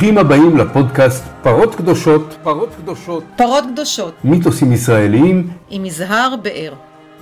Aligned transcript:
ברוכים 0.00 0.18
הבאים 0.18 0.56
לפודקאסט 0.56 1.24
פרות 1.42 1.74
קדושות, 1.74 2.36
פרות 2.42 2.74
קדושות, 2.74 3.24
פרות 3.36 3.64
קדושות, 3.72 4.14
מיתוסים 4.24 4.72
ישראליים 4.72 5.50
עם 5.70 5.84
יזהר 5.84 6.34
באר. 6.42 6.72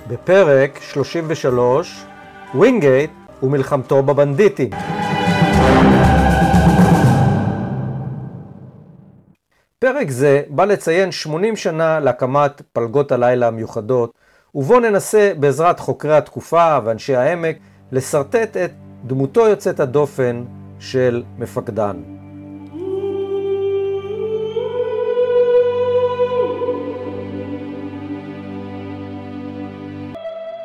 בפרק 0.07 0.79
33, 0.81 2.05
ווינגייט 2.55 3.11
ומלחמתו 3.43 4.03
בבנדיטים. 4.03 4.69
פרק 9.79 10.09
זה 10.09 10.41
בא 10.49 10.65
לציין 10.65 11.11
80 11.11 11.55
שנה 11.55 11.99
להקמת 11.99 12.61
פלגות 12.73 13.11
הלילה 13.11 13.47
המיוחדות, 13.47 14.13
ובו 14.55 14.79
ננסה 14.79 15.31
בעזרת 15.39 15.79
חוקרי 15.79 16.17
התקופה 16.17 16.77
ואנשי 16.85 17.15
העמק 17.15 17.57
לשרטט 17.91 18.57
את 18.57 18.71
דמותו 19.05 19.47
יוצאת 19.47 19.79
הדופן 19.79 20.43
של 20.79 21.23
מפקדן. 21.37 22.18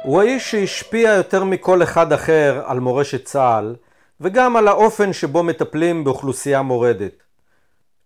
הוא 0.05 0.21
האיש 0.21 0.51
שהשפיע 0.51 1.15
יותר 1.15 1.45
מכל 1.45 1.83
אחד 1.83 2.13
אחר 2.13 2.63
על 2.67 2.81
מורשת 2.81 3.25
צה"ל, 3.25 3.77
וגם 4.21 4.57
על 4.57 4.69
האופן 4.69 5.13
שבו 5.13 5.43
מטפלים 5.43 6.05
באוכלוסייה 6.05 6.63
מורדת. 6.63 7.23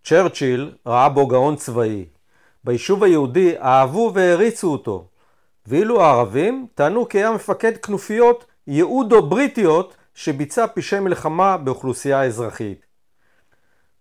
צ'רצ'יל 0.03 0.75
ראה 0.85 1.09
בו 1.09 1.27
גאון 1.27 1.55
צבאי. 1.55 2.05
ביישוב 2.63 3.03
היהודי 3.03 3.57
אהבו 3.57 4.11
והעריצו 4.13 4.71
אותו, 4.71 5.07
ואילו 5.67 6.01
הערבים 6.03 6.67
טענו 6.75 7.09
כי 7.09 7.17
היה 7.17 7.31
מפקד 7.31 7.77
כנופיות 7.77 8.45
יהודו-בריטיות 8.67 9.95
שביצע 10.13 10.65
פשעי 10.67 10.99
מלחמה 10.99 11.57
באוכלוסייה 11.57 12.23
אזרחית. 12.23 12.85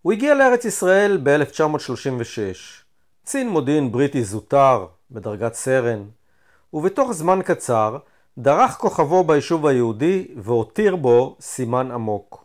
הוא 0.02 0.12
הגיע 0.12 0.34
לארץ 0.34 0.64
ישראל 0.64 1.20
ב-1936, 1.22 2.38
קצין 3.22 3.48
מודיעין 3.48 3.92
בריטי 3.92 4.24
זוטר, 4.24 4.86
בדרגת 5.10 5.54
סרן, 5.54 6.04
ובתוך 6.72 7.12
זמן 7.12 7.40
קצר 7.44 7.96
דרך 8.38 8.70
כוכבו 8.70 9.24
ביישוב 9.24 9.66
היהודי 9.66 10.28
והותיר 10.36 10.96
בו 10.96 11.36
סימן 11.40 11.90
עמוק. 11.90 12.44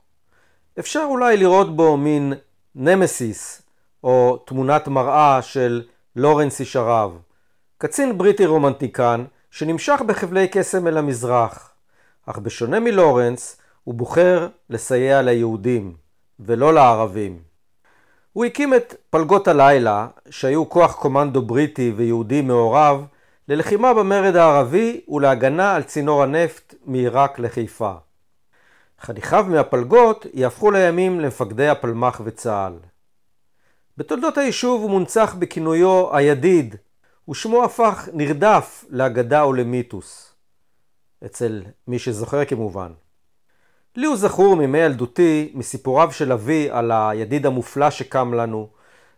אפשר 0.80 1.06
אולי 1.10 1.38
לראות 1.38 1.76
בו 1.76 1.98
מין 1.98 2.34
נמסיס, 2.76 3.62
או 4.04 4.38
תמונת 4.46 4.88
מראה 4.88 5.42
של 5.42 5.84
לורנס 6.16 6.60
איש 6.60 6.76
ערב, 6.76 7.18
קצין 7.78 8.18
בריטי 8.18 8.46
רומנטיקן 8.46 9.26
שנמשך 9.52 10.02
בחבלי 10.08 10.48
קסם 10.48 10.88
אל 10.88 10.98
המזרח, 10.98 11.74
אך 12.26 12.38
בשונה 12.38 12.80
מלורנס, 12.80 13.58
הוא 13.84 13.96
בוחר 13.96 14.48
לסייע 14.70 15.22
ליהודים, 15.22 15.94
ולא 16.40 16.74
לערבים. 16.74 17.40
הוא 18.34 18.46
הקים 18.46 18.74
את 18.74 18.96
פלגות 19.10 19.48
הלילה, 19.48 20.08
שהיו 20.30 20.70
כוח 20.70 20.94
קומנדו 20.94 21.42
בריטי 21.42 21.94
ויהודי 21.96 22.42
מעורב, 22.42 23.06
ללחימה 23.48 23.94
במרד 23.94 24.36
הערבי 24.36 25.02
ולהגנה 25.08 25.76
על 25.76 25.84
צינור 25.84 26.24
הנפט 26.24 26.76
מעיראק 26.86 27.40
לחיפה. 27.40 27.94
חניכיו 29.02 29.46
מהפלגות 29.50 30.26
יהפכו 30.34 30.72
לימים 30.72 31.20
למפקדי 31.20 31.68
הפלמ"ח 31.68 32.22
וצה"ל. 32.26 32.74
בתולדות 33.98 34.38
היישוב 34.38 34.82
הוא 34.82 34.90
מונצח 34.90 35.36
בכינויו 35.40 36.16
הידיד, 36.16 36.76
ושמו 37.30 37.64
הפך 37.64 38.10
נרדף 38.14 38.86
לאגדה 38.90 39.46
ולמיתוס. 39.46 40.34
אצל 41.26 41.62
מי 41.88 42.00
שזוכר 42.00 42.46
כמובן. 42.46 42.92
לי 43.96 44.06
הוא 44.06 44.18
זכור 44.18 44.56
מימי 44.56 44.78
ילדותי 44.78 45.52
מסיפוריו 45.54 46.12
של 46.12 46.32
אבי 46.32 46.70
על 46.72 46.92
הידיד 46.92 47.46
המופלא 47.46 47.90
שקם 47.90 48.34
לנו, 48.34 48.68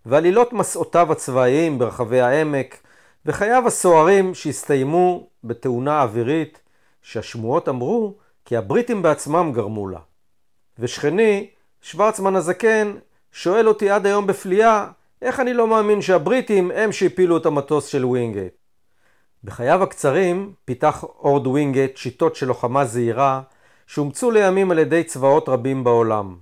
ועלילות 0.06 0.54
מסעותיו 0.54 1.12
הצבאיים 1.12 1.80
ברחבי 1.80 2.22
העמק, 2.22 2.85
וחייו 3.26 3.68
הסוערים 3.68 4.34
שהסתיימו 4.34 5.28
בתאונה 5.44 6.02
אווירית, 6.02 6.62
שהשמועות 7.02 7.70
אמרו 7.70 8.16
כי 8.46 8.58
הבריטים 8.58 9.02
בעצמם 9.02 9.52
גרמו 9.54 9.88
לה. 9.88 10.00
ושכני, 10.80 11.50
שוורצמן 11.82 12.36
הזקן, 12.36 12.94
שואל 13.32 13.68
אותי 13.68 13.90
עד 13.90 14.06
היום 14.06 14.28
בפליאה, 14.28 14.88
איך 15.22 15.40
אני 15.40 15.54
לא 15.54 15.68
מאמין 15.68 16.02
שהבריטים 16.02 16.72
הם 16.72 16.92
שהפילו 16.92 17.38
את 17.38 17.46
המטוס 17.46 17.86
של 17.86 18.06
ווינגייט. 18.06 18.54
בחייו 19.44 19.84
הקצרים 19.84 20.54
פיתח 20.66 21.04
אורד 21.04 21.48
ווינגייט 21.48 21.98
שיטות 21.98 22.36
של 22.36 22.48
לוחמה 22.48 22.86
זעירה, 22.86 23.42
שאומצו 23.88 24.32
לימים 24.32 24.72
על 24.72 24.80
ידי 24.80 25.04
צבאות 25.04 25.50
רבים 25.50 25.84
בעולם. 25.84 26.36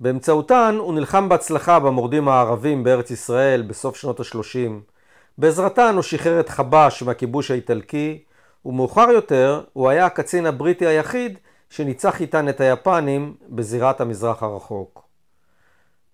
באמצעותן 0.00 0.76
הוא 0.78 0.94
נלחם 0.94 1.28
בהצלחה 1.28 1.80
במורדים 1.80 2.28
הערבים 2.28 2.84
בארץ 2.84 3.10
ישראל 3.10 3.62
בסוף 3.62 3.96
שנות 3.96 4.20
ה-30. 4.20 4.93
בעזרתן 5.38 5.94
הוא 5.94 6.02
שחרר 6.02 6.40
את 6.40 6.48
חבש 6.48 7.02
מהכיבוש 7.02 7.50
האיטלקי, 7.50 8.22
ומאוחר 8.64 9.10
יותר 9.10 9.64
הוא 9.72 9.88
היה 9.88 10.06
הקצין 10.06 10.46
הבריטי 10.46 10.86
היחיד 10.86 11.38
שניצח 11.70 12.20
איתן 12.20 12.48
את 12.48 12.60
היפנים 12.60 13.34
בזירת 13.48 14.00
המזרח 14.00 14.42
הרחוק. 14.42 15.02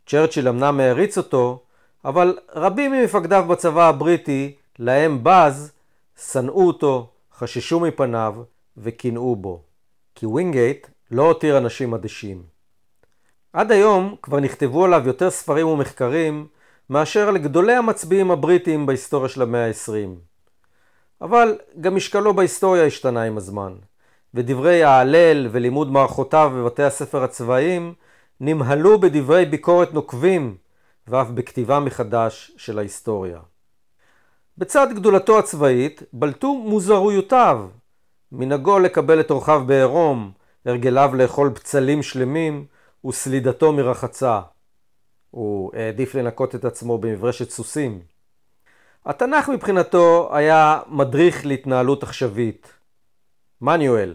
צ'רצ'יל 0.07 0.49
אמנם 0.49 0.81
העריץ 0.81 1.19
אותו, 1.19 1.63
אבל 2.05 2.39
רבים 2.55 2.93
ממפקדיו 2.93 3.45
בצבא 3.49 3.89
הבריטי, 3.89 4.55
להם 4.79 5.19
בז, 5.23 5.73
שנאו 6.33 6.67
אותו, 6.67 7.11
חששו 7.39 7.81
מפניו 7.81 8.35
וקינאו 8.77 9.37
בו. 9.37 9.63
כי 10.15 10.27
ווינגייט 10.27 10.87
לא 11.11 11.23
הותיר 11.23 11.59
אנשים 11.59 11.95
אדישים. 11.95 12.43
עד 13.53 13.73
היום 13.73 14.17
כבר 14.23 14.41
נכתבו 14.41 14.85
עליו 14.85 15.03
יותר 15.07 15.31
ספרים 15.31 15.67
ומחקרים 15.67 16.47
מאשר 16.91 17.31
לגדולי 17.31 17.73
המצביאים 17.73 18.31
הבריטים 18.31 18.87
בהיסטוריה 18.87 19.29
של 19.29 19.43
המאה 19.43 19.67
ה-20. 19.67 20.19
אבל 21.21 21.59
גם 21.81 21.97
משקלו 21.97 22.35
בהיסטוריה 22.35 22.85
השתנה 22.85 23.23
עם 23.23 23.37
הזמן, 23.37 23.75
ודברי 24.35 24.85
ההלל 24.85 25.49
ולימוד 25.51 25.93
מערכותיו 25.93 26.53
בבתי 26.55 26.83
הספר 26.83 27.23
הצבאיים 27.23 27.95
נמהלו 28.41 29.01
בדברי 29.01 29.45
ביקורת 29.45 29.95
נוקבים 29.95 30.57
ואף 31.09 31.29
בכתיבה 31.29 31.81
מחדש 31.81 32.53
של 32.57 32.79
ההיסטוריה. 32.79 33.41
בצד 34.59 34.87
גדולתו 34.95 35.39
הצבאית 35.39 36.03
בלטו 36.13 36.55
מוזרויותיו, 36.55 37.67
מנהגו 38.33 38.79
לקבל 38.79 39.21
את 39.21 39.31
אורחיו 39.31 39.63
בעירום, 39.67 40.33
הרגליו 40.67 41.11
לאכול 41.15 41.49
בצלים 41.49 42.03
שלמים 42.03 42.67
וסלידתו 43.07 43.73
מרחצה. 43.73 44.41
הוא 45.31 45.71
העדיף 45.75 46.15
לנקות 46.15 46.55
את 46.55 46.65
עצמו 46.65 46.99
במברשת 46.99 47.51
סוסים. 47.51 48.01
התנ"ך 49.07 49.49
מבחינתו 49.49 50.31
היה 50.33 50.81
מדריך 50.87 51.47
להתנהלות 51.47 52.03
עכשווית. 52.03 52.73
מניואל. 53.61 54.15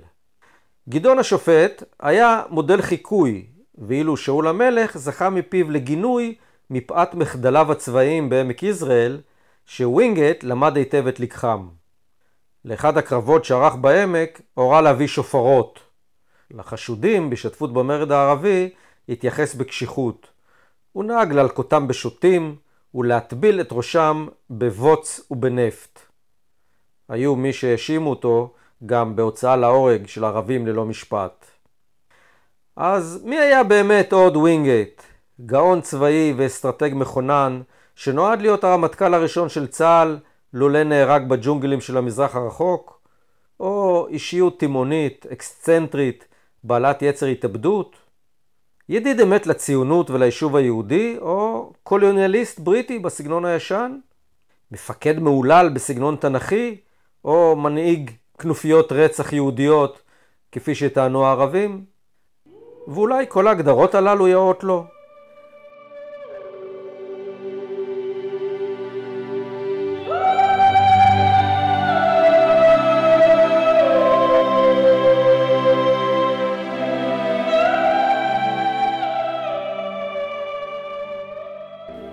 גדעון 0.89 1.19
השופט 1.19 1.83
היה 1.99 2.43
מודל 2.49 2.81
חיקוי, 2.81 3.45
ואילו 3.77 4.17
שאול 4.17 4.47
המלך 4.47 4.97
זכה 4.97 5.29
מפיו 5.29 5.71
לגינוי 5.71 6.35
מפאת 6.69 7.13
מחדליו 7.13 7.71
הצבאיים 7.71 8.29
בעמק 8.29 8.63
יזרעאל, 8.63 9.21
שווינגייט 9.65 10.43
למד 10.43 10.77
היטב 10.77 11.07
את 11.07 11.19
לקחם. 11.19 11.67
לאחד 12.65 12.97
הקרבות 12.97 13.45
שערך 13.45 13.75
בעמק 13.75 14.41
הורה 14.53 14.81
להביא 14.81 15.07
שופרות. 15.07 15.79
לחשודים 16.51 17.29
בהשתתפות 17.29 17.73
במרד 17.73 18.11
הערבי 18.11 18.69
התייחס 19.09 19.55
בקשיחות. 19.55 20.34
הוא 20.95 21.03
נהג 21.03 21.33
להלקותם 21.33 21.88
בשוטים 21.88 22.56
ולהטביל 22.94 23.61
את 23.61 23.67
ראשם 23.72 24.28
בבוץ 24.50 25.28
ובנפט. 25.31 26.00
היו 27.09 27.35
מי 27.35 27.53
שהאשימו 27.53 28.09
אותו 28.09 28.53
גם 28.85 29.16
בהוצאה 29.16 29.56
להורג 29.56 30.07
של 30.07 30.25
ערבים 30.25 30.68
ללא 30.68 30.86
משפט. 30.86 31.45
אז 32.75 33.21
מי 33.25 33.39
היה 33.39 33.63
באמת 33.63 34.13
אורד 34.13 34.38
ווינגייט? 34.38 35.01
גאון 35.45 35.81
צבאי 35.81 36.33
ואסטרטג 36.38 36.92
מכונן, 36.94 37.62
שנועד 37.95 38.42
להיות 38.42 38.63
הרמטכ"ל 38.63 39.13
הראשון 39.13 39.50
של 39.50 39.68
צה"ל, 39.68 40.18
לולא 40.53 40.83
נהרג 40.83 41.30
בג'ונגלים 41.30 41.81
של 41.81 41.97
המזרח 41.97 42.36
הרחוק? 42.36 43.01
או 43.59 44.07
אישיות 44.09 44.59
תמהונית, 44.59 45.25
אקסצנטרית, 45.31 46.27
בעלת 46.63 47.01
יצר 47.01 47.25
התאבדות? 47.25 48.05
ידיד 48.89 49.21
אמת 49.21 49.47
לציונות 49.47 50.09
וליישוב 50.09 50.55
היהודי, 50.55 51.17
או 51.21 51.71
קולוניאליסט 51.83 52.59
בריטי 52.59 52.99
בסגנון 52.99 53.45
הישן? 53.45 53.97
מפקד 54.71 55.19
מהולל 55.19 55.69
בסגנון 55.73 56.15
תנכי, 56.15 56.77
או 57.25 57.55
מנהיג 57.55 58.11
כנופיות 58.37 58.91
רצח 58.91 59.33
יהודיות, 59.33 60.01
כפי 60.51 60.75
שטענו 60.75 61.25
הערבים? 61.25 61.85
ואולי 62.87 63.25
כל 63.29 63.47
ההגדרות 63.47 63.95
הללו 63.95 64.27
יאות 64.27 64.63
לו. 64.63 64.85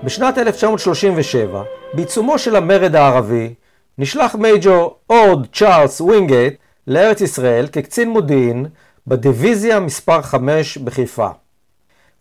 בשנת 0.05 0.39
1937, 0.39 1.63
בעיצומו 1.95 2.39
של 2.39 2.57
המרד 2.57 2.97
הערבי, 2.97 3.55
נשלח 3.99 4.35
מייג'ור 4.35 4.97
אורד 5.11 5.47
צ'ארלס 5.53 6.01
ווינגייט 6.01 6.55
לארץ 6.87 7.21
ישראל 7.21 7.67
כקצין 7.67 8.11
מודיעין 8.11 8.67
בדיוויזיה 9.07 9.81
מספר 9.81 10.23
5 10.23 10.79
בחיפה. 10.79 11.29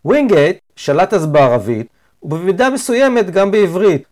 ווינגייט 0.05 0.57
שלט 0.75 1.13
אז 1.13 1.25
בערבית 1.25 1.87
ובמידה 2.23 2.69
מסוימת 2.69 3.29
גם 3.29 3.51
בעברית. 3.51 4.03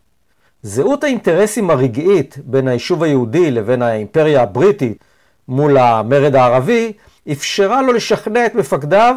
זהות 0.62 1.04
האינטרסים 1.04 1.69
הרגעית 1.69 2.38
בין 2.44 2.68
היישוב 2.68 3.04
היהודי 3.04 3.51
לבין 3.51 3.81
האימפריה 3.81 4.42
הבריטית 4.42 5.04
מול 5.48 5.77
המרד 5.77 6.36
הערבי 6.36 6.94
אפשרה 7.31 7.81
לו 7.81 7.94
לשכנע 7.94 8.45
את 8.45 8.56
מפקדיו 8.56 9.15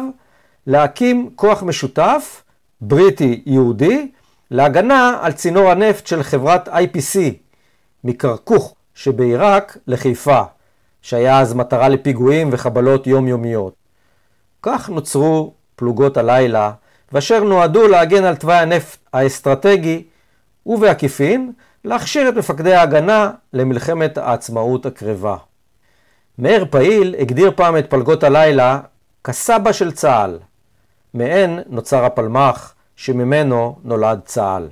להקים 0.67 1.29
כוח 1.35 1.63
משותף, 1.63 2.43
בריטי-יהודי, 2.81 4.11
להגנה 4.53 5.17
על 5.21 5.31
צינור 5.31 5.71
הנפט 5.71 6.07
של 6.07 6.23
חברת 6.23 6.67
IPC 6.67 7.19
מקרקוך 8.03 8.75
שבעיראק 8.93 9.77
לחיפה, 9.87 10.41
שהיה 11.01 11.39
אז 11.39 11.53
מטרה 11.53 11.89
לפיגועים 11.89 12.49
וחבלות 12.51 13.07
יומיומיות. 13.07 13.73
כך 14.61 14.89
נוצרו 14.89 15.53
פלוגות 15.75 16.17
הלילה, 16.17 16.71
ואשר 17.11 17.43
נועדו 17.43 17.87
להגן 17.87 18.23
על 18.23 18.35
תוואי 18.35 18.57
הנפט 18.57 18.97
האסטרטגי, 19.13 20.03
ובעקיפין, 20.65 21.51
להכשיר 21.85 22.29
את 22.29 22.33
מפקדי 22.33 22.73
ההגנה 22.73 23.31
למלחמת 23.53 24.17
העצמאות 24.17 24.85
הקרבה. 24.85 25.37
מאיר 26.39 26.65
פעיל 26.69 27.15
הגדיר 27.19 27.51
פעם 27.55 27.77
את 27.77 27.89
פלגות 27.89 28.23
הלילה 28.23 28.79
כסבא 29.23 29.71
של 29.71 29.91
צה"ל. 29.91 30.39
מהן 31.13 31.59
נוצר 31.67 32.05
הפלמ"ח, 32.05 32.72
שממנו 32.95 33.75
נולד 33.83 34.19
צה"ל. 34.25 34.67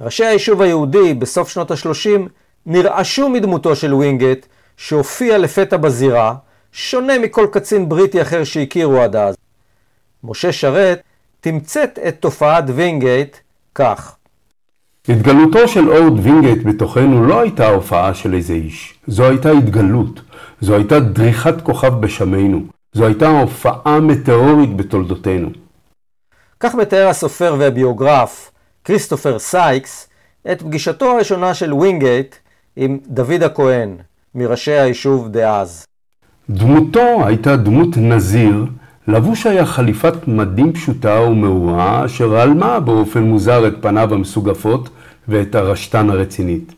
ראשי 0.00 0.24
היישוב 0.24 0.62
היהודי 0.62 1.14
בסוף 1.14 1.48
שנות 1.48 1.70
ה-30 1.70 2.28
נרעשו 2.66 3.28
מדמותו 3.28 3.76
של 3.76 3.94
ווינגייט, 3.94 4.46
שהופיע 4.76 5.38
לפתע 5.38 5.76
בזירה, 5.76 6.34
שונה 6.72 7.18
מכל 7.18 7.46
קצין 7.52 7.88
בריטי 7.88 8.22
אחר 8.22 8.44
שהכירו 8.44 9.00
עד 9.00 9.16
אז. 9.16 9.36
משה 10.24 10.52
שרת 10.52 11.02
תמצת 11.40 11.98
את 12.08 12.16
תופעת 12.20 12.64
וינגייט 12.66 13.36
כך. 13.74 14.16
התגלותו 15.08 15.68
של 15.68 15.88
אורד 15.88 16.18
וינגייט 16.18 16.62
בתוכנו 16.64 17.26
לא 17.26 17.40
הייתה 17.40 17.68
הופעה 17.68 18.14
של 18.14 18.34
איזה 18.34 18.52
איש. 18.52 18.94
זו 19.06 19.24
הייתה 19.24 19.50
התגלות. 19.50 20.20
זו 20.60 20.74
הייתה 20.74 21.00
דריכת 21.00 21.60
כוכב 21.60 22.00
בשמינו. 22.00 22.62
זו 22.92 23.06
הייתה 23.06 23.28
הופעה 23.28 24.00
מטאורית 24.00 24.76
בתולדותינו. 24.76 25.48
כך 26.60 26.74
מתאר 26.74 27.08
הסופר 27.08 27.56
והביוגרף 27.58 28.50
כריסטופר 28.84 29.38
סייקס 29.38 30.08
את 30.52 30.62
פגישתו 30.62 31.10
הראשונה 31.10 31.54
של 31.54 31.72
ווינגייט 31.72 32.34
עם 32.76 32.98
דוד 33.06 33.42
הכהן, 33.42 33.96
מראשי 34.34 34.72
היישוב 34.72 35.28
דאז. 35.28 35.84
דמותו 36.50 37.26
הייתה 37.26 37.56
דמות 37.56 37.96
נזיר, 37.96 38.64
לבוש 39.08 39.46
היה 39.46 39.66
חליפת 39.66 40.28
מדים 40.28 40.72
פשוטה 40.72 41.20
ומהוהה, 41.20 42.04
אשר 42.04 42.36
הלמה 42.36 42.80
באופן 42.80 43.22
מוזר 43.22 43.68
את 43.68 43.74
פניו 43.80 44.14
המסוגפות 44.14 44.88
ואת 45.28 45.54
ארשתו 45.54 46.10
הרצינית. 46.10 46.72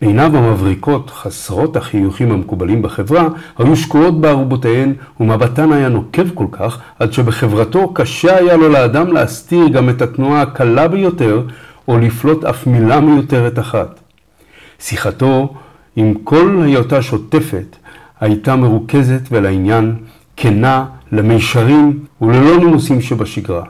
עיניו 0.00 0.36
המבריקות, 0.36 1.10
חסרות 1.10 1.76
החיוכים 1.76 2.32
המקובלים 2.32 2.82
בחברה, 2.82 3.28
היו 3.58 3.76
שקועות 3.76 4.20
בערובותיהן, 4.20 4.94
ומבטן 5.20 5.72
היה 5.72 5.88
נוקב 5.88 6.28
כל 6.34 6.46
כך, 6.52 6.80
עד 6.98 7.12
שבחברתו 7.12 7.92
קשה 7.94 8.36
היה 8.36 8.56
לו 8.56 8.68
לאדם 8.68 9.12
להסתיר 9.12 9.68
גם 9.68 9.88
את 9.88 10.02
התנועה 10.02 10.42
הקלה 10.42 10.88
ביותר, 10.88 11.42
או 11.88 11.98
לפלוט 11.98 12.44
אף 12.44 12.66
מילה 12.66 13.00
מיותרת 13.00 13.58
אחת. 13.58 14.00
שיחתו, 14.78 15.54
עם 15.96 16.14
כל 16.24 16.62
היותה 16.64 17.02
שוטפת, 17.02 17.76
הייתה 18.20 18.56
מרוכזת 18.56 19.22
ולעניין, 19.30 19.94
כנה, 20.36 20.84
למישרים 21.12 22.04
וללא 22.22 22.58
נימוסים 22.58 23.00
שבשגרה. 23.00 23.64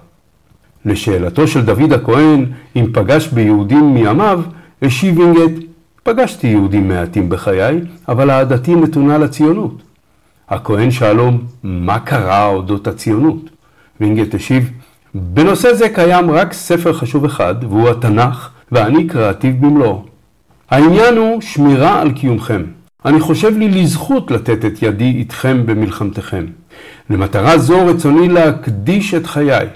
לשאלתו 0.84 1.48
של 1.48 1.64
דוד 1.64 1.92
הכהן, 1.92 2.46
אם 2.76 2.86
פגש 2.92 3.28
ביהודים 3.28 3.94
מימיו, 3.94 4.40
השיב 4.82 5.18
וינגייט, 5.18 5.67
פגשתי 6.08 6.46
יהודים 6.46 6.88
מעטים 6.88 7.28
בחיי, 7.28 7.80
אבל 8.08 8.30
אהדתי 8.30 8.74
נתונה 8.74 9.18
לציונות. 9.18 9.82
הכהן 10.48 10.90
שאלו, 10.90 11.30
מה 11.62 11.98
קרא 11.98 12.46
אודות 12.46 12.86
הציונות? 12.86 13.50
וינגייט 14.00 14.34
השיב, 14.34 14.70
בנושא 15.14 15.74
זה 15.74 15.88
קיים 15.88 16.30
רק 16.30 16.52
ספר 16.52 16.92
חשוב 16.92 17.24
אחד, 17.24 17.54
והוא 17.60 17.88
התנ"ך, 17.88 18.48
ואני 18.72 19.06
קראתיו 19.06 19.52
במלואו. 19.60 20.04
העניין 20.70 21.16
הוא 21.16 21.40
שמירה 21.40 22.00
על 22.00 22.12
קיומכם. 22.12 22.62
אני 23.04 23.20
חושב 23.20 23.58
לי 23.58 23.68
לזכות 23.68 24.30
לתת 24.30 24.64
את 24.64 24.82
ידי 24.82 25.14
איתכם 25.18 25.66
במלחמתכם. 25.66 26.46
למטרה 27.10 27.58
זו 27.58 27.86
רצוני 27.86 28.28
להקדיש 28.28 29.14
את 29.14 29.26
חיי. 29.26 29.66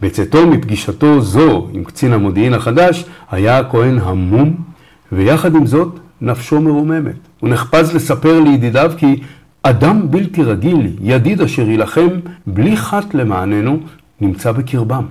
בצאתו 0.00 0.46
מפגישתו 0.46 1.20
זו 1.20 1.68
עם 1.72 1.84
קצין 1.84 2.12
המודיעין 2.12 2.54
החדש, 2.54 3.04
היה 3.30 3.58
הכהן 3.58 3.98
המום, 3.98 4.75
ויחד 5.12 5.54
עם 5.54 5.66
זאת 5.66 5.88
נפשו 6.20 6.60
מרוממת. 6.60 7.16
הוא 7.40 7.50
נחפז 7.50 7.94
לספר 7.94 8.40
לידידיו 8.40 8.92
כי 8.98 9.20
אדם 9.62 10.10
בלתי 10.10 10.42
רגיל, 10.42 10.96
ידיד 11.00 11.40
אשר 11.40 11.68
יילחם 11.68 12.20
בלי 12.46 12.76
חת 12.76 13.14
למעננו, 13.14 13.78
נמצא 14.20 14.52
בקרבם. 14.52 15.06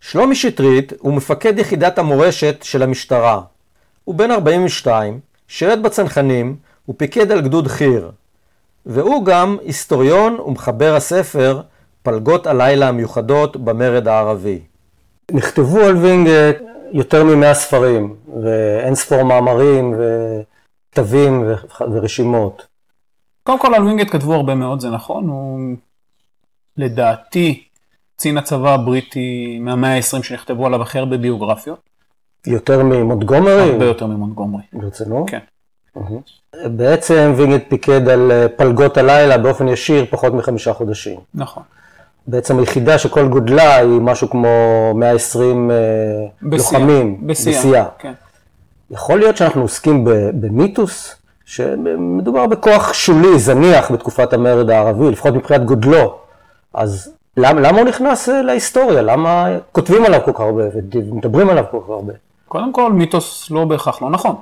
שלומי 0.00 0.34
שטרית 0.34 0.92
הוא 0.98 1.14
מפקד 1.14 1.58
יחידת 1.58 1.98
המורשת 1.98 2.56
של 2.62 2.82
המשטרה. 2.82 3.40
הוא 4.04 4.14
בן 4.14 4.30
42, 4.30 5.18
שירת 5.48 5.82
בצנחנים 5.82 6.56
ופיקד 6.88 7.32
על 7.32 7.40
גדוד 7.40 7.68
חי"ר. 7.68 8.10
והוא 8.86 9.24
גם 9.24 9.56
היסטוריון 9.64 10.40
ומחבר 10.40 10.94
הספר 10.96 11.60
פלגות 12.02 12.46
הלילה 12.46 12.88
המיוחדות 12.88 13.56
במרד 13.56 14.08
הערבי. 14.08 14.60
נכתבו 15.32 15.80
על 15.80 15.96
וינגייט 15.96 16.56
יותר 16.92 17.24
ממאה 17.24 17.54
ספרים, 17.54 18.16
ואין 18.42 18.94
ספור 18.94 19.22
מאמרים 19.22 19.94
וכתבים 19.98 21.44
ורשימות. 21.92 22.66
קודם 23.42 23.58
כל 23.58 23.74
על 23.74 23.84
וינגייט 23.84 24.10
כתבו 24.10 24.34
הרבה 24.34 24.54
מאוד, 24.54 24.80
זה 24.80 24.90
נכון, 24.90 25.28
הוא 25.28 25.60
לדעתי 26.76 27.64
קצין 28.16 28.38
הצבא 28.38 28.74
הבריטי 28.74 29.58
מהמאה 29.60 29.96
ה-20 29.96 30.22
שנכתבו 30.22 30.66
עליו 30.66 30.82
הכי 30.82 30.98
הרבה 30.98 31.16
ביוגרפיות. 31.16 31.80
יותר 32.46 32.82
ממונטגומרי? 32.82 33.72
הרבה 33.72 33.84
יותר 33.84 34.06
ממונטגומרי. 34.06 34.62
ברצינות? 34.72 35.30
כן. 35.30 35.38
בעצם 36.64 37.32
וינגייט 37.36 37.64
פיקד 37.68 38.08
על 38.08 38.32
אה, 38.32 38.48
פלגות 38.48 38.96
הלילה 38.96 39.38
באופן 39.38 39.68
ישיר 39.68 40.06
פחות 40.10 40.32
מחמישה 40.34 40.72
חודשים. 40.72 41.20
נכון. 41.34 41.62
בעצם 42.28 42.58
היחידה 42.58 42.98
שכל 42.98 43.28
גודלה 43.28 43.76
היא 43.76 44.00
משהו 44.00 44.30
כמו 44.30 44.48
120 44.94 45.70
אה, 45.70 45.76
לוחמים. 46.42 47.26
בשיאה. 47.26 47.84
כן. 47.98 48.12
יכול 48.90 49.18
להיות 49.18 49.36
שאנחנו 49.36 49.62
עוסקים 49.62 50.04
במיתוס, 50.40 51.14
שמדובר 51.44 52.46
בכוח 52.46 52.92
שולי, 52.92 53.38
זניח 53.38 53.90
בתקופת 53.90 54.32
המרד 54.32 54.70
הערבי, 54.70 55.10
לפחות 55.10 55.34
מבחינת 55.34 55.64
גודלו. 55.64 56.18
אז 56.74 57.14
למה, 57.36 57.60
למה 57.60 57.78
הוא 57.78 57.88
נכנס 57.88 58.28
אה, 58.28 58.42
להיסטוריה? 58.42 59.02
למה 59.02 59.46
כותבים 59.72 60.04
עליו 60.04 60.20
כל 60.24 60.32
כך 60.32 60.40
הרבה 60.40 60.64
ומדברים 60.94 61.48
עליו 61.48 61.64
כל 61.70 61.78
כך 61.82 61.88
הרבה? 61.88 62.12
קודם 62.48 62.72
כל, 62.72 62.92
מיתוס 62.92 63.50
לא 63.50 63.64
בהכרח 63.64 64.02
לא 64.02 64.10
נכון. 64.10 64.36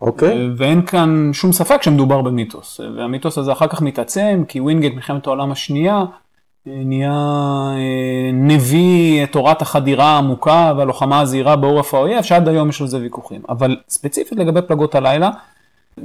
אוקיי. 0.00 0.50
ואין 0.56 0.82
כאן 0.82 1.30
שום 1.32 1.52
ספק 1.52 1.82
שמדובר 1.82 2.22
במיתוס. 2.22 2.80
והמיתוס 2.96 3.38
הזה 3.38 3.52
אחר 3.52 3.66
כך 3.66 3.82
מתעצם, 3.82 4.42
כי 4.48 4.60
ווינגייט 4.60 4.94
מלחמת 4.94 5.26
העולם 5.26 5.52
השנייה 5.52 6.04
נהיה 6.66 7.12
אה, 7.76 8.30
נביא 8.32 9.26
תורת 9.26 9.62
החדירה 9.62 10.04
העמוקה 10.04 10.72
והלוחמה 10.76 11.20
הזעירה 11.20 11.56
בעורף 11.56 11.94
האויב, 11.94 12.22
שעד 12.22 12.48
היום 12.48 12.68
יש 12.68 12.80
על 12.80 12.86
זה 12.86 12.98
ויכוחים. 12.98 13.40
אבל 13.48 13.76
ספציפית 13.88 14.38
לגבי 14.38 14.62
פלגות 14.62 14.94
הלילה, 14.94 15.30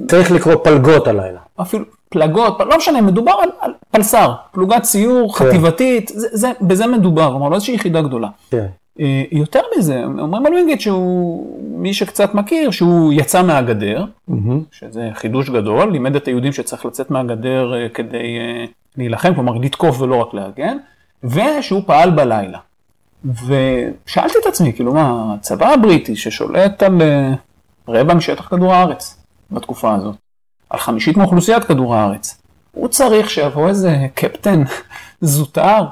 צריך 0.07 0.31
לקרוא 0.31 0.55
פלגות 0.55 1.07
הלילה. 1.07 1.39
אפילו 1.61 1.85
פלגות, 2.09 2.59
לא 2.59 2.77
משנה, 2.77 3.01
מדובר 3.01 3.31
על, 3.31 3.49
על 3.59 3.71
פלס"ר, 3.91 4.33
פלוגת 4.51 4.81
סיור 4.81 5.33
כן. 5.33 5.45
חטיבתית, 5.45 6.11
זה, 6.15 6.27
זה, 6.31 6.51
בזה 6.61 6.87
מדובר, 6.87 7.29
כלומר 7.31 7.49
לא 7.49 7.55
איזושהי 7.55 7.75
יחידה 7.75 8.01
גדולה. 8.01 8.27
כן. 8.51 8.65
אה, 8.99 9.23
יותר 9.31 9.61
מזה, 9.77 10.03
אומרים 10.03 10.45
על 10.45 10.53
ווינגייט 10.53 10.79
שהוא, 10.79 11.59
מי 11.77 11.93
שקצת 11.93 12.33
מכיר, 12.33 12.71
שהוא 12.71 13.13
יצא 13.13 13.43
מהגדר, 13.43 14.05
mm-hmm. 14.29 14.33
שזה 14.71 15.09
חידוש 15.13 15.49
גדול, 15.49 15.91
לימד 15.91 16.15
את 16.15 16.27
היהודים 16.27 16.51
שצריך 16.51 16.85
לצאת 16.85 17.11
מהגדר 17.11 17.73
אה, 17.73 17.89
כדי 17.89 18.37
להילחם, 18.97 19.33
כלומר 19.33 19.53
לתקוף 19.53 20.01
ולא 20.01 20.15
רק 20.15 20.33
להגן, 20.33 20.77
ושהוא 21.23 21.81
פעל 21.85 22.09
בלילה. 22.09 22.59
ושאלתי 23.25 24.33
את 24.41 24.45
עצמי, 24.45 24.73
כאילו 24.73 24.93
מה, 24.93 25.33
הצבא 25.33 25.73
הבריטי 25.73 26.15
ששולט 26.15 26.83
על 26.83 27.01
רבע 27.87 28.13
משטח 28.13 28.47
כדור 28.49 28.73
הארץ 28.73 29.17
בתקופה 29.51 29.95
הזאת, 29.95 30.15
על 30.69 30.79
חמישית 30.79 31.17
מאוכלוסיית 31.17 31.63
כדור 31.63 31.95
הארץ, 31.95 32.41
הוא 32.71 32.87
צריך 32.87 33.29
שיבוא 33.29 33.69
איזה 33.69 34.07
קפטן 34.15 34.63
זוטר 35.21 35.83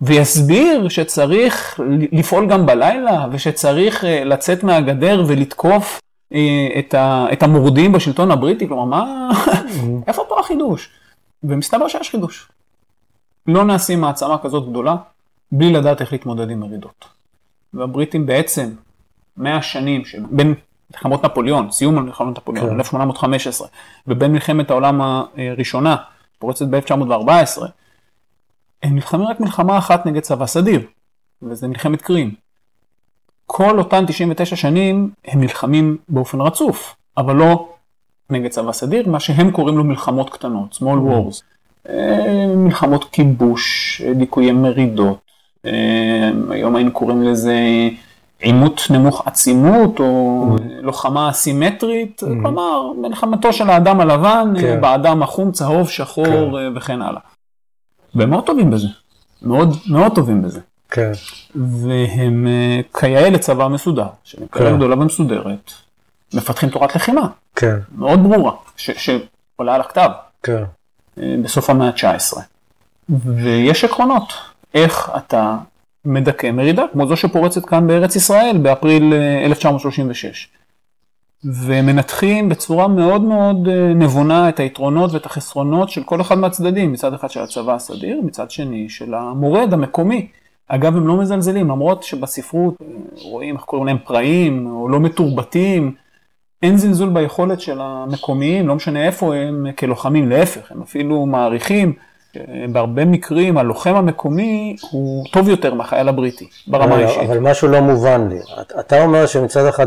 ויסביר 0.00 0.88
שצריך 0.88 1.80
לפעול 2.12 2.46
גם 2.46 2.66
בלילה, 2.66 3.26
ושצריך 3.32 4.04
אה, 4.04 4.24
לצאת 4.24 4.64
מהגדר 4.64 5.24
ולתקוף 5.26 6.00
אה, 6.34 6.68
את 7.32 7.42
המורדים 7.42 7.92
בשלטון 7.92 8.30
הבריטי, 8.30 8.68
כלומר, 8.68 8.84
מה, 8.84 9.30
איפה 10.08 10.22
פה 10.28 10.40
החידוש? 10.40 10.90
ומסתבר 11.42 11.88
שיש 11.88 12.10
חידוש. 12.10 12.48
לא 13.46 13.64
נעשים 13.64 14.00
מעצמה 14.00 14.38
כזאת 14.38 14.68
גדולה, 14.68 14.96
בלי 15.52 15.72
לדעת 15.72 16.00
איך 16.00 16.12
להתמודד 16.12 16.50
עם 16.50 16.60
מרידות. 16.60 17.04
והבריטים 17.74 18.26
בעצם, 18.26 18.70
100 19.36 19.62
שנים 19.62 20.04
שבין 20.04 20.54
מלחמות 20.90 21.24
נפוליאון, 21.24 21.70
סיום 21.70 21.94
מלחמות 21.94 22.38
נפוליאון, 22.38 22.68
כן. 22.68 22.74
1815, 22.74 23.68
ובין 24.06 24.32
מלחמת 24.32 24.70
העולם 24.70 25.00
הראשונה, 25.00 25.96
פורצת 26.38 26.66
ב-1914, 26.66 27.62
הם 28.82 28.94
נלחמים 28.94 29.26
רק 29.26 29.40
מלחמה 29.40 29.78
אחת 29.78 30.06
נגד 30.06 30.20
צבא 30.20 30.46
סדיר, 30.46 30.86
וזה 31.42 31.68
מלחמת 31.68 32.02
קרים. 32.02 32.34
כל 33.46 33.78
אותן 33.78 34.06
99 34.06 34.56
שנים 34.56 35.10
הם 35.24 35.40
נלחמים 35.40 35.96
באופן 36.08 36.40
רצוף, 36.40 36.94
אבל 37.16 37.36
לא 37.36 37.72
נגד 38.32 38.50
צבא 38.50 38.72
סדיר, 38.72 39.08
מה 39.08 39.20
שהם 39.20 39.50
קוראים 39.50 39.76
לו 39.76 39.84
מלחמות 39.84 40.30
קטנות, 40.30 40.78
small 40.82 41.08
wars. 41.08 41.42
אה, 41.88 42.46
מלחמות 42.56 43.04
כיבוש, 43.12 44.02
דיכויי 44.16 44.52
מרידות, 44.52 45.18
אה, 45.66 46.30
היום 46.50 46.76
היינו 46.76 46.92
קוראים 46.92 47.22
לזה 47.22 47.54
עימות 48.40 48.82
נמוך 48.90 49.26
עצימות, 49.26 50.00
או 50.00 50.56
לוחמה 50.82 51.30
אסימטרית, 51.30 52.22
כלומר, 52.42 52.92
מלחמתו 52.92 53.52
של 53.52 53.70
האדם 53.70 54.00
הלבן, 54.00 54.54
כן. 54.60 54.80
באדם 54.80 55.22
החום, 55.22 55.52
צהוב, 55.52 55.88
שחור 55.88 56.58
כן. 56.58 56.76
וכן 56.76 57.02
הלאה. 57.02 57.20
והם 58.14 58.30
מאוד 58.30 58.46
טובים 58.46 58.70
בזה, 58.70 58.88
מאוד, 59.42 59.76
מאוד 59.90 60.14
טובים 60.14 60.42
בזה. 60.42 60.60
כן. 60.90 61.12
והם 61.54 62.46
כיאה 63.00 63.30
לצבא 63.30 63.68
מסודר, 63.68 64.06
שנקרא 64.24 64.70
כן. 64.70 64.76
גדולה 64.76 64.94
ומסודרת, 64.94 65.72
מפתחים 66.34 66.68
תורת 66.68 66.96
לחימה. 66.96 67.26
כן. 67.56 67.76
מאוד 67.96 68.22
ברורה, 68.22 68.52
שעולה 68.76 69.74
על 69.74 69.80
הכתב. 69.80 70.10
כן. 70.42 70.62
בסוף 71.16 71.70
המאה 71.70 71.88
ה-19. 71.88 72.38
ויש 73.08 73.84
עקרונות, 73.84 74.32
איך 74.74 75.10
אתה 75.16 75.56
מדכא 76.04 76.50
מרידה, 76.50 76.84
כמו 76.92 77.06
זו 77.06 77.16
שפורצת 77.16 77.66
כאן 77.66 77.86
בארץ 77.86 78.16
ישראל 78.16 78.58
באפריל 78.62 79.14
1936. 79.44 80.48
ומנתחים 81.44 82.48
בצורה 82.48 82.88
מאוד 82.88 83.22
מאוד 83.22 83.68
אה, 83.68 83.94
נבונה 83.94 84.48
את 84.48 84.60
היתרונות 84.60 85.12
ואת 85.12 85.26
החסרונות 85.26 85.90
של 85.90 86.02
כל 86.02 86.20
אחד 86.20 86.38
מהצדדים, 86.38 86.92
מצד 86.92 87.14
אחד 87.14 87.30
של 87.30 87.40
הצבא 87.40 87.74
הסדיר, 87.74 88.20
מצד 88.24 88.50
שני 88.50 88.88
של 88.88 89.14
המורד 89.14 89.72
המקומי. 89.72 90.28
אגב, 90.68 90.96
הם 90.96 91.06
לא 91.06 91.16
מזלזלים, 91.16 91.68
למרות 91.68 92.02
שבספרות 92.02 92.74
אה, 92.82 92.86
רואים 93.22 93.56
איך 93.56 93.64
קוראים 93.64 93.86
להם 93.86 93.98
פראים, 94.04 94.66
או 94.66 94.88
לא 94.88 95.00
מתורבתים, 95.00 95.94
אין 96.62 96.76
זלזול 96.76 97.08
ביכולת 97.08 97.60
של 97.60 97.78
המקומיים, 97.80 98.68
לא 98.68 98.74
משנה 98.74 99.06
איפה 99.06 99.34
הם 99.34 99.66
כלוחמים, 99.78 100.28
להפך, 100.28 100.72
הם 100.72 100.82
אפילו 100.82 101.26
מעריכים 101.26 101.92
בהרבה 102.72 103.04
מקרים 103.04 103.58
הלוחם 103.58 103.94
המקומי 103.94 104.76
הוא 104.90 105.24
טוב 105.32 105.48
יותר 105.48 105.74
מהחייל 105.74 106.08
הבריטי, 106.08 106.48
ברמה 106.66 106.96
האישית. 106.96 107.22
אבל 107.22 107.38
משהו 107.38 107.68
לא 107.68 107.80
מובן 107.80 108.28
לי. 108.28 108.38
אתה 108.80 109.02
אומר 109.02 109.26
שמצד 109.26 109.66
אחד 109.66 109.86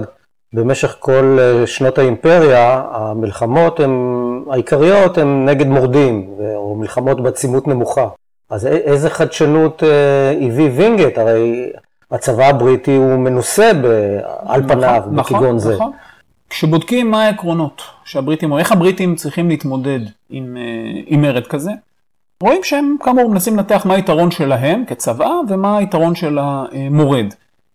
במשך 0.53 0.95
כל 0.99 1.37
אה, 1.39 1.67
שנות 1.67 1.97
האימפריה, 1.97 2.83
המלחמות 2.91 3.79
הם, 3.79 4.43
העיקריות 4.49 5.17
הן 5.17 5.45
נגד 5.49 5.67
מורדים, 5.67 6.33
או 6.55 6.75
מלחמות 6.75 7.23
בעצימות 7.23 7.67
נמוכה. 7.67 8.07
אז 8.49 8.65
איזה 8.67 9.09
חדשנות 9.09 9.83
אה, 9.83 10.47
הביא 10.47 10.69
וינגייט? 10.75 11.17
הרי 11.17 11.71
הצבא 12.11 12.45
הבריטי 12.45 12.95
הוא 12.95 13.15
מנוסה 13.15 13.69
על 14.45 14.61
נכון, 14.61 14.67
פניו, 14.67 15.03
נכון, 15.11 15.15
בכגון 15.15 15.59
זה. 15.59 15.73
נכון. 15.73 15.91
כשבודקים 16.53 17.11
מה 17.11 17.23
העקרונות 17.23 17.81
שהבריטים, 18.05 18.51
או 18.51 18.57
איך 18.57 18.71
הבריטים 18.71 19.15
צריכים 19.15 19.49
להתמודד 19.49 19.99
עם, 20.29 20.57
אה, 20.57 21.01
עם 21.05 21.21
מרד 21.21 21.47
כזה, 21.47 21.71
רואים 22.41 22.63
שהם 22.63 22.95
כאמור 23.03 23.29
מנסים 23.29 23.57
לנתח 23.57 23.85
מה 23.85 23.93
היתרון 23.93 24.31
שלהם 24.31 24.83
כצבא 24.87 25.29
ומה 25.49 25.77
היתרון 25.77 26.15
של 26.15 26.39
המורד. 26.41 27.25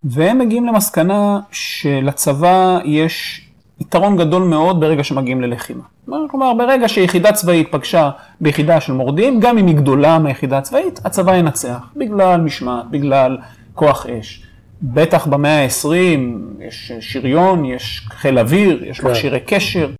והם 0.05 0.39
מגיעים 0.39 0.67
למסקנה 0.67 1.41
שלצבא 1.53 2.79
יש 2.85 3.47
יתרון 3.81 4.17
גדול 4.17 4.43
מאוד 4.43 4.81
ברגע 4.81 5.05
שמגיעים 5.05 5.41
ללחימה. 5.41 5.85
כלומר, 6.31 6.55
ברגע 6.55 6.89
שיחידה 6.89 7.33
צבאית 7.33 7.73
פגשה 7.73 8.11
ביחידה 8.41 8.81
של 8.81 8.93
מורדים, 8.93 9.41
גם 9.41 9.59
אם 9.59 9.67
היא 9.67 9.77
גדולה 9.77 10.19
מהיחידה 10.19 10.59
הצבאית, 10.59 11.01
הצבא 11.05 11.37
ינצח, 11.37 11.93
בגלל 11.97 12.41
משמעת, 12.41 12.91
בגלל 12.91 13.39
כוח 13.75 14.07
אש. 14.07 14.48
בטח 14.83 15.27
במאה 15.27 15.65
ה-20 15.65 16.21
יש 16.61 16.93
שריון, 17.01 17.65
יש 17.65 18.07
חיל 18.11 18.39
אוויר, 18.39 18.85
יש 18.85 19.01
כן. 19.01 19.09
מכשירי 19.09 19.41
קשר. 19.41 19.91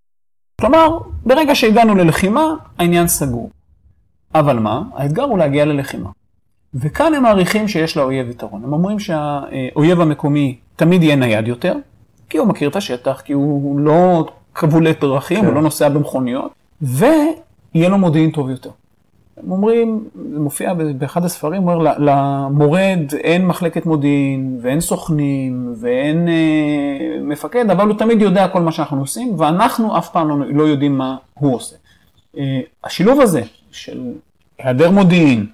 כלומר, 0.61 0.99
ברגע 1.27 1.55
שהגענו 1.55 1.95
ללחימה, 1.95 2.55
העניין 2.79 3.07
סגור. 3.09 3.51
אבל 4.35 4.59
מה? 4.59 4.83
האתגר 4.95 5.23
הוא 5.23 5.39
להגיע 5.39 5.65
ללחימה. 5.65 6.11
וכאן 6.75 7.15
הם 7.15 7.23
מעריכים 7.23 7.69
שיש 7.69 7.97
לאויב 7.97 8.31
יתרון. 8.31 8.65
הם 8.65 8.73
אומרים 8.73 8.99
שהאויב 8.99 10.01
המקומי 10.01 10.57
תמיד 10.77 11.03
יהיה 11.03 11.17
נייד 11.17 11.49
יותר, 11.49 11.75
כי 12.31 12.39
הוא 12.39 12.49
מכיר 12.49 12.69
את 12.69 12.77
השטח, 12.77 13.21
כי 13.25 13.33
הוא 13.33 13.81
לא 13.81 14.27
כבולי 14.55 14.93
דרכים, 15.01 15.41
כן. 15.41 15.47
הוא 15.47 15.55
לא 15.55 15.63
נוסע 15.63 15.89
במכוניות, 15.89 16.53
ויהיה 16.83 17.89
לו 17.89 17.99
מודיעין 17.99 18.31
טוב 18.31 18.51
יותר. 18.51 18.71
הם 19.43 19.53
אומרים, 19.53 20.05
זה 20.33 20.41
מופיע 20.41 20.75
באחד 20.75 21.25
הספרים, 21.25 21.69
אומר, 21.69 21.95
למורד 21.99 23.15
אין 23.15 23.47
מחלקת 23.47 23.87
מודיעין, 23.87 24.59
ואין 24.63 24.81
סוכנים, 24.81 25.75
ואין 25.81 26.29
אה, 26.29 27.21
מפקד, 27.23 27.71
אבל 27.71 27.87
הוא 27.87 27.99
תמיד 27.99 28.23
יודע 28.23 28.49
כל 28.49 28.61
מה 28.61 28.73
שאנחנו 28.73 29.01
עושים, 29.01 29.35
ואנחנו 29.41 29.99
אף 29.99 30.09
פעם 30.09 30.29
לא, 30.29 30.37
לא 30.47 30.63
יודעים 30.63 30.99
מה 30.99 31.17
הוא 31.35 31.55
עושה. 31.55 31.77
אה, 32.39 32.61
השילוב 32.85 33.21
הזה 33.21 33.43
של 33.73 34.13
היעדר 34.59 34.91
מודיעין 34.91 35.47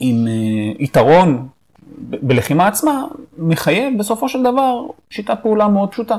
עם 0.00 0.26
אה, 0.26 0.32
יתרון 0.78 1.48
בלחימה 1.98 2.66
עצמה, 2.66 3.04
מחייב 3.38 3.98
בסופו 3.98 4.28
של 4.28 4.42
דבר 4.42 4.86
שיטת 5.10 5.38
פעולה 5.42 5.68
מאוד 5.68 5.90
פשוטה. 5.90 6.16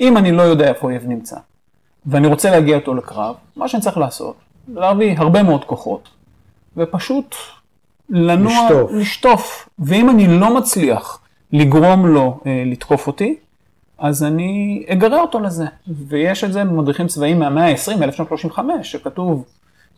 אם 0.00 0.16
אני 0.16 0.32
לא 0.32 0.42
יודע 0.42 0.68
איפה 0.68 0.86
אויב 0.86 1.02
נמצא, 1.06 1.36
ואני 2.06 2.26
רוצה 2.26 2.50
להגיע 2.50 2.76
אותו 2.76 2.94
לקרב, 2.94 3.34
מה 3.56 3.68
שאני 3.68 3.82
צריך 3.82 3.98
לעשות, 3.98 4.36
להביא 4.74 5.18
הרבה 5.18 5.42
מאוד 5.42 5.64
כוחות, 5.64 6.08
ופשוט 6.76 7.34
לנוע, 8.10 8.52
לשטוף. 8.52 8.92
לשטוף. 8.92 9.68
ואם 9.78 10.10
אני 10.10 10.38
לא 10.40 10.56
מצליח 10.56 11.20
לגרום 11.52 12.06
לו 12.06 12.40
אה, 12.46 12.62
לתקוף 12.66 13.06
אותי, 13.06 13.36
אז 13.98 14.22
אני 14.22 14.84
אגרה 14.88 15.20
אותו 15.20 15.40
לזה. 15.40 15.64
ויש 16.08 16.44
את 16.44 16.52
זה 16.52 16.64
במדריכים 16.64 17.06
צבאיים 17.06 17.38
מהמאה 17.38 17.68
ה-20, 17.68 18.02
1935, 18.02 18.92
שכתוב, 18.92 19.44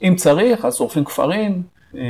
אם 0.03 0.15
צריך, 0.17 0.65
אז 0.65 0.77
שורפים 0.77 1.05
כפרים, 1.05 1.63
אה, 1.97 2.01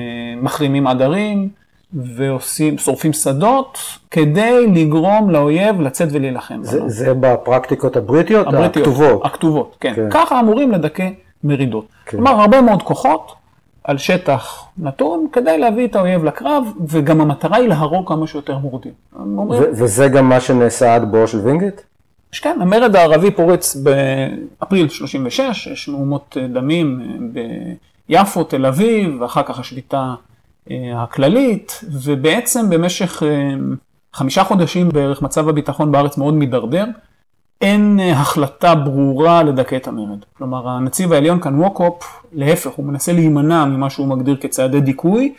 מחרימים 0.42 0.86
עדרים, 0.86 1.48
ועושים, 1.92 2.78
שורפים 2.78 3.12
שדות, 3.12 3.78
כדי 4.10 4.66
לגרום 4.66 5.30
לאויב 5.30 5.80
לצאת 5.80 6.08
ולהילחם. 6.12 6.60
זה, 6.62 6.88
זה 6.88 7.14
בפרקטיקות 7.14 7.96
הבריטיות? 7.96 8.46
הבריטיות, 8.46 8.86
הכתובות. 8.86 9.20
הכתובות, 9.24 9.76
כן. 9.80 9.92
כן. 9.96 10.08
ככה 10.10 10.40
אמורים 10.40 10.70
לדכא 10.70 11.08
מרידות. 11.44 11.86
כן. 12.06 12.10
כלומר, 12.10 12.30
הרבה 12.30 12.60
מאוד 12.60 12.82
כוחות 12.82 13.32
על 13.84 13.98
שטח 13.98 14.64
נתון, 14.78 15.26
כדי 15.32 15.58
להביא 15.58 15.86
את 15.86 15.96
האויב 15.96 16.24
לקרב, 16.24 16.64
וגם 16.88 17.20
המטרה 17.20 17.56
היא 17.56 17.68
להרוג 17.68 18.08
כמה 18.08 18.26
שיותר 18.26 18.58
מורדים. 18.58 18.92
וזה 19.72 20.08
גם 20.08 20.28
מה 20.28 20.40
שנעשה 20.40 20.94
עד 20.94 21.10
בואו 21.10 21.28
של 21.28 21.38
וינגייט? 21.38 21.80
כן, 22.32 22.58
המרד 22.60 22.96
הערבי 22.96 23.30
פורץ 23.30 23.76
באפריל 23.76 24.88
36, 24.88 25.66
יש 25.66 25.88
מהומות 25.88 26.36
דמים 26.52 27.00
ביפו, 28.08 28.44
תל 28.44 28.66
אביב, 28.66 29.20
ואחר 29.20 29.42
כך 29.42 29.58
השביתה 29.58 30.14
אה, 30.70 31.02
הכללית, 31.02 31.80
ובעצם 31.90 32.70
במשך 32.70 33.22
אה, 33.22 33.28
חמישה 34.12 34.44
חודשים 34.44 34.88
בערך 34.88 35.22
מצב 35.22 35.48
הביטחון 35.48 35.92
בארץ 35.92 36.18
מאוד 36.18 36.34
מידרדר. 36.34 36.84
אין 37.60 38.00
אה, 38.00 38.12
החלטה 38.12 38.74
ברורה 38.74 39.42
לדכא 39.42 39.76
את 39.76 39.88
המרד. 39.88 40.18
כלומר, 40.38 40.68
הנציב 40.68 41.12
העליון 41.12 41.40
כאן 41.40 41.60
ווקופ, 41.60 42.22
להפך, 42.32 42.70
הוא 42.70 42.86
מנסה 42.86 43.12
להימנע 43.12 43.64
ממה 43.64 43.90
שהוא 43.90 44.06
מגדיר 44.06 44.36
כצעדי 44.40 44.80
דיכוי, 44.80 45.34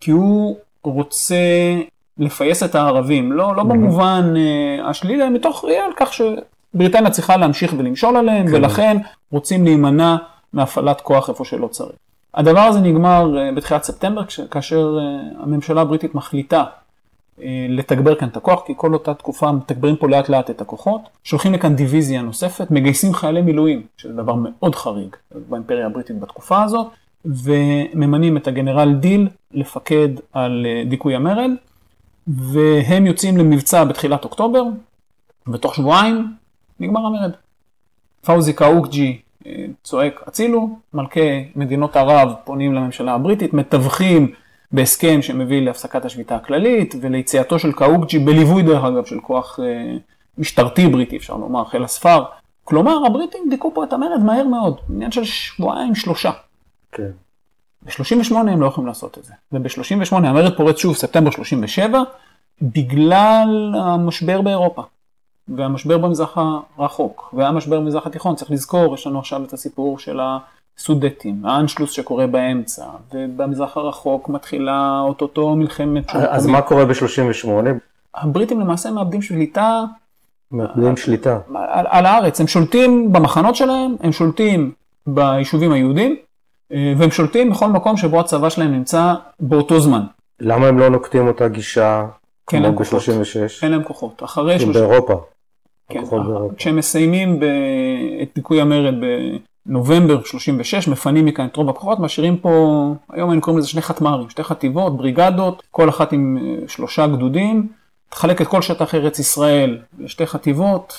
כי 0.00 0.10
הוא 0.10 0.56
רוצה 0.82 1.36
לפייס 2.18 2.62
את 2.62 2.74
הערבים, 2.74 3.32
לא, 3.32 3.56
לא 3.56 3.62
במובן 3.62 4.34
uh, 4.34 4.88
השלילי, 4.88 5.22
אלא 5.22 5.30
מתוך 5.30 5.64
ראייה 5.64 5.84
על 5.84 5.92
כך 5.96 6.12
שבריטניה 6.12 7.10
צריכה 7.10 7.36
להמשיך 7.36 7.74
ולמשול 7.78 8.16
עליהם, 8.16 8.46
כן. 8.46 8.54
ולכן 8.54 8.96
רוצים 9.32 9.64
להימנע 9.64 10.16
מהפעלת 10.52 11.00
כוח 11.00 11.28
איפה 11.28 11.44
שלא 11.44 11.66
צריך. 11.66 11.96
הדבר 12.34 12.60
הזה 12.60 12.80
נגמר 12.80 13.34
uh, 13.34 13.56
בתחילת 13.56 13.82
ספטמבר, 13.82 14.22
כאשר 14.50 14.98
הממשלה 15.38 15.80
הבריטית 15.80 16.14
מחליטה 16.14 16.64
לתגבר 17.68 18.14
כאן 18.14 18.28
את 18.28 18.36
הכוח, 18.36 18.62
כי 18.66 18.72
כל 18.76 18.94
אותה 18.94 19.14
תקופה 19.14 19.52
מתגברים 19.52 19.96
פה 19.96 20.08
לאט 20.08 20.28
לאט 20.28 20.50
את 20.50 20.60
הכוחות, 20.60 21.00
שולחים 21.24 21.54
לכאן 21.54 21.76
דיוויזיה 21.76 22.22
נוספת, 22.22 22.70
מגייסים 22.70 23.14
חיילי 23.14 23.42
מילואים, 23.42 23.82
שזה 23.96 24.12
דבר 24.12 24.34
מאוד 24.34 24.74
חריג 24.74 25.16
באימפריה 25.48 25.86
הבריטית 25.86 26.20
בתקופה 26.20 26.62
הזאת, 26.62 26.86
וממנים 27.24 28.36
את 28.36 28.46
הגנרל 28.46 28.94
דיל 28.94 29.28
לפקד 29.52 30.08
על 30.32 30.66
אה, 30.68 30.82
דיכוי 30.88 31.14
המרד, 31.14 31.50
והם 32.26 33.06
יוצאים 33.06 33.36
למבצע 33.36 33.84
בתחילת 33.84 34.24
אוקטובר, 34.24 34.62
ותוך 35.52 35.74
שבועיים 35.74 36.34
נגמר 36.80 37.06
המרד. 37.06 37.30
פאוזי 38.24 38.52
קאוקג'י 38.52 39.20
אה, 39.46 39.64
צועק 39.84 40.20
הצילו, 40.26 40.78
מלכי 40.94 41.48
מדינות 41.56 41.96
ערב 41.96 42.32
פונים 42.44 42.74
לממשלה 42.74 43.14
הבריטית, 43.14 43.54
מתווכים 43.54 44.32
בהסכם 44.72 45.22
שמביא 45.22 45.62
להפסקת 45.62 46.04
השביתה 46.04 46.36
הכללית 46.36 46.94
וליציאתו 47.00 47.58
של 47.58 47.72
קאוקג'י 47.72 48.18
בליווי 48.18 48.62
דרך 48.62 48.84
אגב 48.84 49.04
של 49.04 49.20
כוח 49.20 49.60
אה, 49.62 49.96
משטרתי 50.38 50.86
בריטי 50.86 51.16
אפשר 51.16 51.36
לומר, 51.36 51.64
חיל 51.64 51.84
הספר. 51.84 52.24
כלומר 52.64 53.06
הבריטים 53.06 53.40
דיכאו 53.50 53.74
פה 53.74 53.84
את 53.84 53.92
המרד 53.92 54.20
מהר 54.24 54.44
מאוד, 54.44 54.80
עניין 54.90 55.12
של 55.12 55.24
שבועיים 55.24 55.94
שלושה. 55.94 56.30
כן. 56.92 57.10
ב-38 57.82 58.34
הם 58.34 58.60
לא 58.60 58.66
יכולים 58.66 58.88
לעשות 58.88 59.18
את 59.18 59.24
זה, 59.24 59.32
וב-38 59.52 60.16
המרד 60.16 60.56
פורץ 60.56 60.78
שוב 60.78 60.96
ספטמבר 60.96 61.30
37 61.30 62.02
בגלל 62.62 63.74
המשבר 63.82 64.40
באירופה. 64.40 64.82
והמשבר 65.48 65.98
במזרח 65.98 66.38
הרחוק, 66.76 67.34
והמשבר 67.36 67.80
במזרח 67.80 68.06
התיכון, 68.06 68.34
צריך 68.34 68.50
לזכור, 68.50 68.94
יש 68.94 69.06
לנו 69.06 69.18
עכשיו 69.18 69.44
את 69.44 69.52
הסיפור 69.52 69.98
של 69.98 70.20
הסודטים, 70.78 71.46
האנשלוס 71.46 71.90
שקורה 71.90 72.26
באמצע, 72.26 72.84
ובמזרח 73.14 73.76
הרחוק 73.76 74.28
מתחילה 74.28 75.00
אוטוטו 75.00 75.56
מלחמת... 75.56 76.10
אז 76.14 76.46
מה 76.46 76.62
קורה 76.62 76.84
ב-38? 76.84 77.48
הבריטים 78.14 78.60
למעשה 78.60 78.90
מאבדים 78.90 79.22
שליטה... 79.22 79.84
מאבדים 80.52 80.96
שליטה. 80.96 81.38
על, 81.54 81.86
על 81.88 82.06
הארץ, 82.06 82.40
הם 82.40 82.46
שולטים 82.46 83.12
במחנות 83.12 83.56
שלהם, 83.56 83.96
הם 84.00 84.12
שולטים 84.12 84.72
ביישובים 85.06 85.72
היהודים, 85.72 86.16
אה, 86.72 86.92
והם 86.96 87.10
שולטים 87.10 87.50
בכל 87.50 87.66
מקום 87.66 87.96
שבו 87.96 88.20
הצבא 88.20 88.50
שלהם 88.50 88.72
נמצא 88.72 89.14
באותו 89.40 89.80
זמן. 89.80 90.02
למה 90.40 90.66
הם 90.66 90.78
לא 90.78 90.88
נוקטים 90.88 91.26
אותה 91.26 91.48
גישה 91.48 92.06
כמו 92.46 92.72
ב-36? 92.72 93.62
אין 93.62 93.72
להם 93.72 93.82
כוחות. 93.82 94.22
אחרי... 94.24 94.56
באירופה. 94.72 95.14
כן, 95.88 96.02
כשהם 96.56 96.76
מסיימים 96.76 97.40
ב... 97.40 97.44
את 98.22 98.28
דיכוי 98.34 98.60
המרד 98.60 98.94
בנובמבר 99.66 100.24
36, 100.24 100.88
מפנים 100.88 101.24
מכאן 101.24 101.46
את 101.46 101.56
רוב 101.56 101.68
הכוחות, 101.68 101.98
משאירים 101.98 102.36
פה, 102.36 102.94
היום 103.10 103.30
היינו 103.30 103.42
קוראים 103.42 103.58
לזה 103.58 103.68
שני 103.68 103.82
חטמ"רים, 103.82 104.30
שתי 104.30 104.42
חטיבות, 104.42 104.96
בריגדות, 104.96 105.62
כל 105.70 105.88
אחת 105.88 106.12
עם 106.12 106.38
אה, 106.40 106.68
שלושה 106.68 107.06
גדודים, 107.06 107.68
תחלק 108.08 108.42
את 108.42 108.46
כל 108.46 108.62
שטח 108.62 108.94
ארץ 108.94 109.18
ישראל 109.18 109.78
לשתי 109.98 110.26
חטיבות, 110.26 110.94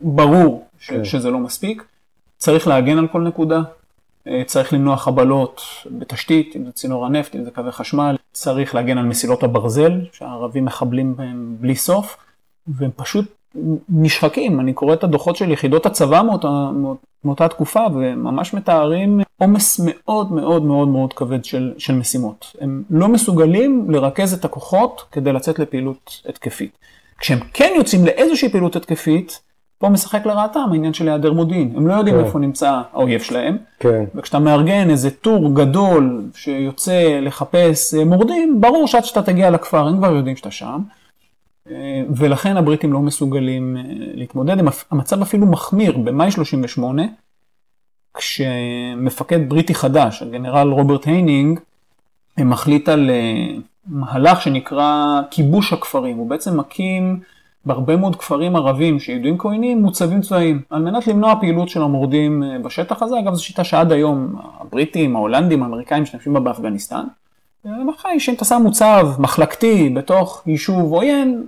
ברור 0.00 0.66
ש... 0.78 0.90
כן. 0.90 1.04
שזה 1.04 1.30
לא 1.30 1.38
מספיק, 1.38 1.84
צריך 2.38 2.66
להגן 2.66 2.98
על 2.98 3.08
כל 3.08 3.20
נקודה, 3.20 3.62
אה, 4.26 4.42
צריך 4.46 4.72
למנוע 4.72 4.96
חבלות 4.96 5.62
בתשתית, 5.90 6.56
אם 6.56 6.64
זה 6.64 6.72
צינור 6.72 7.06
הנפט, 7.06 7.36
אם 7.36 7.44
זה 7.44 7.50
קווי 7.50 7.72
חשמל, 7.72 8.16
צריך 8.32 8.74
להגן 8.74 8.98
על 8.98 9.04
מסילות 9.04 9.42
הברזל, 9.42 10.00
שהערבים 10.12 10.64
מחבלים 10.64 11.16
בהם 11.16 11.56
בלי 11.60 11.76
סוף, 11.76 12.16
והם 12.66 12.90
פשוט 12.96 13.35
נשחקים, 13.88 14.60
אני 14.60 14.72
קורא 14.72 14.94
את 14.94 15.04
הדוחות 15.04 15.36
של 15.36 15.52
יחידות 15.52 15.86
הצבא 15.86 16.22
מאותה, 16.22 16.70
מאותה 17.24 17.48
תקופה 17.48 17.86
וממש 17.94 18.54
מתארים 18.54 19.20
עומס 19.38 19.80
מאוד 19.84 20.32
מאוד 20.32 20.64
מאוד 20.64 20.88
מאוד 20.88 21.12
כבד 21.12 21.44
של, 21.44 21.72
של 21.78 21.94
משימות. 21.94 22.56
הם 22.60 22.82
לא 22.90 23.08
מסוגלים 23.08 23.90
לרכז 23.90 24.34
את 24.34 24.44
הכוחות 24.44 25.04
כדי 25.12 25.32
לצאת 25.32 25.58
לפעילות 25.58 26.22
התקפית. 26.28 26.78
כשהם 27.18 27.38
כן 27.52 27.72
יוצאים 27.76 28.04
לאיזושהי 28.04 28.48
פעילות 28.48 28.76
התקפית, 28.76 29.40
פה 29.78 29.88
משחק 29.88 30.26
לרעתם 30.26 30.60
העניין 30.72 30.92
של 30.92 31.08
היעדר 31.08 31.32
מודיעין. 31.32 31.72
הם 31.76 31.86
לא 31.86 31.94
יודעים 31.94 32.16
כן. 32.16 32.24
איפה 32.24 32.38
נמצא 32.38 32.80
האויב 32.92 33.22
שלהם. 33.22 33.56
כן. 33.80 34.04
וכשאתה 34.14 34.38
מארגן 34.38 34.90
איזה 34.90 35.10
טור 35.10 35.54
גדול 35.54 36.24
שיוצא 36.34 37.18
לחפש 37.22 37.94
מורדים, 37.94 38.60
ברור 38.60 38.86
שעד 38.86 39.04
שאתה 39.04 39.22
תגיע 39.22 39.50
לכפר 39.50 39.86
הם 39.86 39.96
כבר 39.96 40.12
יודעים 40.12 40.36
שאתה 40.36 40.50
שם. 40.50 40.80
ולכן 42.16 42.56
הבריטים 42.56 42.92
לא 42.92 43.00
מסוגלים 43.00 43.76
אה, 43.76 43.82
להתמודד, 44.14 44.56
המצב 44.90 45.22
אפילו 45.22 45.46
מחמיר. 45.46 45.98
במאי 45.98 46.30
38, 46.30 47.02
כשמפקד 48.14 49.48
בריטי 49.48 49.74
חדש, 49.74 50.22
הגנרל 50.22 50.70
רוברט 50.70 51.06
היינינג, 51.06 51.60
מחליט 52.38 52.88
על 52.88 53.10
אה, 53.10 53.56
מהלך 53.86 54.42
שנקרא 54.42 55.20
כיבוש 55.30 55.72
הכפרים, 55.72 56.16
הוא 56.16 56.30
בעצם 56.30 56.60
מקים 56.60 57.20
בהרבה 57.64 57.96
מאוד 57.96 58.16
כפרים 58.16 58.56
ערבים 58.56 59.00
שידועים 59.00 59.38
כעוינים 59.38 59.82
מוצבים 59.82 60.20
צבאיים, 60.20 60.62
על 60.70 60.82
מנת 60.82 61.06
למנוע 61.06 61.34
פעילות 61.40 61.68
של 61.68 61.82
המורדים 61.82 62.42
אה, 62.42 62.58
בשטח 62.58 63.02
הזה, 63.02 63.18
אגב 63.18 63.34
זו 63.34 63.44
שיטה 63.44 63.64
שעד 63.64 63.92
היום 63.92 64.36
הבריטים, 64.60 65.16
ההולנדים, 65.16 65.62
האמריקאים 65.62 66.02
משתמשים 66.02 66.32
בה 66.32 66.40
באפגניסטן. 66.40 67.04
אחרי 67.94 68.20
שאם 68.20 68.34
אתה 68.34 68.44
שם 68.44 68.60
מוצב 68.62 69.08
מחלקתי 69.18 69.88
בתוך 69.88 70.42
יישוב 70.46 70.92
עוין, 70.92 71.44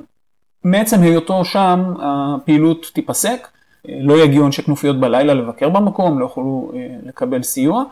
מעצם 0.64 1.02
היותו 1.02 1.44
שם 1.44 1.94
הפעילות 2.02 2.90
תיפסק, 2.94 3.48
לא 3.88 4.22
יגיעו 4.24 4.46
אנשי 4.46 4.62
כנופיות 4.62 5.00
בלילה 5.00 5.34
לבקר 5.34 5.68
במקום, 5.68 6.18
לא 6.18 6.24
יוכלו 6.24 6.72
אה, 6.74 6.96
לקבל 7.02 7.42
סיוע, 7.42 7.84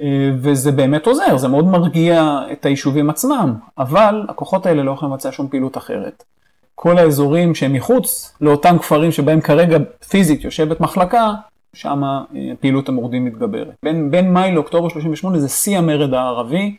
אה, 0.00 0.30
וזה 0.38 0.72
באמת 0.72 1.06
עוזר, 1.06 1.36
זה 1.36 1.48
מאוד 1.48 1.66
מרגיע 1.66 2.40
את 2.52 2.66
היישובים 2.66 3.10
עצמם, 3.10 3.54
אבל 3.78 4.26
הכוחות 4.28 4.66
האלה 4.66 4.82
לא 4.82 4.90
יכולים 4.90 5.14
לבצע 5.14 5.32
שום 5.32 5.48
פעילות 5.48 5.76
אחרת. 5.76 6.24
כל 6.74 6.98
האזורים 6.98 7.54
שהם 7.54 7.72
מחוץ 7.72 8.36
לאותם 8.40 8.78
כפרים 8.78 9.12
שבהם 9.12 9.40
כרגע 9.40 9.78
פיזית 10.08 10.44
יושבת 10.44 10.80
מחלקה, 10.80 11.32
שם 11.74 12.04
אה, 12.04 12.20
פעילות 12.60 12.88
המורדים 12.88 13.24
מתגברת. 13.24 13.74
בין, 13.82 14.10
בין 14.10 14.32
מאי 14.32 14.52
לאוקטובר 14.52 14.88
38 14.88 15.38
זה 15.38 15.48
שיא 15.48 15.78
המרד 15.78 16.14
הערבי, 16.14 16.76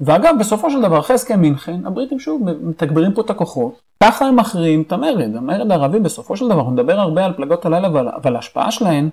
ואגב, 0.00 0.34
בסופו 0.40 0.70
של 0.70 0.82
דבר, 0.82 0.98
אחרי 0.98 1.14
הסכם 1.14 1.40
מינכן, 1.40 1.86
הבריטים 1.86 2.18
שוב 2.18 2.42
מתגברים 2.62 3.12
פה 3.12 3.20
את 3.20 3.30
הכוחות, 3.30 3.80
ככה 4.02 4.26
הם 4.26 4.36
מכריעים 4.36 4.82
את 4.82 4.92
המרד. 4.92 5.36
המרד 5.36 5.70
הערבי 5.70 6.00
בסופו 6.00 6.36
של 6.36 6.48
דבר, 6.48 6.60
הוא 6.60 6.72
מדבר 6.72 7.00
הרבה 7.00 7.24
על 7.24 7.32
פלגות 7.32 7.66
הלילה 7.66 7.88
ועל 8.22 8.36
ההשפעה 8.36 8.70
שלהן, 8.70 9.08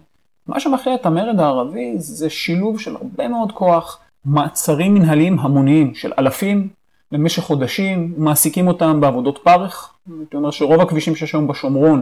מה 0.47 0.60
שמכריע 0.60 0.95
את 0.95 1.06
המרד 1.06 1.39
הערבי 1.39 1.93
זה 1.97 2.30
שילוב 2.30 2.80
של 2.80 2.95
הרבה 2.95 3.28
מאוד 3.28 3.52
כוח, 3.52 4.00
מעצרים 4.26 4.93
מנהליים 4.93 5.39
המוניים 5.39 5.95
של 5.95 6.12
אלפים 6.19 6.67
במשך 7.12 7.43
חודשים, 7.43 8.13
מעסיקים 8.17 8.67
אותם 8.67 9.02
בעבודות 9.02 9.39
פרך. 9.43 9.93
הייתי 10.19 10.38
אומר 10.38 10.52
שרוב 10.52 10.82
הכבישים 10.82 11.15
שיש 11.15 11.34
היום 11.34 11.47
בשומרון, 11.47 12.02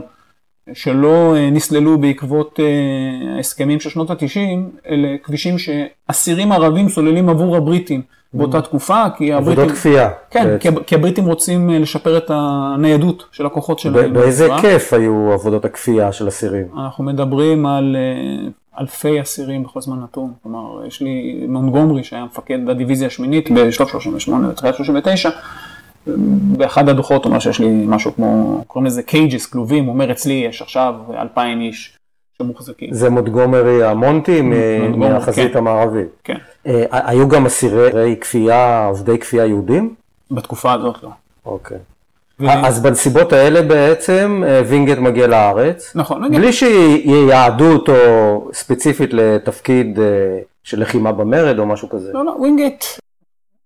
שלא 0.73 1.35
אה, 1.35 1.49
נסללו 1.49 1.97
בעקבות 1.97 2.59
אה, 2.59 3.35
ההסכמים 3.35 3.79
של 3.79 3.89
שנות 3.89 4.09
התשעים, 4.09 4.71
אלה 4.89 5.15
כבישים 5.23 5.55
שאסירים 5.57 6.51
ערבים 6.51 6.89
סוללים 6.89 7.29
עבור 7.29 7.55
הבריטים. 7.55 8.01
באותה 8.35 8.61
תקופה, 8.61 9.03
כי 9.17 9.33
הבריטים... 9.33 9.63
עבודות 9.63 9.77
כפייה. 9.77 10.09
כן, 10.31 10.57
כי, 10.59 10.69
כי 10.87 10.95
הבריטים 10.95 11.25
רוצים 11.25 11.69
אה, 11.69 11.79
לשפר 11.79 12.17
את 12.17 12.31
הניידות 12.33 13.25
של 13.31 13.45
הכוחות 13.45 13.79
שלהם. 13.79 14.13
באיזה 14.13 14.55
היקף 14.55 14.93
היו 14.93 15.31
עבודות 15.33 15.65
הכפייה 15.65 16.11
של 16.11 16.27
אסירים? 16.27 16.65
אנחנו 16.77 17.03
מדברים 17.03 17.65
על 17.65 17.95
אה, 17.95 18.49
אלפי 18.79 19.21
אסירים 19.21 19.63
בכל 19.63 19.81
זמן 19.81 19.99
נתון. 20.03 20.33
כלומר, 20.43 20.85
יש 20.87 21.01
לי 21.01 21.45
מונגומרי 21.47 22.03
שהיה 22.03 22.25
מפקד 22.25 22.69
הדיוויזיה 22.69 23.07
השמינית 23.07 23.51
בשלב 23.51 23.87
38 23.87 24.49
ותחילת 24.49 24.75
39. 24.75 25.29
באחד 26.57 26.89
הדוחות 26.89 27.23
הוא 27.23 27.29
אומר 27.29 27.39
שיש 27.39 27.59
לי 27.59 27.83
משהו 27.87 28.15
כמו, 28.15 28.63
קוראים 28.67 28.85
לזה 28.85 29.03
cages, 29.03 29.45
כלובים, 29.45 29.85
הוא 29.85 29.93
אומר 29.93 30.11
אצלי 30.11 30.33
יש 30.33 30.61
עכשיו 30.61 30.95
אלפיים 31.21 31.61
איש 31.61 31.94
שמוחזקים. 32.37 32.93
זה 32.93 33.09
מונטגומרי 33.09 33.83
המונטי 33.83 34.41
מהחזית 34.97 35.51
כן. 35.51 35.57
המערבית. 35.57 36.07
כן. 36.23 36.37
אה, 36.67 36.85
היו 36.91 37.29
גם 37.29 37.45
אסירי 37.45 38.15
כפייה, 38.21 38.85
עובדי 38.85 39.19
כפייה 39.19 39.45
יהודים? 39.45 39.95
בתקופה 40.31 40.73
הזאת 40.73 41.03
לא. 41.03 41.09
אוקיי. 41.45 41.77
ו... 42.39 42.49
אז 42.49 42.79
בנסיבות 42.79 43.33
האלה 43.33 43.61
בעצם 43.61 44.43
אה, 44.47 44.61
וינגייט 44.67 44.99
מגיע 44.99 45.27
לארץ, 45.27 45.95
נכון, 45.95 46.31
בלי 46.31 46.53
שייעדו 46.53 47.71
אותו 47.71 47.93
ספציפית 48.53 49.09
לתפקיד 49.13 49.99
אה, 49.99 50.05
של 50.63 50.81
לחימה 50.81 51.11
במרד 51.11 51.59
או 51.59 51.65
משהו 51.65 51.89
כזה. 51.89 52.13
לא, 52.13 52.25
לא, 52.25 52.31
וינגייט 52.31 52.83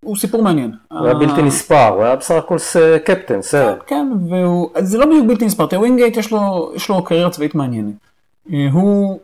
הוא 0.03 0.17
סיפור 0.17 0.43
מעניין. 0.43 0.71
הוא 0.91 1.05
היה 1.05 1.13
בלתי 1.13 1.41
נספר, 1.41 1.87
הוא 1.87 2.03
היה 2.03 2.15
בסך 2.15 2.35
הכל 2.35 2.57
קפטן, 3.05 3.41
סרן. 3.41 3.77
כן, 3.87 4.09
כן, 4.29 4.35
וזה 4.75 4.97
לא 4.97 5.05
בדיוק 5.05 5.25
בלתי 5.27 5.45
נספר, 5.45 5.65
תראה 5.65 5.81
וינגייט 5.81 6.17
יש 6.17 6.31
לו, 6.31 6.71
יש 6.75 6.89
לו 6.89 7.03
קריירה 7.03 7.29
צבאית 7.29 7.55
מעניינת. 7.55 8.08
הוא 8.71 9.19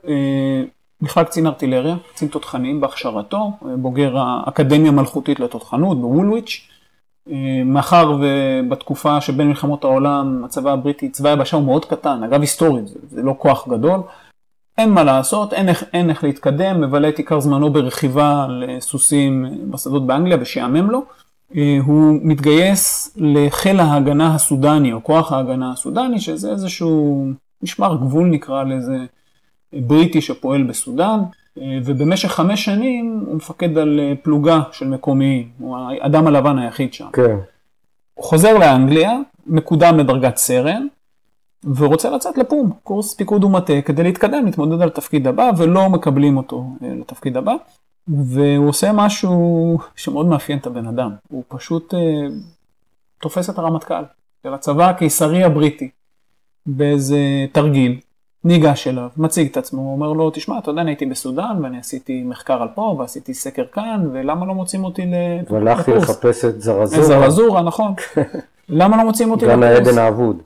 בכלל 1.02 1.24
קצין 1.24 1.48
ארטילריה, 1.48 1.96
קצין 2.14 2.28
תותחנים 2.28 2.82
בהכשרתו, 2.82 3.52
בוגר 3.62 4.18
האקדמיה 4.18 4.92
המלכותית 4.92 5.40
לתותחנות 5.40 6.02
בוולוויץ'. 6.02 6.68
מאחר 7.66 8.18
ובתקופה 8.22 9.22
שבין 9.22 9.48
מלחמות 9.48 9.84
העולם 9.84 10.42
הצבא 10.46 10.72
הבריטי, 10.72 11.10
צבא 11.10 11.30
היבשה 11.30 11.58
הוא 11.58 11.66
מאוד 11.66 11.86
קטן, 11.86 12.24
אגב 12.24 12.42
היסטורית, 12.42 12.88
זה, 12.88 13.00
זה 13.10 13.22
לא 13.22 13.36
כוח 13.38 13.68
גדול, 13.68 14.00
אין 14.78 14.90
מה 14.90 15.04
לעשות, 15.04 15.54
אין 15.54 15.70
איך, 15.70 15.84
אין 15.94 16.10
איך 16.10 16.24
להתקדם, 16.24 16.82
מבלה 16.82 17.10
את 17.10 17.18
עיקר 17.18 17.40
זמנו 17.40 17.74
ברכיבה 17.74 18.44
על 18.44 18.64
סוסים 18.80 19.46
בשדות 19.72 20.08
באנגליה 20.08 20.38
ושיעמם 20.42 20.92
לו. 20.92 21.04
הוא 21.86 22.20
מתגייס 22.22 23.14
לחיל 23.18 23.80
ההגנה 23.80 24.36
הסודני, 24.36 24.94
או 24.94 25.04
כוח 25.04 25.32
ההגנה 25.32 25.72
הסודני, 25.72 26.20
שזה 26.20 26.52
איזשהו 26.52 27.26
משמר 27.66 27.96
גבול 27.96 28.28
נקרא 28.28 28.64
לזה, 28.64 28.98
בריטי 29.74 30.22
שפועל 30.22 30.64
בסודאן. 30.64 31.20
ובמשך 31.86 32.32
חמש 32.32 32.66
שנים 32.66 33.24
הוא 33.28 33.36
מפקד 33.36 33.78
על 33.78 34.00
אה, 34.00 34.14
פלוגה 34.24 34.62
של 34.72 34.88
מקומיים, 34.88 35.50
הוא 35.60 35.78
האדם 35.78 36.28
הלבן 36.28 36.60
היחיד 36.60 36.94
שם. 36.94 37.08
כן. 37.14 37.38
הוא 38.14 38.26
חוזר 38.26 38.58
לאנגליה, 38.58 39.12
מקודם 39.48 39.98
לדרגת 39.98 40.38
סרן, 40.38 40.88
ורוצה 41.76 42.10
לצאת 42.10 42.38
לפום, 42.38 42.72
קורס 42.84 43.14
פיקוד 43.14 43.44
ומטה, 43.44 43.82
כדי 43.86 44.04
להתקדם, 44.04 44.46
להתמודד 44.46 44.82
על 44.82 44.88
התפקיד 44.88 45.28
הבא, 45.28 45.52
ולא 45.58 45.90
מקבלים 45.90 46.38
אותו 46.38 46.66
אה, 46.84 46.88
לתפקיד 47.00 47.38
הבא. 47.38 47.54
והוא 48.08 48.70
עושה 48.70 48.92
משהו 48.94 49.78
שמאוד 49.96 50.26
מאפיין 50.26 50.60
את 50.60 50.68
הבן 50.68 50.88
אדם, 50.88 51.12
הוא 51.30 51.44
פשוט 51.48 51.94
אה, 51.94 52.00
תופס 53.22 53.50
את 53.50 53.58
הרמטכ"ל 53.58 54.04
של 54.44 54.54
הצבא 54.54 54.90
הקיסרי 54.90 55.44
הבריטי 55.44 55.90
באיזה 56.66 57.18
תרגיל, 57.52 58.00
ניגש 58.44 58.88
אליו, 58.88 59.08
מציג 59.18 59.48
את 59.52 59.58
עצמו, 59.58 59.92
אומר 59.92 60.14
לו, 60.14 60.30
תשמע, 60.30 60.58
אתה 60.58 60.72
יודע, 60.72 60.82
אני 60.82 60.92
הייתי 60.92 61.06
בסודאן 61.06 61.64
ואני 61.64 61.80
עשיתי 61.80 62.24
מחקר 62.24 62.62
על 62.62 62.68
פה 62.76 62.96
ועשיתי 63.00 63.34
סקר 63.34 63.64
כאן, 63.72 64.10
ולמה 64.14 64.46
לא 64.46 64.54
מוצאים 64.54 64.84
אותי 64.84 65.02
ל... 65.06 65.14
והלכתי 65.50 65.92
לקורס?" 65.92 66.10
לחפש 66.10 66.46
את 66.46 66.62
זרזורה. 66.62 67.04
זרזורה, 67.04 67.62
נכון. 67.62 67.94
למה 68.70 68.98
לא 68.98 69.04
מוציאים 69.04 69.32
אותי 69.32 69.46
גן 69.46 69.60
לקורס? 69.60 69.88
העדן 69.88 69.98
האבוד. 69.98 70.42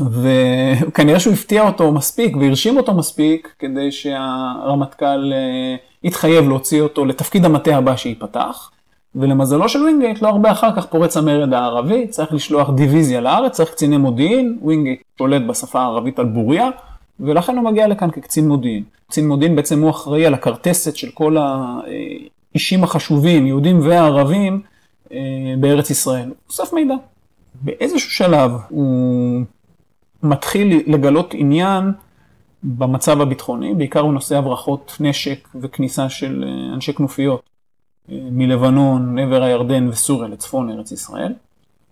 וכנראה 0.00 1.20
שהוא 1.20 1.34
הפתיע 1.34 1.62
אותו 1.62 1.92
מספיק 1.92 2.36
והרשים 2.36 2.76
אותו 2.76 2.94
מספיק 2.94 3.54
כדי 3.58 3.92
שהרמטכ"ל 3.92 5.32
אה, 5.32 5.76
יתחייב 6.04 6.48
להוציא 6.48 6.82
אותו 6.82 7.04
לתפקיד 7.04 7.44
המטה 7.44 7.76
הבא 7.76 7.96
שייפתח. 7.96 8.70
ולמזלו 9.14 9.68
של 9.68 9.82
ווינגייט, 9.82 10.22
לא 10.22 10.28
הרבה 10.28 10.52
אחר 10.52 10.76
כך 10.76 10.86
פורץ 10.86 11.16
המרד 11.16 11.54
הערבי, 11.54 12.08
צריך 12.08 12.32
לשלוח 12.32 12.70
דיוויזיה 12.70 13.20
לארץ, 13.20 13.52
צריך 13.52 13.70
קציני 13.70 13.96
מודיעין, 13.96 14.58
ווינגייט 14.62 15.02
שולט 15.18 15.42
בשפה 15.42 15.80
הערבית 15.80 16.18
על 16.18 16.26
בוריה, 16.26 16.70
ולכן 17.20 17.56
הוא 17.56 17.64
מגיע 17.64 17.88
לכאן 17.88 18.10
כקצין 18.10 18.48
מודיעין. 18.48 18.82
קצין 19.08 19.28
מודיעין 19.28 19.56
בעצם 19.56 19.82
הוא 19.82 19.90
אחראי 19.90 20.26
על 20.26 20.34
הכרטסת 20.34 20.96
של 20.96 21.10
כל 21.10 21.36
האישים 21.36 22.84
החשובים, 22.84 23.46
יהודים 23.46 23.80
וערבים, 23.82 24.62
אה, 25.12 25.18
בארץ 25.60 25.90
ישראל. 25.90 26.28
הוא 26.28 26.36
אוסף 26.48 26.72
מידע. 26.72 26.94
באיזשהו 27.54 28.10
שלב 28.10 28.52
הוא 28.68 29.42
מתחיל 30.22 30.82
לגלות 30.86 31.34
עניין 31.34 31.92
במצב 32.62 33.20
הביטחוני, 33.20 33.74
בעיקר 33.74 34.06
בנושא 34.06 34.36
הברחות 34.36 34.96
נשק 35.00 35.48
וכניסה 35.60 36.08
של 36.08 36.44
אה, 36.46 36.74
אנשי 36.74 36.92
כנופיות 36.92 37.42
מלבנון, 38.08 39.18
עבר 39.18 39.42
הירדן 39.42 39.88
וסוריה 39.88 40.28
לצפון 40.28 40.70
ארץ 40.70 40.92
ישראל, 40.92 41.32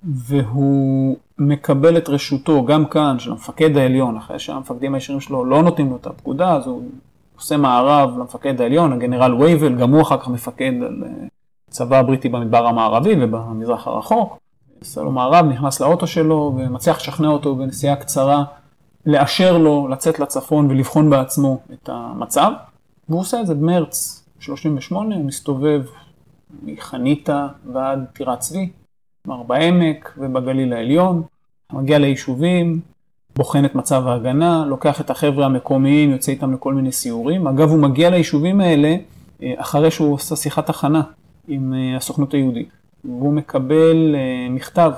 והוא 0.05 1.17
מקבל 1.39 1.97
את 1.97 2.09
רשותו 2.09 2.65
גם 2.65 2.87
כאן 2.87 3.19
של 3.19 3.31
המפקד 3.31 3.77
העליון, 3.77 4.17
אחרי 4.17 4.39
שהמפקדים 4.39 4.95
הישירים 4.95 5.21
שלו 5.21 5.45
לא 5.45 5.63
נותנים 5.63 5.91
לו 5.91 5.97
את 5.97 6.07
הפקודה, 6.07 6.53
אז 6.53 6.67
הוא 6.67 6.83
עושה 7.37 7.57
מערב 7.57 8.19
למפקד 8.19 8.61
העליון, 8.61 8.93
הגנרל 8.93 9.35
וייבל, 9.35 9.75
גם 9.75 9.91
הוא 9.91 10.03
אחר 10.03 10.19
כך 10.19 10.29
מפקד 10.29 10.73
על 10.87 11.03
אה, 11.07 11.27
הצבא 11.69 11.99
הבריטי 11.99 12.29
במדבר 12.29 12.67
המערבי 12.67 13.15
ובמזרח 13.21 13.87
הרחוק. 13.87 14.39
עושה 14.81 15.03
לו 15.03 15.11
מערב, 15.11 15.47
נכנס 15.47 15.81
לאוטו 15.81 16.07
שלו 16.07 16.55
ומצליח 16.57 16.97
לשכנע 16.97 17.29
אותו 17.29 17.57
בנסיעה 17.57 17.97
קצרה, 17.97 18.45
לאשר 19.07 19.59
לו 19.59 19.89
לצאת 19.89 20.21
לצפון 20.21 20.71
ולבחון 20.71 21.11
בעצמו 21.11 21.61
את 21.73 21.89
המצב. 21.93 22.53
והוא 23.09 23.21
עושה 23.21 23.41
את 23.41 23.47
זה 23.47 23.55
במרץ 23.55 24.25
38, 24.41 25.15
הוא 25.15 25.25
מסתובב 25.25 25.83
מחניתה 26.63 27.47
ועד 27.73 28.05
טירת 28.13 28.41
צבי, 28.41 28.69
כלומר 29.25 29.43
בעמק 29.43 30.15
ובגליל 30.19 30.73
העליון, 30.73 31.23
מגיע 31.73 31.99
ליישובים, 31.99 32.81
בוחן 33.37 33.65
את 33.65 33.75
מצב 33.75 34.07
ההגנה, 34.07 34.65
לוקח 34.67 35.01
את 35.01 35.11
החבר'ה 35.11 35.47
המקומיים, 35.47 36.11
יוצא 36.11 36.33
איתם 36.33 36.55
לכל 36.55 36.75
מיני 36.75 36.93
סיורים. 36.93 37.47
אגב, 37.47 37.71
הוא 37.71 37.79
מגיע 37.79 38.11
ליישובים 38.11 38.61
האלה 38.61 38.97
אה, 39.43 39.55
אחרי 39.57 39.91
שהוא 39.91 40.15
עושה 40.15 40.37
שיחת 40.37 40.71
הכנה 40.71 41.03
עם 41.49 41.75
אה, 41.75 41.97
הסוכנות 41.97 42.35
היהודית. 42.35 42.69
והוא 43.05 43.33
מקבל 43.33 44.15
אה, 44.15 44.51
מכתב 44.51 44.93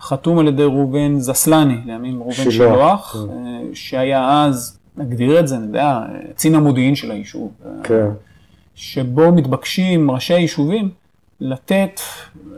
חתום 0.00 0.38
על 0.38 0.48
ידי 0.48 0.64
ראובן 0.64 1.18
זסלני, 1.18 1.76
לימים 1.86 2.18
ראובן 2.22 2.50
שילוח, 2.50 3.16
כן. 3.28 3.74
שהיה 3.74 4.44
אז, 4.44 4.78
נגדיר 4.96 5.40
את 5.40 5.48
זה, 5.48 5.56
אני 5.56 5.66
יודע, 5.66 6.00
קצין 6.34 6.54
המודיעין 6.54 6.94
של 6.94 7.10
היישוב. 7.10 7.52
כן. 7.82 8.08
שבו 8.76 9.32
מתבקשים 9.32 10.10
ראשי 10.10 10.34
היישובים 10.34 10.90
לתת 11.40 12.00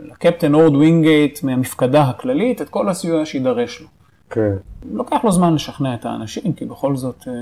לקפטן 0.02 0.54
אורד 0.54 0.76
וינגייט 0.76 1.42
מהמפקדה 1.42 2.02
הכללית 2.02 2.62
את 2.62 2.68
כל 2.68 2.88
הסיוע 2.88 3.26
שידרש 3.26 3.80
לו. 3.80 3.86
כן. 4.30 4.52
לוקח 4.92 5.24
לו 5.24 5.32
זמן 5.32 5.54
לשכנע 5.54 5.94
את 5.94 6.04
האנשים, 6.04 6.52
כי 6.52 6.64
בכל 6.64 6.96
זאת 6.96 7.24
אה, 7.28 7.32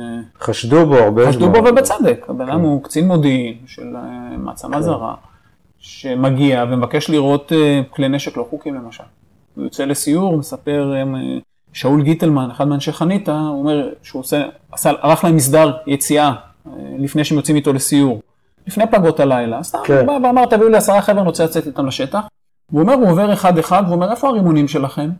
חשדו 0.40 0.86
בו 0.86 0.94
הרבה 0.94 1.22
זמן. 1.22 1.32
חשדו 1.32 1.50
בו 1.50 1.58
ובצדק. 1.58 2.26
הבן 2.28 2.48
אדם 2.48 2.58
כן. 2.58 2.64
הוא 2.64 2.82
קצין 2.82 3.06
מודיעין 3.06 3.56
של 3.66 3.96
אה, 3.96 4.36
מעצמה 4.36 4.82
זרה, 4.82 5.14
שמגיע 5.78 6.64
ומבקש 6.70 7.10
לראות 7.10 7.52
אה, 7.52 7.80
כלי 7.90 8.08
נשק 8.08 8.36
לא 8.36 8.46
חוקיים 8.50 8.74
למשל. 8.74 9.04
הוא 9.54 9.64
יוצא 9.64 9.84
לסיור, 9.84 10.38
מספר, 10.38 10.94
שאול 11.72 12.02
גיטלמן, 12.02 12.50
אחד 12.50 12.68
מאנשי 12.68 12.92
חניתה, 12.92 13.38
הוא 13.38 13.58
אומר 13.58 13.88
שהוא 14.02 14.20
עושה, 14.20 14.42
עשה, 14.72 14.90
ערך 14.90 15.24
להם 15.24 15.36
מסדר 15.36 15.76
יציאה 15.86 16.32
אה, 16.66 16.72
לפני 16.98 17.24
שהם 17.24 17.36
יוצאים 17.36 17.56
איתו 17.56 17.72
לסיור. 17.72 18.20
לפני 18.66 18.84
פגות 18.86 19.20
הלילה, 19.20 19.62
סתם, 19.62 19.78
כן. 19.84 19.96
הוא 20.08 20.18
בא 20.18 20.26
ואמר, 20.26 20.46
תביאו 20.46 20.68
לי 20.68 20.76
עשרה 20.76 21.02
חבר'ה, 21.02 21.18
אני 21.20 21.28
רוצה 21.28 21.44
לצאת 21.44 21.66
איתם 21.66 21.86
לשטח. 21.86 22.20
הוא 22.70 22.80
אומר, 22.80 22.94
הוא 22.94 23.10
עובר 23.10 23.32
אחד-אחד, 23.32 23.82
והוא 23.86 23.94
אומר, 23.94 24.10
איפה 24.10 24.28
הרימונים 24.28 24.68
שלכם? 24.68 25.10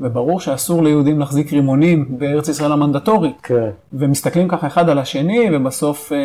וברור 0.00 0.40
שאסור 0.40 0.82
ליהודים 0.82 1.18
להחזיק 1.18 1.52
רימונים 1.52 2.06
בארץ 2.18 2.48
ישראל 2.48 2.72
המנדטורית. 2.72 3.36
כן. 3.42 3.68
ומסתכלים 3.92 4.48
ככה 4.48 4.66
אחד 4.66 4.88
על 4.88 4.98
השני, 4.98 5.48
ובסוף 5.52 6.12
אה, 6.12 6.18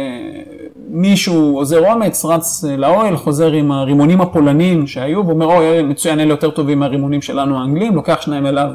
מישהו 0.89 1.57
עוזר 1.57 1.91
אומץ, 1.91 2.25
רץ 2.25 2.65
אה, 2.69 2.77
לאוהל, 2.77 3.17
חוזר 3.17 3.51
עם 3.51 3.71
הרימונים 3.71 4.21
הפולנים 4.21 4.87
שהיו, 4.87 5.27
ואומר, 5.27 5.45
אוי, 5.45 5.83
מצוין, 5.83 6.19
אלה 6.19 6.29
יותר 6.29 6.49
טובים 6.49 6.79
מהרימונים 6.79 7.21
שלנו 7.21 7.59
האנגלים, 7.59 7.95
לוקח 7.95 8.21
שניים 8.21 8.45
אליו 8.45 8.69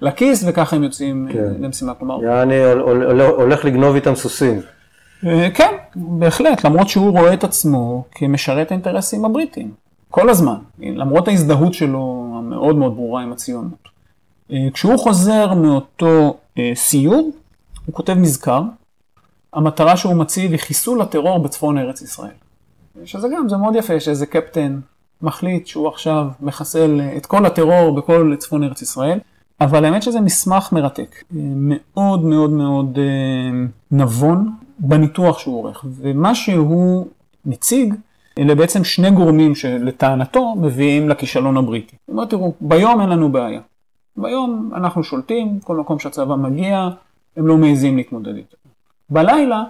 לכיס, 0.00 0.44
וככה 0.48 0.76
הם 0.76 0.82
יוצאים 0.84 1.28
כן. 1.32 1.38
אה, 1.38 1.44
למשימה. 1.60 1.94
כלומר, 1.94 2.22
יעני 2.24 2.64
הול- 2.64 3.02
הול- 3.02 3.20
הולך 3.20 3.64
לגנוב 3.64 3.94
איתם 3.94 4.14
סוסים. 4.14 4.60
אה, 5.26 5.50
כן, 5.54 5.74
בהחלט, 5.96 6.64
למרות 6.64 6.88
שהוא 6.88 7.18
רואה 7.18 7.34
את 7.34 7.44
עצמו 7.44 8.04
כמשרת 8.10 8.70
האינטרסים 8.70 9.24
הבריטיים, 9.24 9.72
כל 10.10 10.30
הזמן, 10.30 10.56
למרות 10.78 11.28
ההזדהות 11.28 11.74
שלו 11.74 12.34
המאוד 12.38 12.76
מאוד 12.76 12.94
ברורה 12.94 13.22
עם 13.22 13.32
הציונות. 13.32 13.88
אה, 14.52 14.56
כשהוא 14.72 14.98
חוזר 14.98 15.54
מאותו 15.54 16.36
אה, 16.58 16.72
סיור, 16.74 17.30
הוא 17.86 17.94
כותב 17.94 18.14
מזכר, 18.14 18.62
המטרה 19.52 19.96
שהוא 19.96 20.14
מציב 20.14 20.50
היא 20.50 20.60
חיסול 20.60 21.02
הטרור 21.02 21.38
בצפון 21.38 21.78
ארץ 21.78 22.02
ישראל. 22.02 22.30
שזה 23.04 23.28
גם, 23.28 23.48
זה 23.48 23.56
מאוד 23.56 23.76
יפה 23.76 24.00
שאיזה 24.00 24.26
קפטן 24.26 24.80
מחליט 25.22 25.66
שהוא 25.66 25.88
עכשיו 25.88 26.26
מחסל 26.40 27.00
את 27.16 27.26
כל 27.26 27.46
הטרור 27.46 27.94
בכל 27.94 28.34
צפון 28.38 28.64
ארץ 28.64 28.82
ישראל, 28.82 29.18
אבל 29.60 29.84
האמת 29.84 30.02
שזה 30.02 30.20
מסמך 30.20 30.72
מרתק, 30.72 31.22
מאוד 31.30 32.24
מאוד 32.24 32.50
מאוד 32.50 32.98
נבון 33.90 34.50
בניתוח 34.78 35.38
שהוא 35.38 35.58
עורך, 35.58 35.84
ומה 36.00 36.34
שהוא 36.34 37.06
מציג, 37.44 37.94
אלה 38.38 38.54
בעצם 38.54 38.84
שני 38.84 39.10
גורמים 39.10 39.54
שלטענתו 39.54 40.54
מביאים 40.54 41.08
לכישלון 41.08 41.56
הבריטי. 41.56 41.96
הוא 42.06 42.12
אומר, 42.12 42.24
תראו, 42.24 42.52
ביום 42.60 43.00
אין 43.00 43.08
לנו 43.08 43.32
בעיה. 43.32 43.60
ביום 44.16 44.70
אנחנו 44.74 45.04
שולטים, 45.04 45.60
כל 45.64 45.76
מקום 45.76 45.98
שהצבא 45.98 46.34
מגיע, 46.34 46.88
הם 47.36 47.46
לא 47.46 47.56
מעזים 47.56 47.96
להתמודד 47.96 48.36
איתו. 48.36 48.56
בלילה 49.10 49.64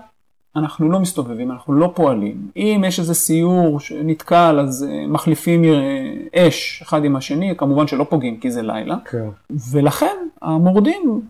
אנחנו 0.56 0.90
לא 0.90 1.00
מסתובבים, 1.00 1.50
אנחנו 1.50 1.74
לא 1.74 1.92
פועלים. 1.94 2.50
אם 2.56 2.84
יש 2.86 3.00
איזה 3.00 3.14
סיור 3.14 3.80
שנתקל, 3.80 4.60
אז 4.60 4.86
אה, 4.90 5.06
מחליפים 5.06 5.64
אה, 5.64 6.48
אש 6.48 6.82
אחד 6.82 7.04
עם 7.04 7.16
השני, 7.16 7.54
כמובן 7.56 7.86
שלא 7.86 8.04
פוגעים 8.04 8.36
כי 8.40 8.50
זה 8.50 8.62
לילה. 8.62 8.96
כן. 9.04 9.28
ולכן 9.70 10.16
המורדים 10.42 11.20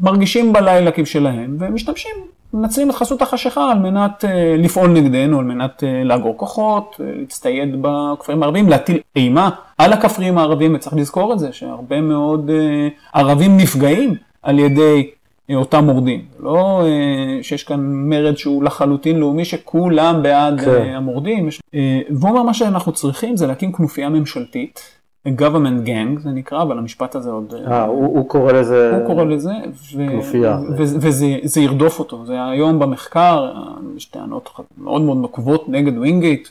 מרגישים 0.00 0.52
בלילה 0.52 0.92
כבשלהם, 0.92 1.56
והם 1.58 1.74
משתמשים, 1.74 2.14
מנצלים 2.54 2.90
את 2.90 2.94
חסות 2.94 3.22
החשיכה 3.22 3.70
על 3.70 3.78
מנת 3.78 4.24
uh, 4.24 4.28
לפעול 4.58 4.90
נגדנו, 4.90 5.38
על 5.38 5.44
מנת 5.44 5.82
uh, 5.82 6.04
לאגור 6.04 6.36
כוחות, 6.36 6.96
uh, 6.98 7.02
להצטייד 7.18 7.76
בכפרים 7.80 8.42
הערביים, 8.42 8.68
להטיל 8.68 8.98
אימה 9.16 9.50
על 9.78 9.92
הכפריים 9.92 10.38
הערביים, 10.38 10.74
וצריך 10.74 10.96
לזכור 10.96 11.32
את 11.32 11.38
זה, 11.38 11.52
שהרבה 11.52 12.00
מאוד 12.00 12.50
uh, 12.50 13.18
ערבים 13.18 13.56
נפגעים 13.56 14.14
על 14.42 14.58
ידי 14.58 15.10
uh, 15.50 15.54
אותם 15.54 15.84
מורדים. 15.84 16.24
לא 16.40 16.82
uh, 16.82 17.42
שיש 17.42 17.64
כאן 17.64 17.80
מרד 17.82 18.36
שהוא 18.36 18.64
לחלוטין 18.64 19.18
לאומי, 19.18 19.44
שכולם 19.44 20.22
בעד 20.22 20.60
כן. 20.60 20.66
uh, 20.66 20.96
המורדים. 20.96 21.48
uh, 21.48 21.72
והוא 22.10 22.30
אומר, 22.30 22.42
מה 22.42 22.54
שאנחנו 22.54 22.92
צריכים 22.92 23.36
זה 23.36 23.46
להקים 23.46 23.72
כנופיה 23.72 24.08
ממשלתית. 24.08 24.96
Government 25.26 25.86
gang 25.86 26.20
זה 26.20 26.30
נקרא, 26.30 26.62
אבל 26.62 26.78
המשפט 26.78 27.14
הזה 27.14 27.30
עוד... 27.30 27.54
אה, 27.66 27.84
הוא 27.84 28.06
הוא 28.18 28.28
קורא 28.28 28.52
לזה... 28.52 28.96
הוא 28.96 29.06
קורא 29.06 29.24
לזה, 29.24 29.52
ו- 29.96 30.08
כנופיה. 30.10 30.58
ו- 30.78 31.00
וזה 31.00 31.26
זה 31.42 31.60
ירדוף 31.60 31.98
אותו. 31.98 32.26
זה 32.26 32.44
היום 32.44 32.78
במחקר, 32.78 33.52
אה, 33.56 33.62
יש 33.96 34.04
טענות 34.04 34.50
מאוד 34.78 35.02
מאוד 35.02 35.16
נוקבות 35.16 35.68
נגד 35.68 35.98
ווינגייט, 35.98 36.48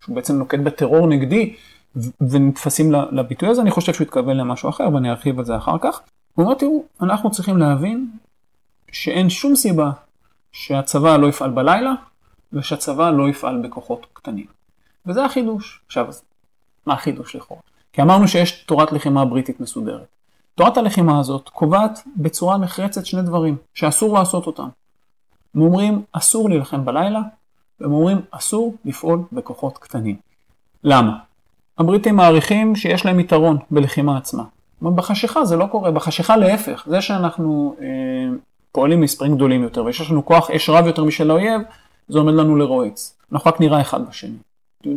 שהוא 0.00 0.16
בעצם 0.16 0.36
נוקט 0.36 0.58
בטרור 0.58 1.06
נגדי, 1.06 1.54
ו- 1.96 2.30
ונתפסים 2.30 2.92
לביטוי 2.92 3.48
הזה, 3.48 3.62
אני 3.62 3.70
חושב 3.70 3.92
שהוא 3.92 4.04
התכוון 4.04 4.36
למשהו 4.36 4.68
אחר, 4.68 4.88
ואני 4.94 5.10
ארחיב 5.10 5.38
על 5.38 5.44
זה 5.44 5.56
אחר 5.56 5.76
כך. 5.80 6.00
הוא 6.34 6.44
אומר, 6.44 6.54
תראו, 6.54 6.84
אנחנו 7.02 7.30
צריכים 7.30 7.56
להבין 7.56 8.06
שאין 8.92 9.30
שום 9.30 9.56
סיבה 9.56 9.90
שהצבא 10.52 11.16
לא 11.16 11.26
יפעל 11.26 11.50
בלילה, 11.50 11.94
ושהצבא 12.52 13.10
לא 13.10 13.28
יפעל 13.28 13.62
בכוחות 13.62 14.06
קטנים. 14.12 14.46
וזה 15.06 15.24
החידוש. 15.24 15.80
עכשיו, 15.86 16.06
מה 16.86 16.94
החידוש 16.94 17.36
לכאורה? 17.36 17.62
כי 17.96 18.02
אמרנו 18.02 18.28
שיש 18.28 18.52
תורת 18.52 18.92
לחימה 18.92 19.24
בריטית 19.24 19.60
מסודרת. 19.60 20.06
תורת 20.54 20.76
הלחימה 20.76 21.18
הזאת 21.18 21.48
קובעת 21.48 22.02
בצורה 22.16 22.56
נחרצת 22.58 23.06
שני 23.06 23.22
דברים 23.22 23.56
שאסור 23.74 24.18
לעשות 24.18 24.46
אותם. 24.46 24.68
הם 25.54 25.62
אומרים 25.62 26.02
אסור 26.12 26.48
להילחם 26.48 26.84
בלילה, 26.84 27.20
והם 27.80 27.92
אומרים 27.92 28.20
אסור 28.30 28.74
לפעול 28.84 29.22
בכוחות 29.32 29.78
קטנים. 29.78 30.16
למה? 30.84 31.18
הבריטים 31.78 32.16
מעריכים 32.16 32.76
שיש 32.76 33.06
להם 33.06 33.20
יתרון 33.20 33.58
בלחימה 33.70 34.16
עצמה. 34.16 34.44
בחשיכה 34.82 35.44
זה 35.44 35.56
לא 35.56 35.66
קורה, 35.66 35.90
בחשיכה 35.90 36.36
להפך, 36.36 36.84
זה 36.86 37.00
שאנחנו 37.00 37.76
אה, 37.80 37.86
פועלים 38.72 39.00
מספרים 39.00 39.34
גדולים 39.34 39.62
יותר 39.62 39.84
ויש 39.84 40.10
לנו 40.10 40.24
כוח 40.24 40.50
אש 40.50 40.70
רב 40.70 40.86
יותר 40.86 41.04
משל 41.04 41.30
האויב, 41.30 41.60
זה 42.08 42.18
עומד 42.18 42.34
לנו 42.34 42.56
לרועץ. 42.56 43.16
אנחנו 43.32 43.50
רק 43.50 43.60
נראה 43.60 43.80
אחד 43.80 44.08
בשני. 44.08 44.36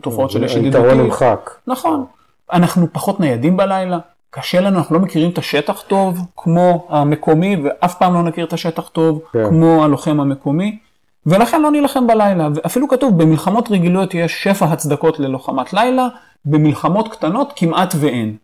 תופעות 0.02 0.32
של 0.32 0.46
אש 0.46 0.52
ידידותית. 0.52 0.76
היתרון 0.76 1.06
נמחק. 1.06 1.50
נכון. 1.68 2.06
אנחנו 2.54 2.88
פחות 2.92 3.20
ניידים 3.20 3.58
בלילה, 3.58 4.00
קשה 4.30 4.62
לנו, 4.62 4.78
אנחנו 4.78 4.96
לא 4.96 5.02
מכירים 5.02 5.32
את 5.32 5.38
השטח 5.38 5.82
טוב 5.82 6.20
כמו 6.38 6.88
המקומי, 6.90 7.56
ואף 7.64 7.98
פעם 7.98 8.14
לא 8.14 8.24
נכיר 8.24 8.46
את 8.46 8.54
השטח 8.54 8.88
טוב 8.88 9.22
כן. 9.34 9.50
כמו 9.50 9.84
הלוחם 9.84 10.20
המקומי, 10.20 10.80
ולכן 11.26 11.62
לא 11.62 11.72
נילחם 11.72 12.08
בלילה. 12.08 12.48
ואפילו 12.56 12.88
כתוב, 12.88 13.24
במלחמות 13.24 13.72
רגילות 13.72 14.14
יש 14.14 14.44
שפע 14.44 14.66
הצדקות 14.66 15.20
ללוחמת 15.20 15.74
לילה, 15.74 16.08
במלחמות 16.46 17.08
קטנות 17.08 17.54
כמעט 17.56 17.94
ואין. 18.00 18.36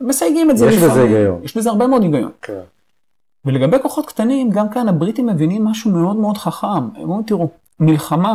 מסייגים 0.00 0.50
את 0.50 0.56
זה 0.56 0.66
יש 0.66 0.76
בזה 0.76 0.86
לפעמים. 0.86 1.06
היגיון. 1.06 1.40
יש 1.42 1.56
בזה 1.56 1.70
הרבה 1.70 1.86
מאוד 1.86 2.02
היגיון. 2.02 2.30
כן. 2.42 2.60
ולגבי 3.44 3.76
כוחות 3.82 4.06
קטנים, 4.06 4.50
גם 4.50 4.68
כאן 4.68 4.88
הבריטים 4.88 5.26
מבינים 5.26 5.64
משהו 5.64 5.90
מאוד 5.90 6.16
מאוד 6.16 6.38
חכם. 6.38 6.66
הם 6.66 6.90
אומרים, 6.96 7.22
תראו, 7.22 7.48
מלחמה 7.80 8.34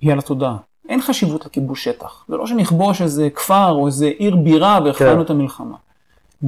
היא 0.00 0.12
על 0.12 0.18
התודעה. 0.18 0.56
אין 0.88 1.02
חשיבות 1.02 1.46
לכיבוש 1.46 1.84
שטח. 1.84 2.24
זה 2.28 2.36
לא 2.36 2.46
שנכבוש 2.46 3.02
איזה 3.02 3.28
כפר 3.34 3.70
או 3.70 3.86
איזה 3.86 4.06
עיר 4.06 4.36
בירה 4.36 4.78
והכרענו 4.84 5.16
כן. 5.16 5.24
את 5.24 5.30
המלחמה. 5.30 5.76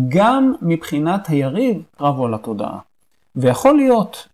גם 0.09 0.53
מבחינת 0.63 1.29
היריב, 1.29 1.83
קרב 1.99 2.17
הוא 2.17 2.27
על 2.27 2.35
התודעה. 2.35 2.79
ויכול 3.37 3.77
להיות 3.77 4.29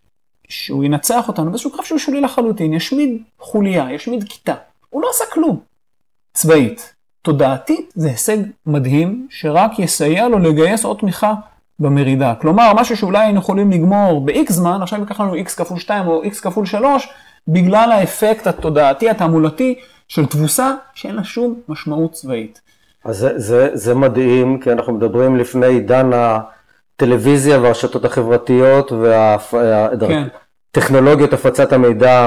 שהוא 0.48 0.84
ינצח 0.84 1.28
אותנו 1.28 1.50
באיזשהו 1.50 1.70
קרב 1.70 1.84
שהוא 1.84 1.98
שולי 1.98 2.20
לחלוטין, 2.20 2.72
ישמיד 2.72 3.22
חוליה, 3.38 3.92
ישמיד 3.92 4.24
כיתה. 4.28 4.54
הוא 4.90 5.02
לא 5.02 5.08
עשה 5.10 5.24
כלום. 5.32 5.60
צבאית. 6.34 6.94
תודעתית 7.22 7.92
זה 7.94 8.08
הישג 8.08 8.38
מדהים, 8.66 9.26
שרק 9.30 9.78
יסייע 9.78 10.28
לו 10.28 10.38
לגייס 10.38 10.84
עוד 10.84 10.98
תמיכה 10.98 11.34
במרידה. 11.78 12.34
כלומר, 12.34 12.72
משהו 12.74 12.96
שאולי 12.96 13.18
היינו 13.18 13.38
יכולים 13.38 13.70
לגמור 13.70 14.24
ב-X 14.24 14.52
זמן, 14.52 14.82
עכשיו 14.82 15.00
ייקח 15.00 15.20
לנו 15.20 15.34
X 15.34 15.48
כפול 15.56 15.78
2 15.78 16.06
או 16.06 16.24
X 16.24 16.40
כפול 16.42 16.66
3, 16.66 17.08
בגלל 17.48 17.92
האפקט 17.92 18.46
התודעתי, 18.46 19.10
התעמולתי, 19.10 19.74
של 20.08 20.26
תבוסה 20.26 20.74
שאין 20.94 21.14
לה 21.14 21.24
שום 21.24 21.60
משמעות 21.68 22.12
צבאית. 22.12 22.60
אז 23.04 23.18
זה, 23.18 23.38
זה, 23.38 23.70
זה 23.72 23.94
מדהים, 23.94 24.60
כי 24.60 24.72
אנחנו 24.72 24.92
מדברים 24.92 25.36
לפני 25.36 25.66
עידן 25.66 26.10
הטלוויזיה 26.14 27.60
והרשתות 27.60 28.04
החברתיות 28.04 28.92
והטכנולוגיות 30.72 31.30
כן. 31.30 31.36
הפצת 31.36 31.72
המידע 31.72 32.20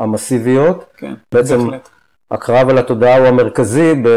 המסיביות. 0.00 0.84
כן, 0.96 1.14
בעצם 1.32 1.64
בהחלט. 1.64 1.88
הקרב 2.30 2.68
על 2.68 2.78
התודעה 2.78 3.18
הוא 3.18 3.26
המרכזי, 3.26 3.94
ב... 3.94 4.08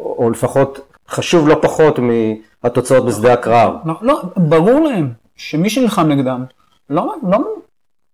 או 0.00 0.30
לפחות 0.30 0.80
חשוב 1.08 1.48
לא 1.48 1.58
פחות 1.62 1.98
מהתוצאות 1.98 3.06
בשדה 3.06 3.32
הקרב. 3.32 3.74
לא, 3.84 3.94
לא, 4.02 4.22
ברור 4.36 4.80
להם 4.80 5.12
שמי 5.36 5.70
שנלחם 5.70 6.08
נגדם, 6.08 6.44
לא, 6.90 7.14
לא, 7.30 7.38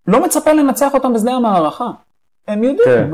לא 0.08 0.24
מצפה 0.24 0.52
לנצח 0.52 0.94
אותם 0.94 1.12
בשדה 1.12 1.32
המערכה. 1.32 1.90
הם 2.48 2.64
יודעים, 2.64 2.80
כן. 2.84 3.10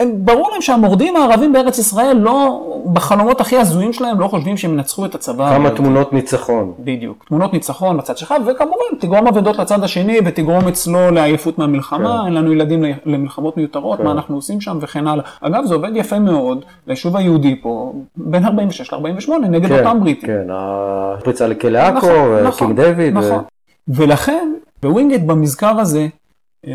הם, 0.00 0.10
ברור 0.16 0.50
להם 0.50 0.62
שהמורדים 0.62 1.16
הערבים 1.16 1.52
בארץ 1.52 1.78
ישראל 1.78 2.16
לא, 2.16 2.66
בחלומות 2.92 3.40
הכי 3.40 3.56
הזויים 3.56 3.92
שלהם, 3.92 4.20
לא 4.20 4.28
חושבים 4.28 4.56
שהם 4.56 4.72
ינצחו 4.72 5.04
את 5.06 5.14
הצבא. 5.14 5.48
כמה 5.48 5.56
הבריטי. 5.56 5.76
תמונות 5.76 6.12
ניצחון. 6.12 6.72
בדיוק, 6.78 7.24
תמונות 7.28 7.52
ניצחון 7.52 7.96
בצד 7.96 8.18
שלך, 8.18 8.34
וכמובן 8.46 8.98
תגרום 9.00 9.26
אבדות 9.26 9.58
לצד 9.58 9.84
השני 9.84 10.18
ותגרום 10.24 10.68
אצלו 10.68 11.10
לעייפות 11.10 11.58
מהמלחמה, 11.58 12.18
כן. 12.20 12.26
אין 12.26 12.34
לנו 12.34 12.52
ילדים 12.52 12.84
למלחמות 13.06 13.56
מיותרות, 13.56 13.98
כן. 13.98 14.04
מה 14.04 14.10
אנחנו 14.10 14.36
עושים 14.36 14.60
שם 14.60 14.78
וכן 14.80 15.06
הלאה. 15.06 15.24
אגב, 15.40 15.64
זה 15.64 15.74
עובד 15.74 15.90
יפה 15.94 16.18
מאוד 16.18 16.64
ליישוב 16.86 17.16
היהודי 17.16 17.60
פה, 17.62 17.92
בין 18.16 18.44
46 18.44 18.92
ל-48, 18.92 19.30
נגד 19.48 19.68
כן, 19.68 19.78
אותם 19.78 20.00
בריטים. 20.00 20.26
כן, 20.28 20.46
הפריצה 20.50 21.46
לכלא 21.46 21.78
עכו, 21.78 22.06
נכון, 22.06 22.42
נכון, 22.46 22.74
דיוויד. 22.74 23.16
ו- 23.16 23.18
נכון. 23.18 23.42
ולכן, 23.88 24.52
בווינגייט 24.82 25.22
במזכר 25.22 25.80
הזה, 25.80 26.06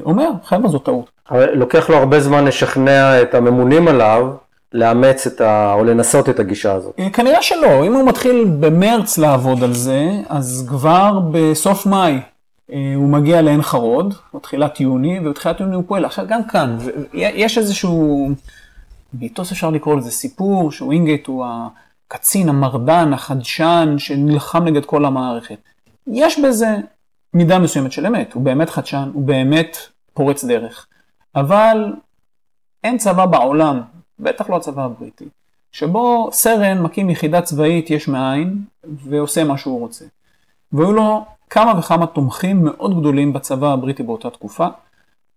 אומר, 0.02 0.30
חבר'ה 0.46 0.70
זו 0.70 0.80
טעות. 0.80 1.12
לוקח 1.32 1.90
לו 1.90 1.98
הרבה 1.98 2.20
זמן 2.20 2.46
לשכנע 2.46 3.22
את 3.22 3.36
הממונים 3.36 3.88
עליו 3.88 4.28
לאמץ 4.74 5.28
את 5.28 5.42
ה... 5.42 5.74
או 5.74 5.84
לנסות 5.84 6.30
את 6.30 6.40
הגישה 6.40 6.74
הזאת. 6.74 6.94
אה, 7.00 7.10
כנראה 7.10 7.42
שלא, 7.42 7.86
אם 7.86 7.94
הוא 7.94 8.08
מתחיל 8.08 8.46
במרץ 8.60 9.18
לעבוד 9.18 9.64
על 9.64 9.74
זה, 9.74 10.12
אז 10.30 10.66
כבר 10.70 11.20
בסוף 11.32 11.86
מאי 11.86 12.20
אה, 12.72 12.94
הוא 12.96 13.10
מגיע 13.10 13.42
לעין 13.42 13.62
חרוד, 13.62 14.14
או 14.34 14.40
תחילת 14.40 14.80
יוני, 14.80 15.20
ובתחילת 15.20 15.60
יוני 15.60 15.76
הוא 15.76 15.84
פועל. 15.88 16.06
עכשיו 16.06 16.26
גם 16.28 16.44
כאן, 16.44 16.78
יש 17.14 17.58
איזשהו 17.58 18.30
מיתוס 19.14 19.52
אפשר 19.52 19.70
לקרוא 19.70 19.96
לזה 19.96 20.12
סיפור, 20.12 20.72
שווינגייט 20.72 21.28
הוא 21.28 21.46
הקצין, 22.08 22.50
המרדן, 22.50 23.14
החדשן, 23.14 23.96
שנלחם 23.98 24.64
נגד 24.64 24.86
כל 24.86 25.06
המערכת. 25.06 25.58
יש 26.08 26.40
בזה 26.40 26.76
מידה 27.34 27.60
מסוימת 27.60 27.92
של 27.92 28.06
אמת, 28.06 28.34
הוא 28.34 28.44
באמת 28.44 28.70
חדשן, 28.70 29.10
הוא 29.14 29.24
באמת 29.24 29.78
פורץ 30.14 30.44
דרך. 30.44 30.88
אבל 31.36 31.94
אין 32.84 32.98
צבא 32.98 33.26
בעולם, 33.26 33.82
בטח 34.20 34.50
לא 34.50 34.56
הצבא 34.56 34.86
הבריטי, 34.86 35.26
שבו 35.72 36.30
סרן 36.32 36.82
מקים 36.82 37.10
יחידה 37.10 37.42
צבאית 37.42 37.90
יש 37.90 38.08
מאין 38.08 38.64
ועושה 38.84 39.44
מה 39.44 39.58
שהוא 39.58 39.80
רוצה. 39.80 40.06
והיו 40.74 40.92
לו 40.92 41.26
כמה 41.50 41.80
וכמה 41.80 42.08
תומכים 42.08 42.64
מאוד 42.64 43.00
גדולים 43.00 43.34
בצבא 43.34 43.74
הבריטי 43.74 44.04
באותה 44.04 44.30
תקופה. 44.30 44.68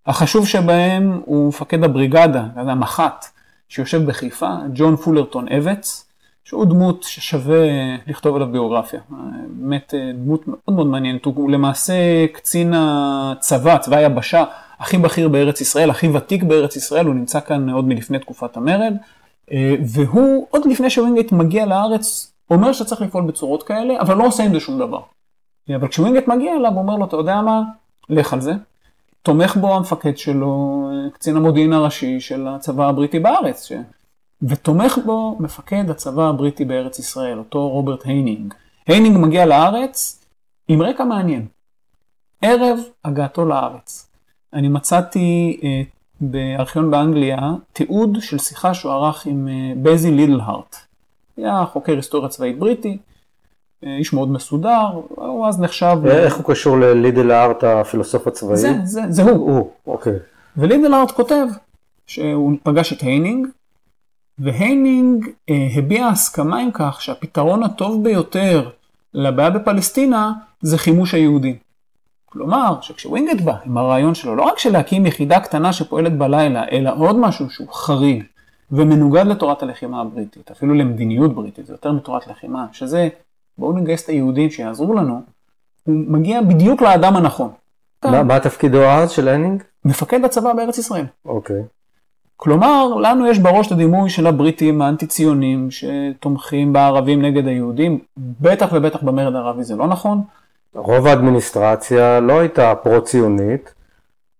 החשוב 0.07 0.47
שבהם 0.47 1.21
הוא 1.25 1.49
מפקד 1.49 1.85
הבריגדה, 1.85 2.47
המח"ט, 2.57 3.25
שיושב 3.69 4.07
בחיפה, 4.07 4.51
ג'ון 4.75 4.97
פולרטון 4.97 5.49
אבץ, 5.49 6.04
שהוא 6.45 6.65
דמות 6.65 7.03
ששווה 7.03 7.67
לכתוב 8.07 8.37
עליו 8.37 8.49
ביוגרפיה. 8.53 9.01
באמת 9.49 9.95
דמות 10.15 10.49
מאוד 10.49 10.75
מאוד 10.75 10.87
מעניינת, 10.87 11.25
הוא 11.25 11.51
למעשה 11.51 12.27
קצין 12.33 12.73
הצבא, 12.77 13.79
צבא 13.79 13.97
היבשה, 13.97 14.45
הכי 14.79 14.99
בכיר 14.99 15.29
בארץ 15.29 15.61
ישראל, 15.61 15.91
הכי 15.91 16.09
ותיק 16.09 16.43
בארץ 16.43 16.77
ישראל, 16.77 17.07
הוא 17.07 17.15
נמצא 17.15 17.41
כאן 17.41 17.71
עוד 17.71 17.85
מלפני 17.85 18.19
תקופת 18.19 18.57
המרד, 18.57 18.95
אה, 19.53 19.75
והוא, 19.87 20.47
עוד 20.51 20.67
לפני 20.67 20.91
שווינגייט 20.91 21.33
מגיע 21.33 21.67
לארץ, 21.67 22.33
אומר 22.51 22.73
שצריך 22.73 23.01
לפעול 23.01 23.25
בצורות 23.25 23.63
כאלה, 23.63 24.01
אבל 24.01 24.17
לא 24.17 24.27
עושה 24.27 24.45
עם 24.45 24.53
זה 24.55 24.61
שום 24.61 24.79
דבר. 24.79 25.01
אבל 25.77 25.89
כשווינגייט 25.89 26.29
מגיע 26.29 26.57
אליו, 26.57 26.73
הוא 26.73 26.81
אומר 26.81 26.97
לו, 26.97 27.05
אתה 27.05 27.17
יודע 27.17 27.41
מה, 27.41 27.63
לך 28.09 28.33
על 28.33 28.41
זה. 28.41 28.53
תומך 29.23 29.57
בו 29.57 29.77
המפקד 29.77 30.19
שלו, 30.19 30.85
קצין 31.13 31.37
המודיעין 31.37 31.73
הראשי 31.73 32.21
של 32.21 32.49
הצבא 32.49 32.89
הבריטי 32.89 33.19
בארץ. 33.19 33.73
ותומך 34.49 34.99
בו 35.05 35.37
מפקד 35.41 35.91
הצבא 35.91 36.29
הבריטי 36.29 36.65
בארץ 36.65 36.99
ישראל, 36.99 37.39
אותו 37.39 37.69
רוברט 37.69 38.07
היינינג. 38.07 38.55
היינינג 38.87 39.19
מגיע 39.19 39.47
לארץ 39.47 40.25
עם 40.69 40.83
רקע 40.83 41.05
מעניין. 41.05 41.47
ערב 42.43 42.79
הגעתו 43.05 43.45
לארץ. 43.45 44.11
אני 44.53 44.69
מצאתי 44.69 45.61
אה, 45.63 45.83
בארכיון 46.21 46.91
באנגליה 46.91 47.53
תיעוד 47.73 48.19
של 48.21 48.39
שיחה 48.39 48.75
שהוא 48.75 48.93
ערך 48.93 49.27
עם 49.27 49.49
אה, 49.49 49.73
בזיל 49.83 50.11
לידלהארט. 50.11 50.77
היה 51.37 51.65
חוקר 51.73 51.93
היסטוריה 51.93 52.29
צבאית 52.29 52.59
בריטי, 52.59 52.99
אה, 53.85 53.97
איש 53.97 54.13
מאוד 54.13 54.31
מסודר, 54.31 54.87
הוא 55.09 55.47
אז 55.47 55.61
נחשב... 55.61 55.97
איך 56.07 56.37
הוא 56.37 56.45
קשור 56.55 56.77
ללידל 56.77 57.31
הארט 57.31 57.65
הפילוסוף 57.65 58.27
הצבאי? 58.27 58.57
זה, 58.57 58.73
זה, 58.85 59.01
זה 59.09 59.23
הוא. 59.23 59.51
הוא, 59.51 59.71
אוקיי. 59.87 60.17
ולידלהארט 60.57 61.11
כותב 61.11 61.47
שהוא 62.07 62.53
פגש 62.63 62.93
את 62.93 63.01
היינינג, 63.01 63.47
והיינינג 64.39 65.27
אה, 65.51 65.69
הביע 65.77 66.07
הסכמה 66.07 66.59
עם 66.59 66.71
כך 66.73 67.03
שהפתרון 67.03 67.63
הטוב 67.63 68.05
ביותר 68.05 68.71
לבעיה 69.15 69.51
בפלסטינה 69.51 70.33
זה 70.61 70.79
חימוש 70.79 71.15
היהודים. 71.15 71.57
כלומר, 72.27 72.79
שכשווינגייט 72.81 73.41
בא 73.41 73.57
עם 73.65 73.79
הרעיון 73.79 74.15
שלו, 74.15 74.37
לא 74.37 74.43
רק 74.43 74.59
של 74.59 74.73
להקים 74.73 75.07
יחידה 75.07 75.41
קטנה 75.41 75.73
שפועלת 75.73 76.19
בלילה, 76.19 76.69
אלא 76.73 76.91
עוד 76.99 77.17
משהו 77.17 77.51
שהוא 77.51 77.69
חריג 77.73 78.25
ומנוגד 78.71 79.27
לתורת 79.27 79.63
הלחימה 79.63 80.01
הבריטית, 80.01 80.51
אפילו 80.51 80.75
למדיניות 80.75 81.35
בריטית, 81.35 81.67
זה 81.67 81.73
יותר 81.73 81.93
מתורת 81.93 82.27
לחימה, 82.27 82.67
שזה 82.73 83.09
בואו 83.59 83.73
נגייס 83.73 84.05
את 84.05 84.09
היהודים 84.09 84.51
שיעזרו 84.51 84.95
לנו, 84.95 85.23
הוא 85.85 85.95
מגיע 86.09 86.43
בדיוק 86.43 86.83
לאדם 86.83 87.17
הנכון. 87.17 87.51
מה 88.05 88.23
מה 88.23 88.41
תפקידו 88.41 88.85
אז 88.85 89.11
של 89.11 89.29
הנינג? 89.29 89.63
מפקד 89.85 90.25
הצבא 90.25 90.53
בארץ 90.53 90.79
ישראל. 90.79 91.05
אוקיי. 91.25 91.63
כלומר, 92.37 92.95
לנו 92.95 93.27
יש 93.27 93.39
בראש 93.39 93.67
את 93.67 93.73
הדימוי 93.73 94.11
של 94.11 94.27
הבריטים 94.27 94.83
האנטי-ציונים 94.83 95.69
שתומכים 95.71 96.73
בערבים 96.73 97.23
נגד 97.23 97.47
היהודים, 97.47 97.99
בטח 98.17 98.69
ובטח 98.73 99.03
במרד 99.03 99.35
הערבי 99.35 99.65
זה 99.65 99.77
לא 99.77 99.87
נכון. 99.87 100.23
רוב 100.75 101.07
האדמיניסטרציה 101.07 102.21
לא 102.21 102.41
הייתה 102.41 102.75
פרו-ציונית, 102.75 103.75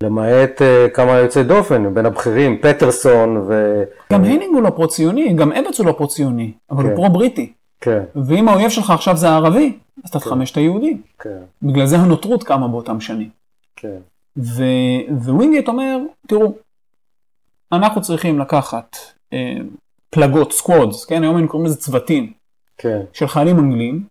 למעט 0.03 0.63
אה, 0.63 0.91
כמה 0.91 1.13
יוצאי 1.13 1.45
דופן, 1.45 1.95
בין 1.95 2.07
הבכירים, 2.07 2.59
פטרסון 2.59 3.37
ו... 3.37 3.83
גם 4.13 4.25
הינינג 4.25 4.55
הוא 4.55 4.63
לא 4.63 4.71
פרו-ציוני, 4.71 5.33
גם 5.35 5.53
אבטס 5.53 5.79
הוא 5.79 5.87
לא 5.87 5.93
פרו-ציוני, 5.93 6.53
אבל 6.71 6.83
כן. 6.83 6.89
הוא 6.89 6.97
פרו-בריטי. 6.97 7.53
כן, 7.81 8.03
ואם 8.27 8.49
האויב 8.49 8.69
שלך 8.69 8.91
עכשיו 8.91 9.17
זה 9.17 9.29
הערבי, 9.29 9.79
אז 10.05 10.11
אתה 10.11 10.19
תחמש 10.21 10.51
את 10.51 10.57
היהודים. 10.57 11.01
כן, 11.19 11.39
בגלל 11.63 11.87
זה 11.87 11.97
הנוטרות 11.97 12.43
קמה 12.43 12.69
באותם 12.69 13.01
שנים. 13.01 13.29
כן, 13.77 13.99
ו... 14.37 14.63
ווינגייט 15.11 15.69
אומר, 15.69 15.99
תראו, 16.27 16.53
אנחנו 17.77 18.03
צריכים 18.03 18.39
לקחת 18.39 18.97
אה, 19.33 19.57
פלגות, 20.11 20.53
squads, 20.53 21.05
כן, 21.05 21.23
היום 21.23 21.37
הם 21.37 21.47
קוראים 21.47 21.67
לזה 21.67 21.77
צוותים, 21.77 22.33
כן, 22.79 23.01
של 23.13 23.27
חיילים 23.27 23.59
אנגלים, 23.59 24.05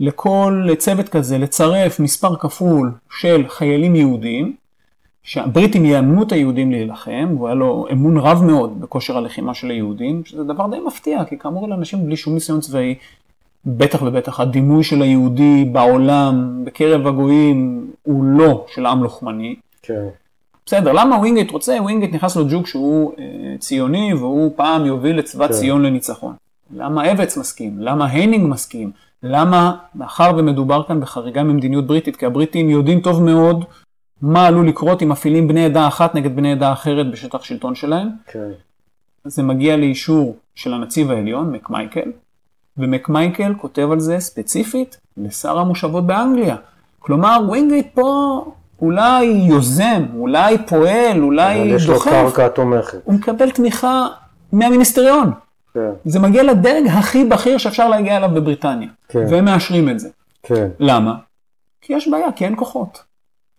לכל 0.00 0.66
צוות 0.78 1.08
כזה 1.08 1.38
לצרף 1.38 2.00
מספר 2.00 2.36
כפול 2.36 2.92
של 3.10 3.44
חיילים 3.48 3.96
יהודים, 3.96 4.56
שהבריטים 5.22 5.84
יאמנו 5.84 6.22
את 6.22 6.32
היהודים 6.32 6.70
להילחם, 6.70 7.36
והיה 7.40 7.54
לו 7.54 7.86
אמון 7.92 8.18
רב 8.18 8.42
מאוד 8.44 8.80
בכושר 8.80 9.16
הלחימה 9.16 9.54
של 9.54 9.70
היהודים, 9.70 10.24
שזה 10.24 10.44
דבר 10.44 10.66
די 10.70 10.80
מפתיע, 10.86 11.24
כי 11.24 11.38
כאמור 11.38 11.66
אלה 11.66 11.74
אנשים 11.74 12.06
בלי 12.06 12.16
שום 12.16 12.34
ניסיון 12.34 12.60
צבאי, 12.60 12.94
בטח 13.66 14.02
ובטח 14.02 14.40
הדימוי 14.40 14.84
של 14.84 15.02
היהודי 15.02 15.64
בעולם, 15.72 16.64
בקרב 16.64 17.06
הגויים, 17.06 17.90
הוא 18.02 18.24
לא 18.24 18.66
של 18.74 18.86
עם 18.86 19.02
לוחמני. 19.02 19.54
כן, 19.82 20.08
בסדר, 20.66 20.92
למה 20.92 21.16
ווינגייט 21.16 21.50
רוצה? 21.50 21.76
ווינגייט 21.80 22.14
נכנס 22.14 22.36
לו 22.36 22.44
ג'וק 22.50 22.66
שהוא 22.66 23.12
אה, 23.18 23.24
ציוני 23.58 24.14
והוא 24.14 24.52
פעם 24.56 24.86
יוביל 24.86 25.18
את 25.18 25.24
צבא 25.24 25.46
כן. 25.46 25.52
ציון 25.52 25.82
לניצחון. 25.82 26.34
למה 26.70 27.12
אבטס 27.12 27.36
מסכים? 27.36 27.78
למה 27.78 28.06
היינינג 28.06 28.46
מסכים? 28.46 28.90
למה, 29.22 29.76
מאחר 29.94 30.32
ומדובר 30.36 30.82
כאן 30.82 31.00
בחריגה 31.00 31.42
ממדיניות 31.42 31.86
בריטית, 31.86 32.16
כי 32.16 32.26
הבריטים 32.26 32.70
יודעים 32.70 33.00
טוב 33.00 33.22
מאוד 33.22 33.64
מה 34.22 34.46
עלול 34.46 34.68
לקרות 34.68 35.02
אם 35.02 35.08
מפעילים 35.08 35.48
בני 35.48 35.64
עדה 35.64 35.88
אחת 35.88 36.14
נגד 36.14 36.36
בני 36.36 36.52
עדה 36.52 36.72
אחרת 36.72 37.10
בשטח 37.10 37.42
שלטון 37.42 37.74
שלהם, 37.74 38.08
כן, 38.26 38.50
זה 39.24 39.42
מגיע 39.42 39.76
לאישור 39.76 40.36
של 40.54 40.74
הנציב 40.74 41.10
העליון, 41.10 41.52
מקמייקל, 41.52 42.12
ומקמייקל 42.76 43.54
כותב 43.60 43.88
על 43.92 44.00
זה 44.00 44.20
ספציפית 44.20 45.00
לשר 45.16 45.58
המושבות 45.58 46.06
באנגליה. 46.06 46.56
כלומר, 46.98 47.40
ווינגייט 47.46 47.86
פה 47.94 48.40
אולי 48.84 49.24
יוזם, 49.24 50.04
אולי 50.16 50.58
פועל, 50.66 51.10
אבל 51.10 51.22
אולי 51.22 51.54
יש 51.54 51.86
לו 51.86 51.94
דוחף, 51.94 52.10
קרקע 52.10 52.48
תומכת. 52.48 52.98
הוא 53.04 53.14
מקבל 53.14 53.50
תמיכה 53.50 54.06
מהמיניסטריון. 54.52 55.32
כן, 55.74 55.90
זה 56.04 56.20
מגיע 56.20 56.42
לדרג 56.42 56.86
הכי 56.86 57.24
בכיר 57.24 57.58
שאפשר 57.58 57.88
להגיע 57.88 58.16
אליו 58.16 58.30
בבריטניה, 58.34 58.88
כן. 59.08 59.26
והם 59.30 59.44
מאשרים 59.44 59.88
את 59.88 60.00
זה. 60.00 60.08
כן, 60.42 60.68
למה? 60.80 61.14
כי 61.80 61.92
יש 61.92 62.08
בעיה, 62.08 62.32
כי 62.32 62.44
אין 62.44 62.54
כוחות. 62.56 63.02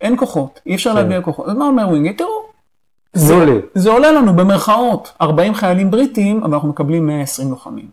אין 0.01 0.17
כוחות, 0.17 0.59
אי 0.65 0.75
אפשר 0.75 0.89
כן. 0.89 0.95
להביא 0.95 1.21
כוחות. 1.21 1.47
אז 1.47 1.55
מה 1.55 1.65
אומר 1.65 1.88
ווינגייט? 1.88 2.17
תראו, 2.17 3.45
לי. 3.45 3.59
זה 3.73 3.89
עולה 3.89 4.11
לנו 4.11 4.33
במרכאות 4.33 5.13
40 5.21 5.53
חיילים 5.53 5.91
בריטים, 5.91 6.43
אבל 6.43 6.53
אנחנו 6.53 6.69
מקבלים 6.69 7.07
120 7.07 7.49
לוחמים. 7.49 7.88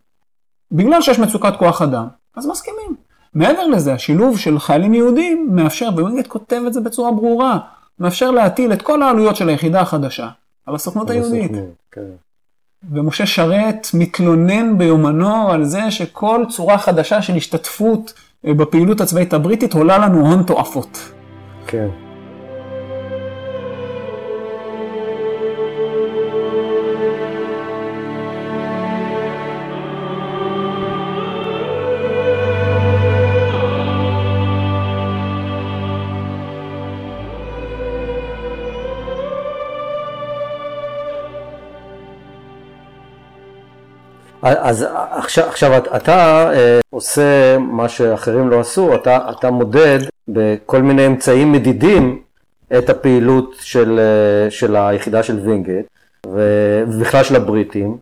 בגלל 0.73 1.03
שיש 1.03 1.18
מצוקת 1.18 1.53
כוח 1.59 1.83
אדם, 1.83 2.07
אז 2.37 2.47
מסכימים. 2.47 2.97
מעבר 3.35 3.66
לזה, 3.66 3.95
השילוב 3.95 4.38
של 4.38 4.59
חיילים 4.59 4.95
יהודים 4.95 5.49
מאפשר, 5.53 5.88
ווינגייט 5.95 6.27
כותב 6.27 6.62
את 6.66 6.73
זה 6.73 6.81
בצורה 6.81 7.12
ברורה, 7.12 7.59
מאפשר 7.99 8.31
להטיל 8.31 8.73
את 8.73 8.83
כל 8.83 9.03
העלויות 9.03 9.37
של 9.37 9.49
היחידה 9.49 9.81
החדשה 9.81 10.29
על 10.66 10.75
הסוכנות 10.75 11.11
היהודית. 11.11 11.53
כן, 11.92 12.01
ומשה 12.90 13.27
שרת 13.27 13.87
מתלונן 13.95 14.79
ביומנו 14.79 15.51
על 15.51 15.64
זה 15.64 15.90
שכל 15.90 16.45
צורה 16.49 16.79
חדשה 16.79 17.23
של 17.23 17.37
השתתפות 17.37 18.12
אה, 18.47 18.55
בפעילות 18.55 19.01
הצבאית 19.01 19.35
הבריטית 19.35 19.75
עולה 19.75 19.99
לנו 19.99 20.27
הון 20.27 20.42
תועפות. 20.42 21.11
כן. 21.66 21.88
אז 44.42 44.87
עכשיו, 45.11 45.48
עכשיו 45.48 45.78
אתה 45.96 46.50
אה, 46.52 46.81
עושה 46.90 47.59
מה 47.59 47.88
שאחרים 47.88 48.50
לא 48.50 48.61
עשו, 48.61 48.94
אתה, 48.94 49.31
אתה 49.31 49.50
מודד 49.50 49.98
בכל 50.28 50.83
מיני 50.83 51.07
אמצעים 51.07 51.52
מדידים 51.52 52.22
את 52.78 52.90
הפעילות 52.90 53.57
של, 53.61 54.00
אה, 54.00 54.50
של 54.50 54.76
היחידה 54.76 55.22
של 55.22 55.38
וינגייט 55.38 55.87
ובכלל 56.26 57.24
של 57.24 57.37
הבריטים, 57.37 57.96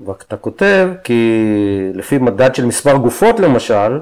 ואתה 0.00 0.36
כותב 0.36 0.88
כי 1.04 1.42
לפי 1.94 2.18
מדד 2.18 2.54
של 2.54 2.66
מספר 2.66 2.96
גופות 2.96 3.40
למשל, 3.40 4.00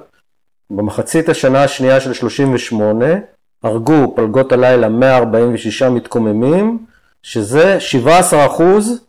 במחצית 0.71 1.29
השנה 1.29 1.65
השנייה 1.65 2.01
של 2.01 2.13
38 2.13 3.07
הרגו 3.63 4.13
פלגות 4.17 4.53
הלילה 4.53 4.89
146 4.89 5.83
מתקוממים, 5.83 6.79
שזה 7.23 7.81
17 7.81 8.47
אחוז 8.47 9.05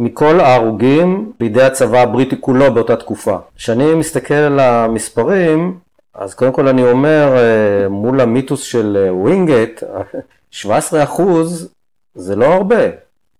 מכל 0.00 0.40
ההרוגים 0.40 1.32
בידי 1.40 1.62
הצבא 1.62 2.00
הבריטי 2.00 2.36
כולו 2.40 2.74
באותה 2.74 2.96
תקופה. 2.96 3.36
כשאני 3.56 3.94
מסתכל 3.94 4.34
על 4.34 4.60
המספרים, 4.60 5.78
אז 6.14 6.34
קודם 6.34 6.52
כל 6.52 6.68
אני 6.68 6.90
אומר, 6.90 7.36
אה, 7.36 7.88
מול 7.88 8.20
המיתוס 8.20 8.62
של 8.62 8.96
אה, 9.04 9.14
ווינגייט, 9.14 9.82
17 10.50 11.02
אחוז 11.04 11.68
זה 12.14 12.36
לא 12.36 12.44
הרבה 12.44 12.84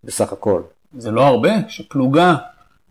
בסך 0.04 0.32
הכל. 0.32 0.62
זה 0.98 1.10
לא 1.10 1.26
הרבה, 1.26 1.50
שפלוגה 1.68 2.34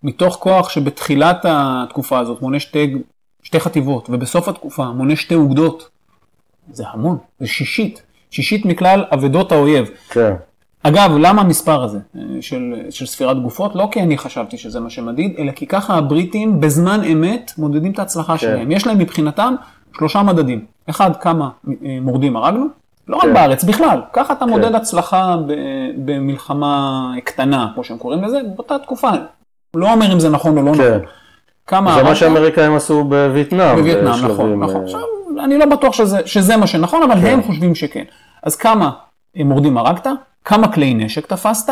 מתוך 0.03 0.35
כוח 0.35 0.69
שבתחילת 0.69 1.37
התקופה 1.43 2.19
הזאת 2.19 2.41
מונה 2.41 2.59
שתי, 2.59 2.95
שתי 3.43 3.59
חטיבות, 3.59 4.09
ובסוף 4.09 4.47
התקופה 4.47 4.85
מונה 4.85 5.15
שתי 5.15 5.35
אוגדות, 5.35 5.89
זה 6.71 6.83
המון, 6.87 7.17
זה 7.39 7.47
שישית, 7.47 8.01
שישית 8.31 8.65
מכלל 8.65 9.05
אבדות 9.13 9.51
האויב. 9.51 9.89
כן, 10.09 10.33
אגב, 10.83 11.11
למה 11.19 11.41
המספר 11.41 11.83
הזה 11.83 11.99
אה, 12.15 12.21
של, 12.41 12.73
של 12.89 13.05
ספירת 13.05 13.41
גופות? 13.41 13.75
לא 13.75 13.87
כי 13.91 14.01
אני 14.01 14.17
חשבתי 14.17 14.57
שזה 14.57 14.79
מה 14.79 14.89
שמדיד, 14.89 15.35
אלא 15.37 15.51
כי 15.51 15.65
ככה 15.67 15.95
הבריטים 15.95 16.59
בזמן 16.61 17.03
אמת 17.03 17.51
מודדים 17.57 17.91
את 17.91 17.99
ההצלחה 17.99 18.37
שלהם. 18.37 18.71
יש 18.71 18.87
להם 18.87 18.97
מבחינתם 18.97 19.55
שלושה 19.97 20.23
מדדים. 20.23 20.65
אחד, 20.89 21.11
כמה 21.21 21.49
אה, 21.67 21.97
מורדים 22.01 22.35
הרגנו, 22.37 22.65
לא 23.07 23.17
רק 23.17 23.23
כן. 23.23 23.33
בארץ, 23.33 23.63
בכלל. 23.63 24.01
ככה 24.13 24.33
אתה 24.33 24.45
כן. 24.45 24.51
מודד 24.51 24.75
הצלחה 24.75 25.35
ב, 25.47 25.53
במלחמה 26.05 27.11
קטנה, 27.23 27.71
כמו 27.73 27.83
שהם 27.83 27.97
קוראים 27.97 28.23
לזה, 28.23 28.41
באותה 28.55 28.79
תקופה. 28.79 29.09
לא 29.73 29.91
אומר 29.91 30.13
אם 30.13 30.19
זה 30.19 30.29
נכון 30.29 30.57
או 30.57 30.63
לא 30.63 30.73
כן. 30.73 30.95
נכון. 30.95 30.99
כמה 31.67 31.95
זה 31.95 32.03
מה? 32.03 32.15
שהאמריקאים 32.15 32.75
עשו 32.75 33.03
בווייטנאם. 33.03 33.75
בווייטנאם, 33.75 34.13
בשלבים, 34.13 34.33
נכון, 34.35 34.59
נכון. 34.59 34.75
אה, 34.75 34.83
עכשיו, 34.83 34.99
אני 35.43 35.57
לא 35.57 35.65
בטוח 35.65 35.93
שזה, 36.25 36.57
מה 36.57 36.67
שנכון, 36.67 37.03
אבל 37.11 37.27
הם 37.27 37.43
חושבים 37.43 37.75
שכן. 37.75 38.03
אז 38.43 38.55
כמה 38.55 38.91
אה, 39.37 39.43
מורדים 39.43 39.77
הרגת, 39.77 40.07
כמה 40.49 40.71
כלי 40.73 40.93
נשק 40.93 41.25
תפסת, 41.25 41.69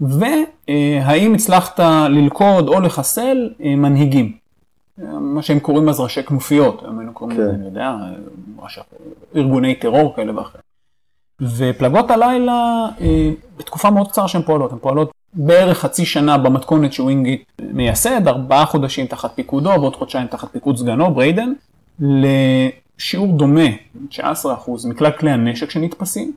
והאם 0.00 1.34
הצלחת 1.34 1.80
ללכוד 2.08 2.68
או 2.68 2.80
לחסל 2.80 3.50
אה, 3.64 3.74
מנהיגים. 3.76 4.32
מה 5.20 5.42
שהם 5.42 5.58
קוראים 5.60 5.88
אז 5.88 6.00
ראשי 6.00 6.22
כנופיות, 6.22 6.82
היום 6.88 6.98
היינו 6.98 7.12
קוראים 7.12 7.38
לזה, 7.40 7.48
כן. 7.50 7.54
אני 7.54 7.64
יודע, 7.64 7.94
ראשי- 8.58 8.80
ארגוני 9.36 9.74
טרור 9.74 10.16
כאלה 10.16 10.38
ואחרים. 10.38 10.62
ופלגות 11.40 12.10
הלילה, 12.10 12.86
אה, 13.00 13.30
בתקופה 13.58 13.90
מאוד 13.90 14.08
קצרה 14.10 14.28
שהן 14.28 14.42
פועלות, 14.42 14.72
הן 14.72 14.78
פועלות 14.78 15.10
בערך 15.34 15.78
חצי 15.78 16.04
שנה 16.04 16.38
במתכונת 16.38 16.92
שווינגייט 16.92 17.42
מייסד, 17.72 18.28
ארבעה 18.28 18.66
חודשים 18.66 19.06
תחת 19.06 19.30
פיקודו, 19.34 19.68
ועוד 19.70 19.96
חודשיים 19.96 20.26
תחת 20.26 20.48
פיקוד 20.52 20.76
סגנו, 20.76 21.14
ברדין, 21.14 21.52
לשיעור 22.00 23.36
דומה, 23.38 23.66
19% 24.10 24.14
מכלל 24.88 25.10
כלי 25.10 25.30
הנשק 25.30 25.70
שנתפסים, 25.70 26.32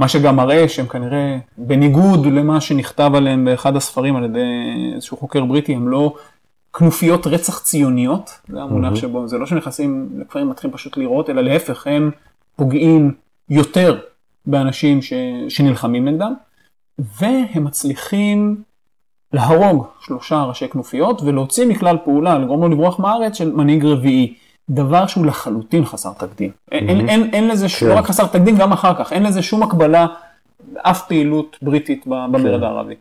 מה 0.00 0.08
שגם 0.08 0.36
מראה 0.36 0.68
שהם 0.68 0.86
כנראה, 0.86 1.38
בניגוד 1.58 2.26
למה 2.26 2.60
שנכתב 2.60 3.10
עליהם 3.14 3.44
באחד 3.44 3.76
הספרים 3.76 4.16
על 4.16 4.24
ידי 4.24 4.40
איזשהו 4.94 5.16
חוקר 5.16 5.44
בריטי, 5.44 5.74
הם 5.74 5.88
לא 5.88 6.14
כנופיות 6.72 7.26
רצח 7.26 7.58
ציוניות, 7.58 8.30
זה 8.48 8.62
המונח 8.62 8.94
שבו, 8.94 9.28
זה 9.28 9.38
לא 9.38 9.46
שנכנסים 9.46 10.08
לכפרים 10.18 10.50
מתחילים 10.50 10.76
פשוט 10.76 10.96
לראות, 10.96 11.30
אלא 11.30 11.42
להפך, 11.42 11.86
הם 11.86 12.10
פוגעים 12.56 13.14
יותר 13.48 13.98
באנשים 14.46 15.02
ש... 15.02 15.12
שנלחמים 15.48 16.08
נגדם, 16.08 16.34
והם 16.98 17.64
מצליחים 17.64 18.62
להרוג 19.32 19.86
שלושה 20.00 20.42
ראשי 20.42 20.68
כנופיות 20.68 21.22
ולהוציא 21.22 21.66
מכלל 21.66 21.96
פעולה, 22.04 22.38
לגרום 22.38 22.62
לו 22.62 22.68
לברוח 22.68 23.00
מהארץ 23.00 23.36
של 23.36 23.52
מנהיג 23.52 23.84
רביעי. 23.84 24.34
דבר 24.70 25.06
שהוא 25.06 25.26
לחלוטין 25.26 25.84
חסר 25.84 26.12
תקדים. 26.18 26.50
אין, 26.72 26.88
אין, 26.88 27.08
אין, 27.08 27.30
אין 27.32 27.48
לזה, 27.48 27.68
ש... 27.68 27.82
לא 27.82 27.94
רק 27.94 28.04
חסר 28.04 28.26
תקדים, 28.26 28.56
גם 28.56 28.72
אחר 28.72 28.94
כך, 28.94 29.12
אין 29.12 29.22
לזה 29.22 29.42
שום 29.42 29.62
הקבלה, 29.62 30.06
אף 30.78 31.08
פעילות 31.08 31.56
בריטית 31.62 32.06
ב- 32.06 32.26
במרד 32.32 32.62
הערבי. 32.62 32.94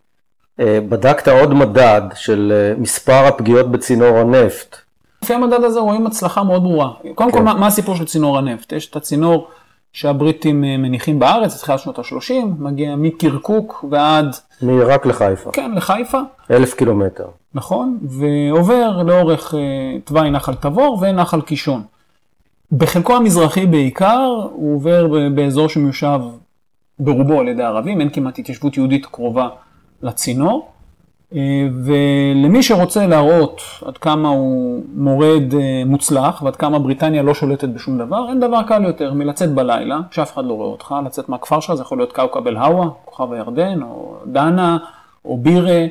אה, 0.59 0.79
בדקת 0.89 1.27
עוד 1.27 1.53
מדד 1.53 2.01
של 2.15 2.53
אה, 2.55 2.81
מספר 2.81 3.25
הפגיעות 3.27 3.71
בצינור 3.71 4.17
הנפט. 4.17 4.75
לפי 5.23 5.33
המדד 5.33 5.63
הזה 5.63 5.79
רואים 5.79 6.07
הצלחה 6.07 6.43
מאוד 6.43 6.63
ברורה. 6.63 6.89
קודם 7.15 7.31
כל, 7.31 7.37
כן. 7.37 7.43
מה, 7.43 7.53
מה 7.53 7.67
הסיפור 7.67 7.95
של 7.95 8.05
צינור 8.05 8.37
הנפט? 8.37 8.71
יש 8.71 8.89
את 8.89 8.95
הצינור 8.95 9.47
שהבריטים 9.93 10.63
אה, 10.63 10.77
מניחים 10.77 11.19
בארץ, 11.19 11.55
התחילת 11.55 11.79
שנות 11.79 11.99
ה-30, 11.99 12.33
מגיע 12.59 12.95
מקירקוק 12.95 13.85
ועד, 13.91 14.35
מעיראק 14.61 15.05
לחיפה. 15.05 15.51
כן, 15.51 15.71
לחיפה, 15.71 16.19
אלף 16.51 16.73
קילומטר. 16.73 17.27
נכון, 17.53 17.97
ועובר 18.01 19.03
לאורך 19.03 19.53
אה, 19.55 19.99
תוואי 20.03 20.31
נחל 20.31 20.55
תבור 20.55 20.97
ונחל 21.01 21.41
קישון. 21.41 21.83
בחלקו 22.71 23.15
המזרחי 23.15 23.65
בעיקר, 23.65 24.47
הוא 24.51 24.75
עובר 24.75 25.07
באזור 25.35 25.69
שמיושב 25.69 26.19
ברובו 26.99 27.39
על 27.39 27.47
ידי 27.47 27.63
ערבים, 27.63 28.01
אין 28.01 28.09
כמעט 28.09 28.39
התיישבות 28.39 28.77
יהודית 28.77 29.05
קרובה 29.05 29.49
לצינור. 30.01 30.71
אה, 31.35 31.67
ולמי 31.85 32.63
שרוצה 32.63 33.07
להראות 33.07 33.61
עד 33.85 33.97
כמה 33.97 34.29
הוא 34.29 34.83
מורד 34.93 35.53
אה, 35.53 35.83
מוצלח 35.85 36.41
ועד 36.41 36.55
כמה 36.55 36.79
בריטניה 36.79 37.23
לא 37.23 37.33
שולטת 37.33 37.69
בשום 37.69 37.97
דבר, 37.97 38.29
אין 38.29 38.39
דבר 38.39 38.63
קל 38.67 38.83
יותר 38.83 39.13
מלצאת 39.13 39.53
בלילה, 39.53 39.99
שאף 40.11 40.33
אחד 40.33 40.45
לא 40.45 40.53
רואה 40.53 40.67
אותך, 40.67 40.95
לצאת 41.05 41.29
מהכפר 41.29 41.59
שלך, 41.59 41.75
זה 41.75 41.81
יכול 41.81 41.97
להיות 41.97 42.11
כאוכב 42.11 42.47
אל-הווה, 42.47 42.89
כוכב 43.05 43.33
הירדן, 43.33 43.81
או 43.81 44.17
דנה, 44.25 44.77
או 45.25 45.37
בירה, 45.37 45.87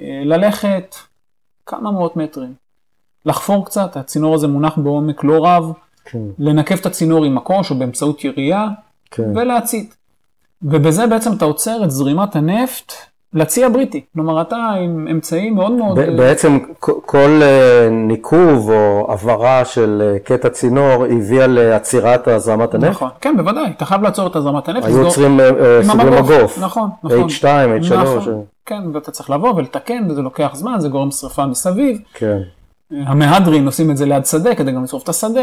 אה, 0.00 0.22
ללכת 0.24 0.94
כמה 1.66 1.90
מאות 1.90 2.16
מטרים, 2.16 2.54
לחפור 3.26 3.66
קצת, 3.66 3.96
הצינור 3.96 4.34
הזה 4.34 4.48
מונח 4.48 4.78
בעומק 4.78 5.24
לא 5.24 5.46
רב, 5.46 5.72
כן, 6.04 6.18
לנקב 6.38 6.74
את 6.74 6.86
הצינור 6.86 7.24
עם 7.24 7.34
מקוש 7.34 7.70
או 7.70 7.78
באמצעות 7.78 8.24
ירייה, 8.24 8.68
כן. 9.10 9.36
ולהצית. 9.36 9.96
ובזה 10.62 11.06
בעצם 11.06 11.32
אתה 11.32 11.44
עוצר 11.44 11.84
את 11.84 11.90
זרימת 11.90 12.36
הנפט 12.36 12.92
לצי 13.34 13.64
הבריטי. 13.64 14.00
כלומר, 14.14 14.40
אתה 14.40 14.56
עם 14.56 15.08
אמצעים 15.10 15.54
מאוד 15.54 15.72
מאוד... 15.72 15.98
ב- 15.98 16.16
בעצם 16.16 16.58
כל 16.80 17.40
אה, 17.42 17.88
ניקוב 17.90 18.70
או 18.70 19.12
הברה 19.12 19.64
של 19.64 20.02
אה, 20.14 20.18
קטע 20.18 20.48
צינור 20.48 21.04
הביאה 21.04 21.46
לעצירת 21.46 22.28
הזרמת 22.28 22.74
הנפט? 22.74 22.90
נכון, 22.90 23.08
כן, 23.20 23.36
בוודאי, 23.36 23.70
אתה 23.76 23.84
חייב 23.84 24.02
לעצור 24.02 24.26
את 24.26 24.36
הזרמת 24.36 24.68
הנפט. 24.68 24.86
היו 24.86 25.04
עוצרים 25.04 25.40
אה, 25.40 25.46
אה, 25.48 25.84
סוגרים. 25.84 26.14
מגוף. 26.24 26.58
נכון, 26.58 26.88
נכון. 27.04 27.28
H2, 27.28 27.44
H3. 27.82 27.94
נכון, 27.94 28.44
כן, 28.66 28.82
ואתה 28.94 29.10
צריך 29.10 29.30
לבוא 29.30 29.54
ולתקן, 29.54 30.06
וזה 30.10 30.22
לוקח 30.22 30.50
זמן, 30.54 30.80
זה 30.80 30.88
גורם 30.88 31.10
שרפה 31.10 31.46
מסביב. 31.46 31.98
כן. 32.14 32.38
המהדרין 32.90 33.66
עושים 33.66 33.90
את 33.90 33.96
זה 33.96 34.06
ליד 34.06 34.26
שדה 34.26 34.54
כדי 34.54 34.72
גם 34.72 34.84
לשרוף 34.84 35.02
את 35.02 35.08
השדה. 35.08 35.40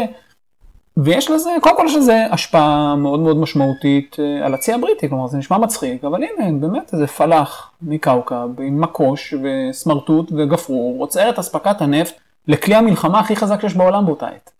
ויש 0.96 1.30
לזה, 1.30 1.50
קודם 1.60 1.76
כל 1.76 1.84
יש 1.86 1.96
לזה 1.96 2.26
השפעה 2.30 2.96
מאוד 2.96 3.20
מאוד 3.20 3.36
משמעותית 3.36 4.16
אה, 4.18 4.46
על 4.46 4.54
הצי 4.54 4.72
הבריטי, 4.72 5.08
כלומר 5.08 5.26
זה 5.26 5.38
נשמע 5.38 5.58
מצחיק, 5.58 6.04
אבל 6.04 6.20
הנה 6.24 6.58
באמת 6.60 6.94
איזה 6.94 7.06
פלאח 7.06 7.70
מקאוקב 7.82 8.60
עם 8.60 8.80
מקוש 8.80 9.34
וסמרטוט 9.34 10.32
וגפרור, 10.32 11.00
עוצר 11.00 11.30
את 11.30 11.38
אספקת 11.38 11.80
הנפט 11.80 12.14
לכלי 12.48 12.74
המלחמה 12.74 13.20
הכי 13.20 13.36
חזק 13.36 13.60
שיש 13.60 13.74
בעולם 13.74 14.06
באותה 14.06 14.26
עת. 14.26 14.50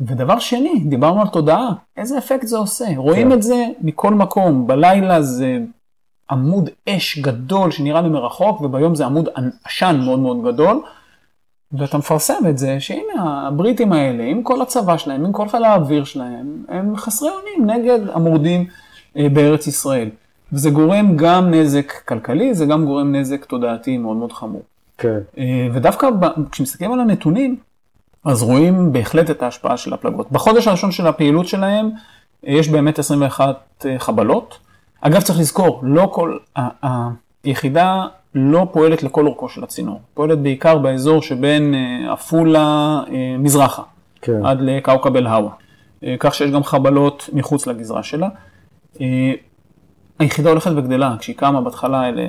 ודבר 0.00 0.38
שני, 0.38 0.82
דיברנו 0.86 1.20
על 1.20 1.28
תודעה, 1.28 1.68
איזה 1.96 2.18
אפקט 2.18 2.46
זה 2.46 2.56
עושה, 2.56 2.84
רואים 2.96 3.28
כן. 3.28 3.32
את 3.32 3.42
זה 3.42 3.66
מכל 3.80 4.14
מקום, 4.14 4.66
בלילה 4.66 5.22
זה 5.22 5.58
עמוד 6.30 6.70
אש 6.88 7.18
גדול 7.18 7.70
שנראה 7.70 8.00
לי 8.00 8.08
מרחוק, 8.08 8.60
וביום 8.60 8.94
זה 8.94 9.06
עמוד 9.06 9.28
עשן 9.64 10.00
מאוד 10.04 10.18
מאוד 10.18 10.44
גדול. 10.44 10.82
ואתה 11.72 11.98
מפרסם 11.98 12.42
את 12.48 12.58
זה, 12.58 12.80
שהנה 12.80 13.46
הבריטים 13.48 13.92
האלה, 13.92 14.24
עם 14.24 14.42
כל 14.42 14.62
הצבא 14.62 14.96
שלהם, 14.96 15.24
עם 15.24 15.32
כל 15.32 15.48
חיל 15.48 15.64
האוויר 15.64 16.04
שלהם, 16.04 16.64
הם 16.68 16.96
חסרי 16.96 17.28
אונים 17.28 17.70
נגד 17.70 17.98
המורדים 18.12 18.66
אה, 19.16 19.28
בארץ 19.28 19.66
ישראל. 19.66 20.08
וזה 20.52 20.70
גורם 20.70 21.16
גם 21.16 21.50
נזק 21.50 21.92
כלכלי, 22.08 22.54
זה 22.54 22.66
גם 22.66 22.84
גורם 22.84 23.14
נזק 23.14 23.44
תודעתי 23.44 23.98
מאוד 23.98 24.16
מאוד 24.16 24.32
חמור. 24.32 24.62
כן. 24.98 25.18
אה, 25.38 25.68
ודווקא 25.72 26.08
כשמסתכלים 26.52 26.92
על 26.92 27.00
הנתונים, 27.00 27.56
אז 28.24 28.42
רואים 28.42 28.92
בהחלט 28.92 29.30
את 29.30 29.42
ההשפעה 29.42 29.76
של 29.76 29.94
הפלגות. 29.94 30.32
בחודש 30.32 30.68
הראשון 30.68 30.92
של 30.92 31.06
הפעילות 31.06 31.48
שלהם, 31.48 31.90
אה, 32.46 32.52
יש 32.52 32.68
באמת 32.68 32.98
21 32.98 33.56
אה, 33.86 33.98
חבלות. 33.98 34.58
אגב, 35.00 35.20
צריך 35.20 35.38
לזכור, 35.38 35.80
לא 35.82 36.10
כל, 36.12 36.36
היחידה 37.44 38.06
לא 38.38 38.66
פועלת 38.72 39.02
לכל 39.02 39.26
אורכו 39.26 39.48
של 39.48 39.64
הצינור, 39.64 40.00
פועלת 40.14 40.38
בעיקר 40.38 40.78
באזור 40.78 41.22
שבין 41.22 41.74
אה, 41.74 42.12
עפולה 42.12 43.00
אה, 43.10 43.36
מזרחה, 43.38 43.82
כן. 44.22 44.46
עד 44.46 44.58
לכאוכב 44.60 45.16
אל-הווה. 45.16 45.50
אה, 46.04 46.14
כך 46.18 46.34
שיש 46.34 46.50
גם 46.50 46.64
חבלות 46.64 47.30
מחוץ 47.32 47.66
לגזרה 47.66 48.02
שלה. 48.02 48.28
היחידה 50.18 50.50
הולכת 50.50 50.70
וגדלה, 50.76 51.14
כשהיא 51.18 51.36
קמה 51.36 51.60
בהתחלה 51.60 52.08
אלה 52.08 52.22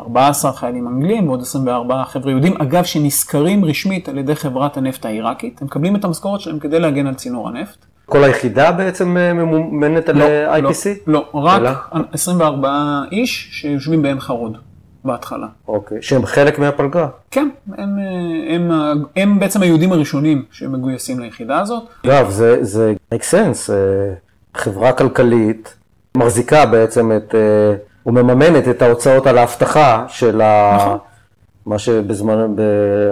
14 0.00 0.52
חיילים 0.52 0.88
אנגלים 0.88 1.28
ועוד 1.28 1.40
24 1.40 2.04
חבר'ה 2.04 2.30
יהודים, 2.30 2.54
אגב 2.58 2.84
שנשכרים 2.84 3.64
רשמית 3.64 4.08
על 4.08 4.18
ידי 4.18 4.34
חברת 4.34 4.76
הנפט 4.76 5.04
העיראקית, 5.04 5.60
הם 5.60 5.66
מקבלים 5.66 5.96
את 5.96 6.04
המשכורת 6.04 6.40
שלהם 6.40 6.58
כדי 6.58 6.80
להגן 6.80 7.06
על 7.06 7.14
צינור 7.14 7.48
הנפט. 7.48 7.86
כל 8.06 8.24
היחידה 8.24 8.72
בעצם 8.72 9.16
ממומנת 9.34 10.08
על 10.08 10.22
אה, 10.22 10.58
IPC? 10.58 10.86
לא, 11.06 11.24
לא, 11.34 11.40
רק 11.40 11.60
אלא? 11.60 11.70
24 12.12 13.02
איש 13.12 13.48
שיושבים 13.52 14.02
בעין 14.02 14.20
חרוד 14.20 14.56
בהתחלה. 15.04 15.46
אוקיי. 15.68 15.98
שהם 16.00 16.26
חלק 16.26 16.58
מהפלגה. 16.58 17.08
כן, 17.30 17.48
הם, 17.78 17.98
אה, 17.98 18.54
הם, 18.54 18.70
הם, 18.70 19.04
הם 19.16 19.40
בעצם 19.40 19.62
היהודים 19.62 19.92
הראשונים 19.92 20.44
שמגויסים 20.52 21.20
ליחידה 21.20 21.60
הזאת. 21.60 21.82
אגב, 22.06 22.30
זה, 22.30 22.58
זה 22.60 22.94
make 23.14 23.22
sense, 23.22 23.72
אה, 23.72 24.14
חברה 24.54 24.92
כלכלית 24.92 25.74
מחזיקה 26.16 26.66
בעצם 26.66 27.12
את, 27.16 27.34
אה, 27.34 27.74
ומממנת 28.06 28.68
את 28.68 28.82
ההוצאות 28.82 29.26
על 29.26 29.38
האבטחה 29.38 30.04
של 30.08 30.40
ה... 30.40 30.76
נכון. 30.76 30.98
מה 31.66 31.78
שבזמן, 31.78 32.56
ב... 32.56 32.62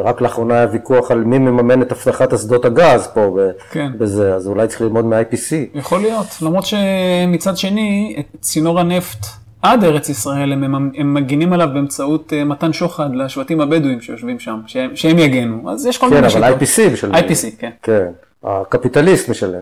רק 0.05 0.21
לאחרונה 0.21 0.55
היה 0.55 0.67
ויכוח 0.73 1.11
על 1.11 1.25
מי 1.25 1.39
מממן 1.39 1.83
את 1.83 1.93
אבטחת 1.93 2.33
אסדות 2.33 2.65
הגז 2.65 3.07
פה 3.15 3.37
ב... 3.37 3.51
כן. 3.71 3.93
בזה, 3.99 4.35
אז 4.35 4.47
אולי 4.47 4.69
צריך 4.69 4.81
ללמוד 4.81 5.05
מ-IPC. 5.05 5.55
יכול 5.75 6.01
להיות, 6.01 6.27
למרות 6.43 6.65
שמצד 6.67 7.57
שני, 7.57 8.17
את 8.19 8.37
צינור 8.41 8.81
הנפט 8.81 9.27
עד 9.63 9.85
ארץ 9.85 10.09
ישראל, 10.09 10.53
הם, 10.53 10.65
הם, 10.65 10.91
הם 10.97 11.15
מגינים 11.15 11.53
עליו 11.53 11.69
באמצעות 11.75 12.33
אה, 12.33 12.45
מתן 12.45 12.73
שוחד 12.73 13.15
לשבטים 13.15 13.61
הבדואים 13.61 14.01
שיושבים 14.01 14.41
שם, 14.41 14.61
שהם, 14.67 14.97
שהם 14.97 15.19
יגנו, 15.19 15.71
אז 15.71 15.87
יש 15.87 15.99
כל 15.99 16.07
כן, 16.07 16.15
מיני 16.15 16.27
אבל 16.27 16.59
שיטות. 16.59 16.63
IPC 16.63 16.93
משלם. 16.93 17.15
IPC, 17.15 17.57
כן. 17.59 17.71
כן, 17.83 18.09
הקפיטליסט 18.45 19.29
משלם. 19.29 19.61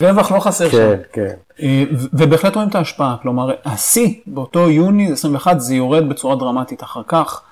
רווח 0.00 0.32
לא 0.32 0.40
חסר 0.40 0.68
שם. 0.68 0.76
כן, 0.78 0.96
כן. 1.12 1.66
ובהחלט 2.12 2.54
רואים 2.54 2.68
את 2.68 2.74
ההשפעה, 2.74 3.16
כלומר, 3.22 3.50
השיא 3.64 4.14
באותו 4.26 4.70
יוני 4.70 5.12
21 5.12 5.60
זה 5.60 5.74
יורד 5.74 6.08
בצורה 6.08 6.36
דרמטית 6.36 6.82
אחר 6.82 7.02
כך. 7.06 7.42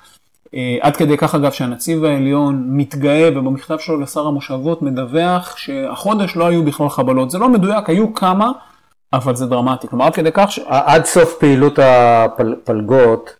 אה, 0.54 0.76
עד 0.80 0.96
כדי 0.96 1.16
כך 1.16 1.34
אגב 1.34 1.52
שהנציב 1.52 2.04
העליון 2.04 2.64
מתגאה 2.68 3.28
ובמכתב 3.32 3.78
שלו 3.78 4.00
לשר 4.00 4.26
המושבות 4.26 4.82
מדווח 4.82 5.56
שהחודש 5.56 6.36
לא 6.36 6.46
היו 6.46 6.64
בכלל 6.64 6.88
חבלות. 6.88 7.30
זה 7.30 7.38
לא 7.38 7.48
מדויק, 7.48 7.90
היו 7.90 8.14
כמה, 8.14 8.52
אבל 9.12 9.34
זה 9.34 9.46
דרמטי. 9.46 9.88
כלומר, 9.88 10.06
עד 10.06 10.14
כדי 10.14 10.30
כך 10.34 10.52
ש... 10.52 10.58
עד 10.66 11.04
סוף 11.04 11.34
פעילות 11.38 11.78
הפלגות 11.78 13.36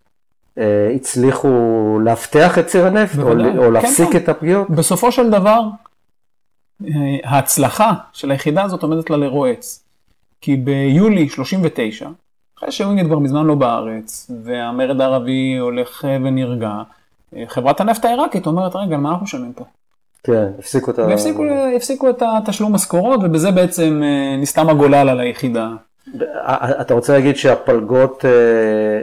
אה, 0.59 0.93
הצליחו 0.95 1.49
לאבטח 2.05 2.59
את 2.59 2.67
ציר 2.67 2.87
הנפט, 2.87 3.19
או. 3.19 3.29
או 3.29 3.33
כן, 3.33 3.73
להפסיק 3.73 4.09
כן. 4.13 4.19
את 4.19 4.29
הפגיעות? 4.29 4.71
בסופו 4.71 5.13
של 5.13 5.31
דבר, 5.31 5.61
אה, 6.85 6.91
ההצלחה 7.25 7.93
של 8.13 8.31
היחידה 8.31 8.63
הזאת 8.63 8.83
עומדת 8.83 9.11
לה 9.11 9.17
לרועץ. 9.17 9.85
כי 10.41 10.57
ביולי 10.57 11.29
39, 11.29 12.09
אחרי 12.59 12.73
שווינגייט 12.73 13.09
כבר 13.09 13.19
מזמן 13.19 13.47
לא 13.47 13.55
בארץ, 13.55 14.31
והמרד 14.45 15.01
הערבי 15.01 15.57
הולך 15.57 16.05
אה, 16.05 16.17
ונרגע, 16.25 16.73
אה, 17.37 17.45
חברת 17.49 17.81
הנפט 17.81 18.05
העיראקית 18.05 18.47
אומרת, 18.47 18.77
רגע, 18.77 18.97
מה 18.97 19.11
אנחנו 19.11 19.25
משלמים 19.25 19.53
פה? 19.53 19.65
כן, 20.23 20.49
הפסיקו 20.59 20.91
את 20.91 20.99
ה... 20.99 21.03
והפסיקו 21.07 21.45
הפסיקו 21.77 22.11
את 22.11 22.23
התשלום 22.23 22.73
משכורות, 22.73 23.21
ובזה 23.23 23.51
בעצם 23.51 24.01
אה, 24.05 24.37
נסתם 24.37 24.69
הגולל 24.69 25.09
על 25.09 25.21
היחידה. 25.21 25.71
אתה 26.81 26.95
רוצה 26.95 27.13
להגיד 27.13 27.37
שהפלגות 27.37 28.25
אה, 28.25 29.01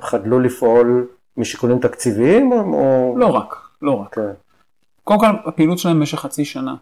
חדלו 0.00 0.40
לפעול 0.40 1.06
משיקולים 1.36 1.78
תקציביים? 1.78 2.52
או-. 2.52 3.14
לא 3.18 3.26
רק, 3.26 3.54
לא 3.82 3.92
רק. 3.92 4.14
כן. 4.14 4.30
קודם 5.04 5.20
כל, 5.20 5.26
הפעילות 5.44 5.78
שלהם 5.78 5.98
במשך 5.98 6.18
חצי 6.18 6.44
שנה, 6.44 6.74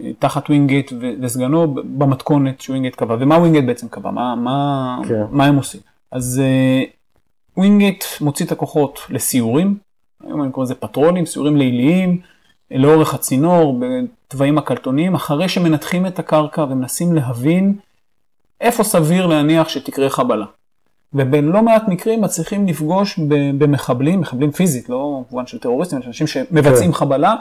אה, 0.00 0.10
תחת 0.18 0.48
ווינגייט 0.48 0.92
וסגנו, 1.22 1.74
במתכונת 1.74 2.60
שווינגייט 2.60 2.94
קבע. 2.94 3.16
ומה 3.20 3.34
ווינגייט 3.34 3.64
בעצם 3.64 3.88
קבע? 3.88 4.10
מה, 4.10 4.34
מה, 4.34 4.98
כן. 5.08 5.22
מה 5.30 5.46
הם 5.46 5.56
עושים? 5.56 5.80
אז 6.10 6.42
ווינגייט 7.56 8.04
מוציא 8.20 8.46
את 8.46 8.52
הכוחות 8.52 9.00
לסיורים, 9.10 9.78
היום 10.24 10.42
אני 10.42 10.52
קורא 10.52 10.64
לזה 10.64 10.74
פטרולים, 10.74 11.26
סיורים 11.26 11.56
ליליים, 11.56 12.20
לאורך 12.70 13.14
הצינור, 13.14 13.80
בתוואים 13.80 14.58
הקלטוניים, 14.58 15.14
אחרי 15.14 15.48
שמנתחים 15.48 16.06
את 16.06 16.18
הקרקע 16.18 16.62
ומנסים 16.62 17.14
להבין 17.14 17.78
איפה 18.60 18.84
סביר 18.84 19.26
להניח 19.26 19.68
שתקרה 19.68 20.10
חבלה. 20.10 20.46
ובין 21.14 21.44
לא 21.44 21.62
מעט 21.62 21.88
מקרים 21.88 22.20
מצליחים 22.20 22.66
לפגוש 22.66 23.18
במחבלים, 23.58 24.20
מחבלים 24.20 24.50
פיזית, 24.50 24.88
לא 24.88 25.22
במובן 25.30 25.46
של 25.46 25.58
טרוריסטים, 25.58 25.98
אלא 25.98 26.06
אנשים 26.06 26.26
שמבצעים 26.26 26.92
כן. 26.92 26.98
חבלה. 26.98 27.34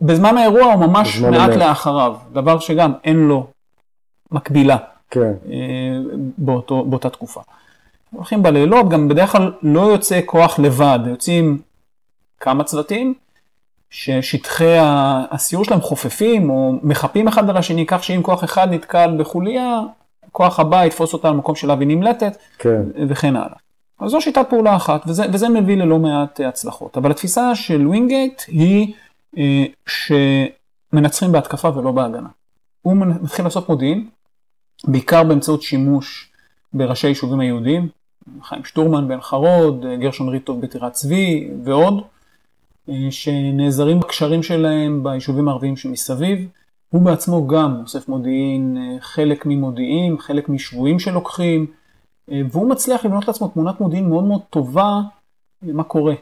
בזמן 0.00 0.36
האירוע 0.36 0.74
או 0.74 0.78
ממש 0.78 1.18
מעט 1.18 1.50
אמת. 1.50 1.56
לאחריו, 1.56 2.16
דבר 2.32 2.58
שגם 2.58 2.92
אין 3.04 3.16
לו 3.16 3.46
מקבילה 4.30 4.76
כן, 5.10 5.32
אה, 5.50 5.56
באותו, 6.38 6.84
באותה 6.84 7.10
תקופה. 7.10 7.40
הולכים 8.10 8.42
בלילות, 8.42 8.88
גם 8.88 9.08
בדרך 9.08 9.32
כלל 9.32 9.52
לא 9.62 9.80
יוצא 9.80 10.20
כוח 10.26 10.58
לבד, 10.58 10.98
יוצאים 11.06 11.58
כמה 12.40 12.64
צוותים, 12.64 13.14
ששטחי 13.90 14.76
הסיור 15.30 15.64
שלהם 15.64 15.80
חופפים 15.80 16.50
או 16.50 16.72
מחפים 16.82 17.28
אחד 17.28 17.50
על 17.50 17.56
השני, 17.56 17.86
כך 17.86 18.04
שאם 18.04 18.22
כוח 18.22 18.44
אחד 18.44 18.68
נתקל 18.70 19.16
בחוליה, 19.18 19.80
כוח 20.32 20.60
הבא 20.60 20.84
יתפוס 20.84 21.12
אותה 21.12 21.30
במקום 21.30 21.54
שאליו 21.54 21.74
היא 21.74 21.88
נמלטת, 21.88 22.36
כן. 22.58 22.82
וכן 23.08 23.36
הלאה. 23.36 23.56
אז 24.00 24.10
זו 24.10 24.20
שיטת 24.20 24.46
פעולה 24.48 24.76
אחת, 24.76 25.02
וזה, 25.06 25.24
וזה 25.32 25.48
מביא 25.48 25.76
ללא 25.76 25.98
מעט 25.98 26.40
הצלחות. 26.40 26.96
אבל 26.96 27.10
התפיסה 27.10 27.54
של 27.54 27.86
ווינגייט 27.86 28.42
היא 28.46 28.92
אה, 29.38 29.64
שמנצחים 30.92 31.32
בהתקפה 31.32 31.76
ולא 31.76 31.92
בהגנה. 31.92 32.28
הוא 32.82 32.96
מתחיל 32.96 33.44
לעשות 33.44 33.68
מודיעין, 33.68 34.08
בעיקר 34.84 35.24
באמצעות 35.24 35.62
שימוש 35.62 36.32
בראשי 36.72 37.06
היישובים 37.06 37.40
היהודיים, 37.40 37.88
חיים 38.42 38.64
שטורמן 38.64 39.08
בעין 39.08 39.20
חרוד, 39.20 39.86
גרשון 40.00 40.28
ריטוב 40.28 40.60
בטירת 40.60 40.92
צבי 40.92 41.50
ועוד, 41.64 41.94
אה, 41.94 42.02
שנעזרים 43.10 44.00
בקשרים 44.00 44.42
שלהם 44.42 45.02
ביישובים 45.02 45.48
הערביים 45.48 45.76
שמסביב. 45.76 46.48
הוא 46.88 47.02
בעצמו 47.02 47.46
גם 47.46 47.80
אוסף 47.82 48.08
מודיעין, 48.08 48.76
אה, 48.76 49.00
חלק 49.00 49.46
ממודיעין, 49.46 50.18
חלק 50.18 50.48
משבויים 50.48 50.98
שלוקחים, 50.98 51.66
אה, 52.30 52.40
והוא 52.50 52.70
מצליח 52.70 53.04
לבנות 53.04 53.28
לעצמו 53.28 53.48
תמונת 53.48 53.80
מודיעין 53.80 54.08
מאוד 54.08 54.24
מאוד 54.24 54.40
טובה 54.50 55.00
מה 55.62 55.84
קורה 55.84 56.14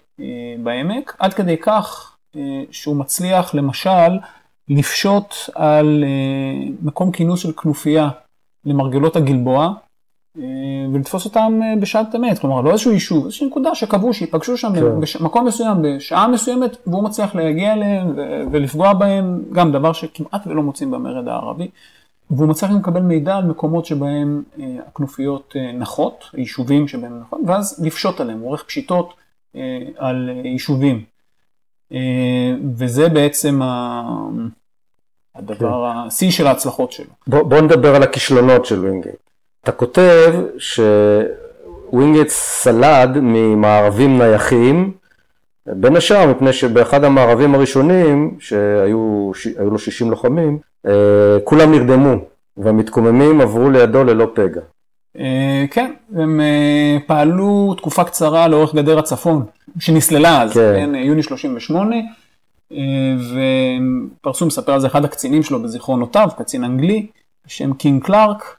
בעמק, 0.63 1.17
עד 1.19 1.35
כדי 1.35 1.57
כך 1.57 2.17
שהוא 2.71 2.97
מצליח 2.97 3.55
למשל 3.55 4.19
לפשוט 4.69 5.35
על 5.55 6.05
מקום 6.83 7.13
כינוס 7.13 7.41
של 7.41 7.53
כנופיה 7.53 8.09
למרגלות 8.65 9.17
הגלבוע, 9.17 9.65
אה, 9.67 9.73
ולתפוס 10.93 11.25
אותם 11.25 11.61
אה, 11.63 11.81
בשעת 11.81 12.15
אמת, 12.15 12.39
כלומר 12.39 12.61
לא 12.61 12.71
איזשהו 12.71 12.93
יישוב, 12.93 13.25
איזושהי 13.25 13.47
נקודה 13.47 13.75
שקבעו 13.75 14.15
שיפגשו 14.15 14.57
שם 14.57 14.73
כן. 14.75 15.21
במקום 15.21 15.47
מסוים 15.47 15.77
בשעה 15.83 16.29
מסוימת 16.29 16.77
והוא 16.87 17.05
מצליח 17.05 17.35
להגיע 17.35 17.73
אליהם 17.73 18.13
ולפגוע 18.53 18.93
בהם, 18.93 19.43
גם 19.53 19.73
דבר 19.73 19.93
שכמעט 19.93 20.47
ולא 20.47 20.63
מוצאים 20.63 20.91
במרד 20.91 21.29
הערבי, 21.29 21.69
והוא 22.31 22.49
מצליח 22.49 22.71
לקבל 22.71 23.01
מידע 23.01 23.37
על 23.37 23.45
מקומות 23.45 23.87
שבהם 23.87 24.43
אה, 24.61 24.77
הכנופיות 24.89 25.57
נחות, 25.75 26.25
יישובים 26.35 26.89
שבהם 26.89 27.21
נחות, 27.21 27.41
ואז 27.47 27.85
לפשוט 27.87 28.21
עליהם, 28.21 28.39
הוא 28.39 28.49
עורך 28.49 28.65
פשיטות 28.65 29.15
על 29.97 30.31
יישובים. 30.45 31.05
וזה 32.77 33.09
בעצם 33.09 33.61
הדבר, 35.35 35.93
כן. 35.93 35.99
השיא 36.07 36.31
של 36.31 36.47
ההצלחות 36.47 36.93
שלו. 36.93 37.11
בוא, 37.27 37.43
בוא 37.43 37.61
נדבר 37.61 37.97
על 37.97 38.03
הכישלונות 38.03 38.67
של 38.67 38.81
וינגייט. 38.81 39.26
אתה 39.67 39.75
כותב 39.75 40.35
שווינגייט 40.59 42.29
סלד 42.29 43.11
ממארבים 43.23 44.19
נייחים, 44.19 44.93
בין 45.67 45.97
השאר 45.97 46.27
מפני 46.31 46.53
שבאחד 46.53 47.05
המערבים 47.05 47.55
הראשונים, 47.55 48.37
שהיו 48.41 49.31
לו 49.59 49.79
60 49.79 50.11
לוחמים, 50.11 50.59
אה, 50.87 50.93
כולם 51.45 51.73
נרדמו, 51.73 52.15
והמתקוממים 52.57 53.41
עברו 53.41 53.71
לידו 53.71 54.05
ללא 54.05 54.27
פגע. 54.35 54.61
אה, 55.19 55.65
כן, 55.71 55.93
הם 56.17 56.41
אה, 56.41 56.99
פעלו 57.07 57.75
תקופה 57.77 58.05
קצרה 58.05 58.49
לאורך 58.49 58.75
גדר 58.75 58.99
הצפון, 58.99 59.45
שנסללה 59.79 60.43
אז, 60.43 60.53
כן. 60.53 60.75
כן, 60.77 60.95
יוני 60.95 61.23
38, 61.23 61.97
ופרסום 64.21 64.49
מספר 64.49 64.73
על 64.73 64.81
זה 64.81 64.87
אחד 64.87 65.05
הקצינים 65.05 65.43
שלו 65.43 65.63
בזיכרונותיו, 65.63 66.29
קצין 66.39 66.65
אנגלי, 66.65 67.07
בשם 67.47 67.73
קינג 67.73 68.05
קלארק, 68.05 68.57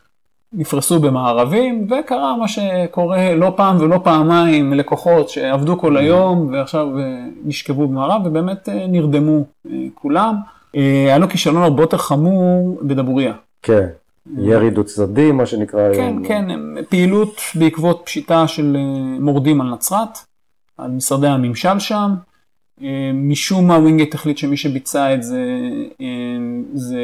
נפרסו 0.54 1.00
במערבים, 1.00 1.88
וקרה 1.90 2.38
מה 2.38 2.48
שקורה 2.48 3.36
לא 3.36 3.54
פעם 3.56 3.78
ולא 3.80 4.00
פעמיים 4.04 4.74
לקוחות 4.74 5.30
שעבדו 5.30 5.80
כל 5.80 5.98
היום 5.98 6.50
ועכשיו 6.54 7.00
אה, 7.00 7.26
נשכבו 7.46 7.88
במערב 7.88 8.22
ובאמת 8.26 8.70
אה, 8.70 8.88
נרדמו 8.88 9.44
אה, 9.66 9.72
כולם. 9.96 10.36
היה 10.74 11.18
לו 11.18 11.30
כישלון 11.30 11.64
הרבה 11.64 11.84
יותר 11.84 11.98
חמור 11.98 12.80
בדבוריה. 12.82 13.34
כן, 13.62 13.88
ירי 14.38 14.70
דו 14.70 14.84
צדדי 14.84 15.32
מה 15.32 15.46
שנקרא. 15.46 15.94
כן, 15.94 16.16
כן, 16.24 16.46
פעילות 16.90 17.42
בעקבות 17.56 18.02
פשיטה 18.06 18.48
של 18.48 18.78
מורדים 19.20 19.62
על 19.62 19.74
נצרת, 19.74 20.18
על 20.78 20.92
משרדי 20.92 21.28
הממשל 21.28 21.80
שם. 21.80 22.14
משום 23.14 23.68
מה 23.68 23.78
ווינגייט 23.78 24.16
החליט 24.16 24.38
שמי 24.38 24.58
שביצע 24.58 25.14
את 25.14 25.24
זה 25.24 25.44
זה 26.74 27.02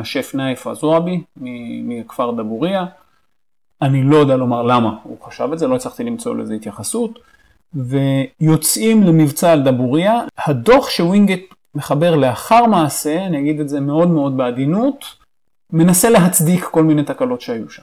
השייח' 0.00 0.34
נייף 0.34 0.66
הזועבי 0.66 1.20
מכפר 1.84 2.30
דבוריה. 2.30 2.86
אני 3.82 4.02
לא 4.02 4.16
יודע 4.16 4.36
לומר 4.36 4.62
למה 4.62 4.96
הוא 5.02 5.16
חשב 5.22 5.48
את 5.52 5.58
זה, 5.58 5.66
לא 5.66 5.76
הצלחתי 5.76 6.04
למצוא 6.04 6.36
לזה 6.36 6.54
התייחסות. 6.54 7.18
ויוצאים 7.74 9.02
למבצע 9.02 9.52
על 9.52 9.62
דבוריה. 9.62 10.20
הדוח 10.46 10.90
שווינגייט 10.90 11.54
מחבר 11.74 12.16
לאחר 12.16 12.66
מעשה, 12.66 13.26
אני 13.26 13.40
אגיד 13.40 13.60
את 13.60 13.68
זה 13.68 13.80
מאוד 13.80 14.10
מאוד 14.10 14.36
בעדינות, 14.36 15.04
מנסה 15.72 16.10
להצדיק 16.10 16.64
כל 16.64 16.82
מיני 16.82 17.02
תקלות 17.02 17.40
שהיו 17.40 17.70
שם. 17.70 17.82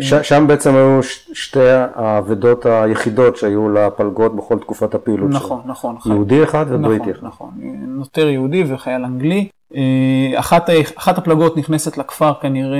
ש, 0.00 0.14
שם 0.14 0.44
בעצם 0.46 0.74
היו 0.74 1.02
שתי 1.32 1.68
האבדות 1.94 2.66
היחידות 2.66 3.36
שהיו 3.36 3.68
לפלגות 3.68 4.36
בכל 4.36 4.58
תקופת 4.58 4.94
הפעילות 4.94 5.30
שלו. 5.30 5.40
נכון, 5.40 5.60
נכון. 5.64 6.12
יהודי 6.12 6.42
אחד 6.42 6.66
ובריטי 6.68 7.02
נכון, 7.02 7.14
אחד. 7.14 7.26
נכון, 7.26 7.50
נותר 7.86 8.28
יהודי 8.28 8.64
וחייל 8.72 9.04
אנגלי. 9.04 9.48
אה, 9.76 10.32
אחת, 10.36 10.70
אחת 10.94 11.18
הפלגות 11.18 11.56
נכנסת 11.56 11.98
לכפר 11.98 12.32
כנראה 12.40 12.78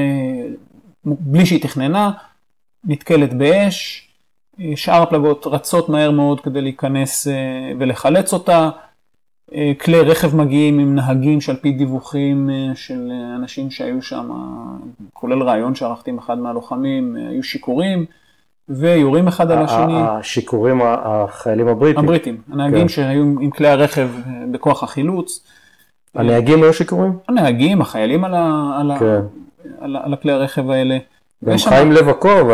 בלי 1.04 1.46
שהיא 1.46 1.62
תכננה, 1.62 2.10
נתקלת 2.84 3.34
באש. 3.34 4.08
אה, 4.60 4.72
שאר 4.76 5.02
הפלגות 5.02 5.46
רצות 5.46 5.88
מהר 5.88 6.10
מאוד 6.10 6.40
כדי 6.40 6.60
להיכנס 6.60 7.28
אה, 7.28 7.32
ולחלץ 7.78 8.32
אותה. 8.32 8.70
אה, 9.54 9.72
כלי 9.80 10.00
רכב 10.00 10.36
מגיעים 10.36 10.78
עם 10.78 10.94
נהגים 10.94 11.40
שעל 11.40 11.56
פי 11.56 11.72
דיווחים 11.72 12.50
אה, 12.50 12.74
של 12.74 13.10
אנשים 13.36 13.70
שהיו 13.70 14.02
שם, 14.02 14.30
כולל 15.12 15.42
ראיון 15.42 15.74
שערכתי 15.74 16.10
עם 16.10 16.18
אחד 16.18 16.38
מהלוחמים, 16.38 17.16
אה, 17.16 17.28
היו 17.28 17.42
שיכורים 17.42 18.04
ויורים 18.68 19.28
אחד 19.28 19.50
על 19.50 19.58
השני. 19.58 19.94
השיכורים 19.96 20.80
החיילים 20.82 21.68
הבריטים. 21.68 22.04
הבריטים, 22.04 22.40
הנהגים 22.52 22.80
כן. 22.80 22.88
שהיו 22.88 23.22
עם 23.22 23.50
כלי 23.50 23.68
הרכב 23.68 24.08
בכוח 24.50 24.82
החילוץ. 24.82 25.46
הנהגים 26.14 26.62
היו 26.62 26.74
שיכורים? 26.74 27.12
הנהגים, 27.28 27.80
החיילים 27.80 28.24
על, 28.24 28.34
ה, 28.34 28.76
על, 28.80 28.98
כן. 28.98 29.04
ה, 29.04 29.84
על, 29.84 29.96
על 29.96 30.12
הכלי 30.12 30.32
הרכב 30.32 30.70
האלה. 30.70 30.98
גם 31.44 31.58
חיים 31.58 31.92
לבקוב 31.92 32.50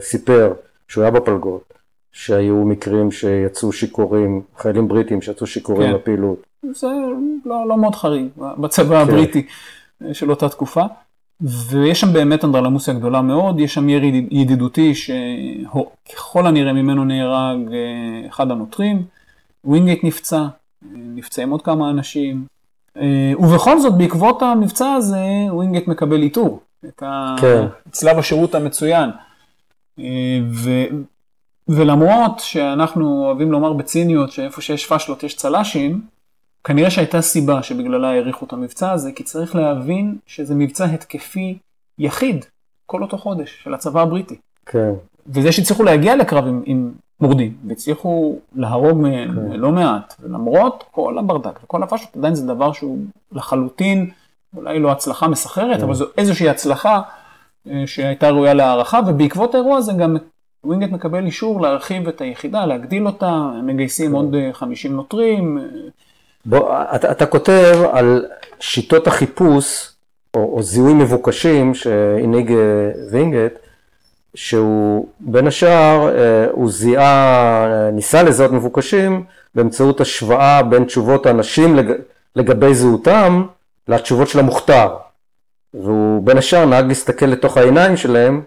סיפר 0.00 0.52
שהוא 0.88 1.02
היה 1.02 1.10
בפלגות. 1.10 1.75
שהיו 2.16 2.64
מקרים 2.64 3.10
שיצאו 3.10 3.72
שיכורים, 3.72 4.42
חיילים 4.56 4.88
בריטים 4.88 5.22
שיצאו 5.22 5.46
שיכורים 5.46 5.88
כן. 5.88 5.94
לפעילות. 5.94 6.46
זה 6.62 6.86
לא, 7.44 7.68
לא 7.68 7.76
מאוד 7.76 7.94
חריג 7.94 8.26
בצבא 8.36 9.04
כן. 9.04 9.10
הבריטי 9.10 9.46
של 10.12 10.30
אותה 10.30 10.48
תקופה. 10.48 10.82
ויש 11.40 12.00
שם 12.00 12.12
באמת 12.12 12.44
אנדרלמוסיה 12.44 12.94
גדולה 12.94 13.22
מאוד, 13.22 13.60
יש 13.60 13.74
שם 13.74 13.88
ירי 13.88 14.26
ידידותי 14.30 14.94
שככל 14.94 16.46
הנראה 16.46 16.72
ממנו 16.72 17.04
נהרג 17.04 17.58
אה, 17.72 18.28
אחד 18.28 18.50
הנוטרים, 18.50 19.02
ווינגייט 19.64 20.04
נפצע, 20.04 20.44
נפצעים 20.92 21.50
עוד 21.50 21.62
כמה 21.62 21.90
אנשים, 21.90 22.44
אה, 22.96 23.32
ובכל 23.38 23.78
זאת 23.80 23.94
בעקבות 23.96 24.42
המבצע 24.42 24.92
הזה 24.92 25.24
ווינגייט 25.50 25.88
מקבל 25.88 26.22
עיטור, 26.22 26.60
את 26.84 27.02
כן. 27.40 27.66
צלב 27.90 28.18
השירות 28.18 28.54
המצוין. 28.54 29.10
אה, 29.98 30.04
ולמרות 31.68 32.40
שאנחנו 32.40 33.24
אוהבים 33.24 33.52
לומר 33.52 33.72
בציניות 33.72 34.32
שאיפה 34.32 34.60
שיש 34.60 34.86
פשלות 34.86 35.22
יש 35.22 35.36
צל"שים, 35.36 36.00
כנראה 36.64 36.90
שהייתה 36.90 37.22
סיבה 37.22 37.62
שבגללה 37.62 38.10
האריכו 38.10 38.46
את 38.46 38.52
המבצע 38.52 38.92
הזה, 38.92 39.12
כי 39.12 39.22
צריך 39.22 39.56
להבין 39.56 40.16
שזה 40.26 40.54
מבצע 40.54 40.84
התקפי 40.84 41.58
יחיד 41.98 42.44
כל 42.86 43.02
אותו 43.02 43.18
חודש 43.18 43.62
של 43.64 43.74
הצבא 43.74 44.00
הבריטי. 44.02 44.36
כן. 44.66 44.92
וזה 45.26 45.52
שהצליחו 45.52 45.82
להגיע 45.82 46.16
לקרב 46.16 46.46
עם, 46.46 46.62
עם 46.66 46.92
מורדים, 47.20 47.56
והצליחו 47.68 48.38
להרוג 48.54 49.00
מהם 49.00 49.34
כן. 49.34 49.56
לא 49.56 49.72
מעט, 49.72 50.14
ולמרות 50.20 50.84
כל 50.90 51.18
הברדק 51.18 51.60
וכל 51.64 51.82
הפשלות, 51.82 52.16
עדיין 52.16 52.34
זה 52.34 52.46
דבר 52.46 52.72
שהוא 52.72 52.98
לחלוטין, 53.32 54.10
אולי 54.56 54.78
לא 54.78 54.92
הצלחה 54.92 55.28
מסחררת, 55.28 55.76
כן. 55.76 55.82
אבל 55.82 55.94
זו 55.94 56.04
איזושהי 56.18 56.48
הצלחה 56.48 57.00
אה, 57.70 57.82
שהייתה 57.86 58.30
ראויה 58.30 58.54
להערכה, 58.54 59.00
ובעקבות 59.06 59.54
האירוע 59.54 59.76
הזה 59.76 59.92
גם 59.92 60.16
ווינגייט 60.66 60.92
מקבל 60.92 61.26
אישור 61.26 61.60
להרחיב 61.60 62.08
את 62.08 62.20
היחידה, 62.20 62.66
להגדיל 62.66 63.06
אותה, 63.06 63.50
מגייסים 63.62 64.12
עוד 64.12 64.34
50 64.52 64.90
אה, 64.90 64.96
נוטרים. 64.96 65.58
בוא, 66.44 66.74
אתה, 66.94 67.10
אתה 67.10 67.26
כותב 67.26 67.76
על 67.92 68.26
שיטות 68.60 69.06
החיפוש, 69.06 69.92
או, 70.34 70.56
או 70.56 70.62
זיהוי 70.62 70.94
מבוקשים 70.94 71.74
שהנהיג 71.74 72.52
אה, 72.52 72.56
ווינגייט, 73.10 73.52
שהוא 74.34 75.08
בין 75.20 75.46
השאר, 75.46 76.08
אה, 76.08 76.46
הוא 76.50 76.70
זיהה, 76.70 77.90
ניסה 77.92 78.22
לזהות 78.22 78.52
מבוקשים 78.52 79.24
באמצעות 79.54 80.00
השוואה 80.00 80.62
בין 80.62 80.84
תשובות 80.84 81.26
האנשים 81.26 81.76
לג, 81.76 81.92
לגבי 82.36 82.74
זהותם 82.74 83.46
לתשובות 83.88 84.28
של 84.28 84.38
המוכתר. 84.38 84.88
והוא 85.74 86.22
בין 86.26 86.38
השאר 86.38 86.64
נהג 86.64 86.86
להסתכל 86.86 87.26
לתוך 87.26 87.56
העיניים 87.56 87.96
שלהם 87.96 88.42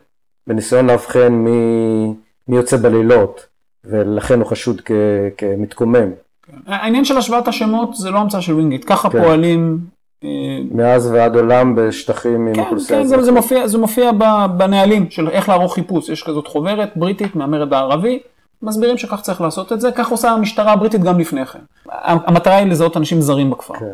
בניסיון 0.49 0.87
לאבחן 0.87 1.27
מי, 1.33 1.51
מי 2.47 2.55
יוצא 2.55 2.77
בלילות, 2.77 3.45
ולכן 3.85 4.39
הוא 4.39 4.47
חשוד 4.47 4.81
כ, 4.85 4.91
כמתקומם. 5.37 6.09
העניין 6.67 7.05
של 7.05 7.17
השוואת 7.17 7.47
השמות 7.47 7.95
זה 7.95 8.11
לא 8.11 8.19
המצאה 8.19 8.41
של 8.41 8.53
ווינגיט, 8.53 8.83
ככה 8.87 9.09
כן. 9.09 9.23
פועלים. 9.23 9.79
אה, 10.23 10.29
מאז 10.71 11.11
ועד 11.11 11.35
עולם 11.35 11.75
בשטחים 11.75 12.47
עם 12.47 12.53
כן, 12.55 12.61
אוכלוסייה 12.61 12.99
כן, 12.99 13.05
זה, 13.05 13.21
זה. 13.23 13.31
מופיע, 13.31 13.67
זה 13.67 13.77
מופיע 13.77 14.11
בנהלים 14.57 15.09
של 15.09 15.29
איך 15.29 15.49
לערוך 15.49 15.73
חיפוש. 15.75 16.09
יש 16.09 16.23
כזאת 16.23 16.47
חוברת 16.47 16.89
בריטית 16.95 17.35
מהמרד 17.35 17.73
הערבי, 17.73 18.19
מסבירים 18.61 18.97
שכך 18.97 19.21
צריך 19.21 19.41
לעשות 19.41 19.73
את 19.73 19.81
זה, 19.81 19.91
כך 19.91 20.09
עושה 20.09 20.31
המשטרה 20.31 20.71
הבריטית 20.71 21.01
גם 21.03 21.19
לפני 21.19 21.45
כן. 21.45 21.59
המטרה 22.03 22.55
היא 22.55 22.67
לזהות 22.67 22.97
אנשים 22.97 23.21
זרים 23.21 23.49
בכפר. 23.49 23.73
כן. 23.73 23.85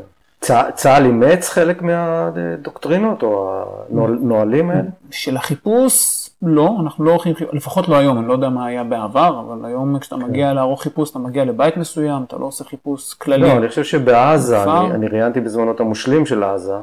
צה- 0.42 0.72
צה"ל 0.76 1.06
אימץ 1.06 1.50
חלק 1.50 1.82
מהדוקטרינות 1.82 3.24
או 3.24 3.62
הנהלים 3.98 4.70
האלה? 4.70 4.82
של 5.12 5.38
החיפוש, 5.38 6.25
לא, 6.42 6.78
אנחנו 6.80 7.06
לא 7.06 7.12
עורכים 7.12 7.36
חיפוש, 7.36 7.56
לפחות 7.56 7.88
לא 7.88 7.96
היום, 7.96 8.20
אני 8.20 8.28
לא 8.28 8.34
יודע 8.34 8.50
מה 8.50 8.66
היה 8.66 8.84
בעבר, 8.84 9.40
אבל 9.40 9.66
היום 9.66 10.00
כשאתה 10.00 10.16
מגיע 10.16 10.54
לערוך 10.54 10.84
חיפוש, 10.84 11.12
אתה 11.12 11.20
מגיע 11.20 11.46
לבית 11.46 11.78
מסוים, 11.78 12.24
אתה 12.24 12.38
לא 12.38 12.46
עושה 12.46 12.64
חיפוש 12.64 13.14
כללי. 13.14 13.42
לא, 13.42 13.58
אני 13.58 13.70
חושב 13.70 13.84
שבעזה? 13.84 14.64
אני, 14.64 14.92
אני 14.92 15.08
ראיינתי 15.08 15.42
בזמנו 15.42 15.72
את 15.72 15.80
המושלים 15.80 16.26
של 16.26 16.44
עזה, 16.44 16.74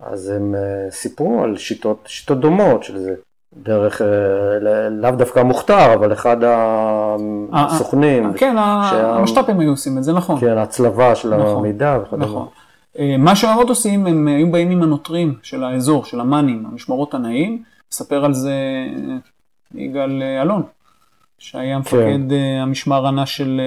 אז 0.00 0.30
הם 0.30 0.54
uh, 0.54 0.92
סיפרו 0.92 1.42
על 1.42 1.56
שיטות, 1.56 2.04
שיטות 2.06 2.40
דומות 2.40 2.84
של 2.84 2.98
זה, 2.98 3.14
דרך, 3.62 4.00
uh, 4.00 4.04
לאו 4.90 5.10
דווקא 5.10 5.40
מוכתר, 5.40 5.94
אבל 5.94 6.12
אחד 6.12 6.44
אה, 6.44 7.16
הסוכנים, 7.52 8.32
כן, 8.36 8.54
שה- 8.90 9.14
המשת"פים 9.16 9.60
היו 9.60 9.70
עושים 9.70 9.98
את 9.98 10.04
זה, 10.04 10.12
נכון. 10.12 10.40
כן, 10.40 10.58
הצלבה 10.58 11.14
של 11.14 11.36
נכון, 11.36 11.56
המידע 11.56 11.98
וכדומה. 12.02 12.26
נכון. 12.26 12.46
אה, 12.98 13.16
מה 13.18 13.36
שעוד 13.36 13.68
עושים, 13.68 14.06
הם 14.06 14.28
היו 14.28 14.50
באים 14.50 14.70
עם 14.70 14.82
הנוטרים 14.82 15.34
של 15.42 15.64
האזור, 15.64 16.04
של 16.04 16.20
המאנים, 16.20 16.66
המשמרות 16.72 17.14
הנאים, 17.14 17.62
מספר 17.94 18.24
על 18.24 18.34
זה 18.34 18.50
אה, 18.50 19.16
יגאל 19.74 20.22
אה, 20.22 20.42
אלון, 20.42 20.62
שהיה 21.38 21.78
מפקד 21.78 22.32
אה, 22.32 22.62
המשמר 22.62 23.06
הנע 23.06 23.26
של 23.26 23.60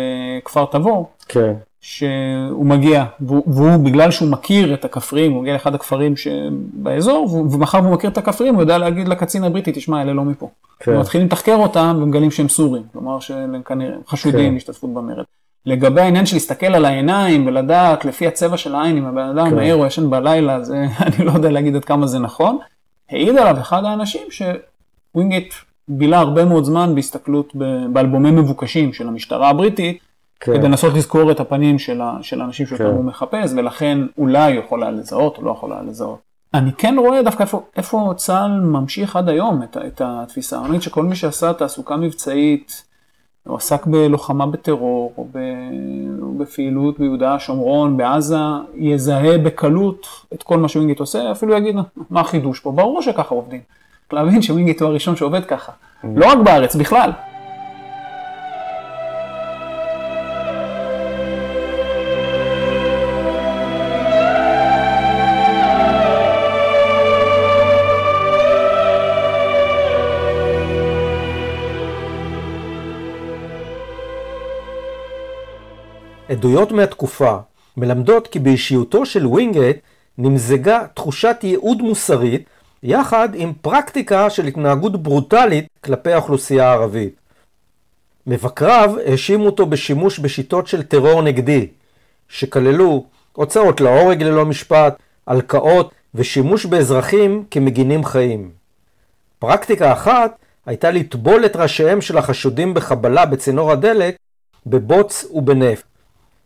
כפר 0.45 0.65
תבור, 0.71 1.11
כן, 1.28 1.53
שהוא 1.82 2.65
מגיע, 2.65 3.05
והוא, 3.19 3.43
והוא 3.47 3.86
בגלל 3.86 4.11
שהוא 4.11 4.30
מכיר 4.30 4.74
את 4.74 4.86
הכפריים, 4.86 5.32
הוא 5.32 5.41
מגיע 5.41 5.53
לאחד 5.53 5.76
הכפרים 5.76 6.13
שבאזור, 6.17 7.34
ומאחר 7.51 7.80
והוא 7.82 7.93
מכיר 7.93 8.09
את 8.09 8.17
הכפריים, 8.17 8.53
הוא 8.53 8.63
יודע 8.63 8.78
להגיד 8.78 9.07
לקצין 9.07 9.43
הבריטי, 9.43 9.71
תשמע, 9.71 10.01
אלה 10.01 10.13
לא 10.13 10.24
מפה. 10.24 10.49
כן. 10.80 10.97
מתחילים 10.97 11.28
לתחקר 11.28 11.55
אותם 11.55 11.99
ומגלים 12.01 12.32
שהם 12.32 12.49
סורים, 12.49 12.84
כלומר 12.93 13.19
שהם 13.19 13.61
כנראה 13.65 13.95
חשודים 14.07 14.49
כן. 14.49 14.53
בהשתתפות 14.53 14.93
במרד. 14.93 15.24
לגבי 15.65 16.01
העניין 16.01 16.26
של 16.26 16.36
להסתכל 16.36 16.65
על 16.65 16.86
העיניים 16.86 17.47
ולדעת 17.47 18.05
לפי 18.05 18.28
הצבע 18.28 18.57
של 18.57 18.76
העין 18.76 18.97
אם 18.97 19.05
הבן 19.05 19.30
אדם 19.38 19.49
כן. 19.49 19.55
מהר 19.55 19.76
או 19.76 19.86
ישן 19.86 20.09
בלילה, 20.09 20.63
זה, 20.63 20.86
אני 21.05 21.26
לא 21.26 21.32
יודע 21.32 21.49
להגיד 21.49 21.76
עד 21.76 21.86
כמה 21.86 22.07
זה 22.07 22.19
נכון. 22.19 22.57
העיד 23.14 23.38
עליו 23.38 23.61
אחד 23.61 23.84
האנשים 23.86 24.22
שווינגייט 24.30 25.53
בילה 25.88 26.20
הרבה 26.20 26.45
מאוד 26.45 26.64
זמן 26.64 26.95
בהסתכלות 26.95 27.55
באלבומי 27.93 28.32
מבוקשים 28.32 28.93
של 28.93 29.07
המשטרה 29.07 29.49
הבריטית, 29.49 29.97
כן. 30.39 30.53
כדי 30.53 30.68
לנסות 30.68 30.93
לזכור 30.93 31.32
את 31.32 31.39
הפנים 31.39 31.80
של, 31.80 32.01
ה, 32.01 32.18
של 32.22 32.41
האנשים 32.41 32.68
שאותם 32.68 32.84
כן. 32.84 32.89
הוא 32.89 33.05
מחפש, 33.05 33.51
ולכן 33.55 33.97
אולי 34.18 34.55
הוא 34.55 34.64
יכול 34.64 34.84
היה 34.84 34.91
לזהות 34.91 35.38
או 35.38 35.43
לא 35.43 35.51
יכול 35.51 35.74
היה 35.74 35.82
לזהות. 35.82 36.20
אני 36.53 36.72
כן 36.78 36.95
רואה 36.97 37.24
דווקא 37.24 37.43
איפה, 37.43 37.64
איפה 37.78 38.14
צה"ל 38.16 38.51
ממשיך 38.51 39.16
עד 39.16 39.30
היום 39.30 39.64
את, 39.64 39.78
את 39.88 40.01
התפיסה. 40.05 40.59
אני 40.59 40.70
אגיד 40.70 40.82
שכל 40.82 41.03
מי 41.03 41.16
שעשה 41.16 41.53
תעסוקה 41.53 41.97
מבצעית, 41.97 42.84
או 43.47 43.55
עסק 43.55 43.85
בלוחמה 43.85 44.45
בטרור, 44.45 45.13
או, 45.17 45.27
בפעילות 46.37 46.99
ביהודה, 46.99 47.39
שומרון, 47.39 47.97
בעזה, 47.97 48.37
יזהה 48.75 49.37
בקלות 49.37 50.07
את 50.33 50.43
כל 50.43 50.57
מה 50.57 50.67
שווינגיט 50.67 50.99
עושה, 50.99 51.31
אפילו 51.31 51.57
יגיד, 51.57 51.75
מה 52.09 52.21
החידוש 52.21 52.59
פה? 52.59 52.71
ברור 52.71 53.01
שככה 53.01 53.35
עובדים. 53.35 53.61
להבין 54.13 54.41
שווינגיט 54.41 54.81
הוא 54.81 54.89
הראשון 54.89 55.15
שעובד 55.15 55.45
ככה. 55.45 55.71
לא 56.15 56.25
רק 56.25 56.37
בארץ, 56.37 56.75
בכלל. 56.75 57.11
עדויות 76.34 76.71
מהתקופה 76.71 77.38
מלמדות 77.77 78.27
כי 78.27 78.39
באישיותו 78.39 79.05
של 79.05 79.27
ווינגייט 79.27 79.77
נמזגה 80.17 80.81
תחושת 80.93 81.38
ייעוד 81.43 81.81
מוסרית 81.81 82.43
יחד 82.84 83.29
עם 83.34 83.53
פרקטיקה 83.61 84.29
של 84.29 84.45
התנהגות 84.45 85.03
ברוטלית 85.03 85.67
כלפי 85.84 86.13
האוכלוסייה 86.13 86.69
הערבית. 86.69 87.15
מבקריו 88.27 88.95
האשימו 89.05 89.45
אותו 89.45 89.65
בשימוש 89.65 90.19
בשיטות 90.19 90.67
של 90.67 90.84
טרור 90.84 91.21
נגדי, 91.21 91.67
שכללו 92.29 93.05
הוצאות 93.34 93.81
להורג 93.81 94.23
ללא 94.23 94.45
משפט, 94.45 94.97
הלקאות 95.27 95.91
ושימוש 96.15 96.65
באזרחים 96.65 97.43
כמגינים 97.51 98.05
חיים. 98.05 98.51
פרקטיקה 99.39 99.93
אחת 99.93 100.38
הייתה 100.65 100.91
לטבול 100.91 101.45
את 101.45 101.55
ראשיהם 101.55 102.01
של 102.01 102.17
החשודים 102.17 102.73
בחבלה 102.73 103.25
בצינור 103.25 103.71
הדלק 103.71 104.15
בבוץ 104.65 105.25
ובנפט. 105.31 105.92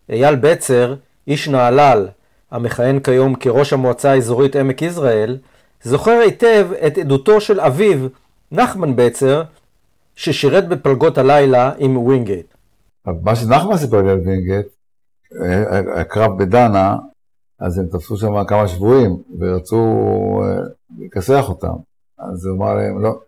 אייל 0.09 0.35
בצר, 0.35 0.95
איש 1.27 1.47
נהלל, 1.47 2.07
המכהן 2.51 2.99
כיום 2.99 3.35
כראש 3.35 3.73
המועצה 3.73 4.11
האזורית 4.11 4.55
עמק 4.55 4.81
יזרעאל, 4.81 5.37
זוכר 5.83 6.11
היטב 6.11 6.67
את 6.87 6.97
עדותו 6.97 7.41
של 7.41 7.59
אביו, 7.59 8.07
נחמן 8.51 8.95
בצר, 8.95 9.43
ששירת 10.15 10.67
בפלגות 10.67 11.17
הלילה 11.17 11.71
עם 11.77 11.97
ווינגייט. 11.97 12.53
מה 13.05 13.35
שנחמן 13.35 13.77
סיפר 13.77 14.01
לי 14.01 14.09
על 14.09 14.19
וינגייט, 14.19 14.67
אה, 15.41 16.01
הקרב 16.01 16.37
בדנה, 16.37 16.97
אז 17.59 17.79
הם 17.79 17.85
תפסו 17.87 18.17
שם 18.17 18.45
כמה 18.47 18.67
שבויים, 18.67 19.17
ורצו 19.39 19.83
אה, 20.43 20.61
לכסח 20.99 21.49
אותם. 21.49 21.73
אז 22.19 22.45
הוא 22.45 22.57
אמר 22.57 22.75
להם, 22.75 23.03
לא, 23.03 23.19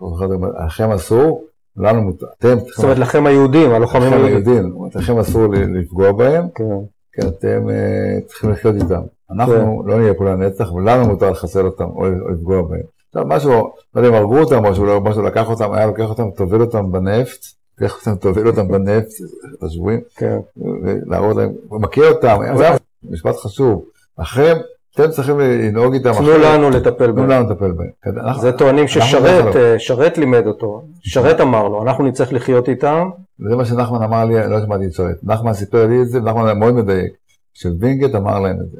אומר, 0.00 0.48
לכם 0.66 0.90
אסור, 0.90 1.44
לנו 1.76 2.02
מותר. 2.02 2.26
זאת 2.40 2.84
אומרת, 2.84 2.98
לכם 2.98 3.26
היהודים, 3.26 3.70
הלוחמים 3.70 4.12
היהודים. 4.12 4.74
לכם 4.94 5.18
אסור 5.18 5.46
לפגוע 5.48 6.12
בהם, 6.12 6.44
כן, 6.54 6.64
כי 7.12 7.28
אתם 7.28 7.68
אה, 7.70 8.20
צריכים 8.26 8.50
לחיות 8.50 8.74
איתם. 8.74 9.02
אנחנו 9.30 9.82
לא 9.86 10.00
נהיה 10.00 10.14
פה 10.14 10.24
לנצח, 10.24 10.72
ולנו 10.72 11.06
מותר 11.08 11.30
לחסל 11.30 11.66
אותם 11.66 11.84
או 11.84 12.06
לפגוע 12.32 12.62
בהם. 12.62 12.80
עכשיו 13.08 13.24
משהו, 13.26 13.50
לא 13.94 14.00
יודע 14.00 14.08
אם 14.08 14.14
הרגו 14.14 14.38
אותם 14.38 14.64
או 14.64 14.86
לא- 14.86 15.00
משהו 15.00 15.22
לקח 15.22 15.48
אותם, 15.48 15.72
היה 15.72 15.86
לוקח 15.86 16.08
אותם, 16.08 16.30
טובל 16.30 16.60
אותם 16.60 16.92
בנפט, 16.92 17.44
לקח 17.78 17.98
אותם, 17.98 18.14
טובל 18.16 18.46
אותם 18.46 18.68
בנפט, 18.68 19.08
את 19.58 19.62
השבויים, 19.62 20.00
כן. 20.16 20.38
ולהראות 20.82 21.36
להם, 21.36 21.52
מכיר 21.70 22.08
אותם, 22.08 22.38
זה 22.56 22.68
משפט 23.10 23.36
חשוב. 23.36 23.84
לכם, 24.18 24.56
אתם 24.94 25.10
צריכים 25.10 25.40
לנהוג 25.40 25.94
איתם 25.94 26.12
תנו. 26.12 26.38
לנו 26.38 26.70
לטפל 26.70 27.06
תנו 27.06 27.14
בהם. 27.14 27.28
לנו 27.30 27.50
לטפל 27.50 27.70
בהם. 27.72 27.88
כן, 28.02 28.10
זה 28.40 28.52
טוענים 28.52 28.88
ששרת, 28.88 29.54
לא- 29.54 29.60
אה, 29.60 30.08
לימד 30.16 30.46
אותו. 30.46 30.82
שרת 31.00 31.40
אמר 31.40 31.68
לו, 31.68 31.82
אנחנו 31.82 32.04
נצטרך 32.04 32.32
לחיות 32.32 32.68
איתם. 32.68 33.10
זה 33.48 33.56
מה 33.56 33.64
שנחמן 33.64 34.02
אמר 34.02 34.24
לי, 34.24 34.48
לא 34.48 34.60
שמעתי 34.60 34.86
את 34.86 34.92
שרת. 34.92 35.16
נחמן 35.22 35.54
סיפר 35.54 35.86
לי 35.86 36.02
את 36.02 36.08
זה, 36.08 36.18
ונחמן 36.18 36.44
היה 36.44 36.54
מאוד 36.54 36.74
מדייק, 36.74 37.12
שווינגייט 37.54 38.14
אמר 38.14 38.40
להם 38.40 38.56
את 38.60 38.70
זה. 38.70 38.78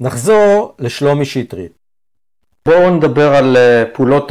נחזור 0.00 0.74
לשלומי 0.78 1.24
שטרית. 1.24 1.72
בואו 2.66 2.90
נדבר 2.90 3.34
על 3.34 3.56
אה, 3.56 3.84
פעולות 3.92 4.30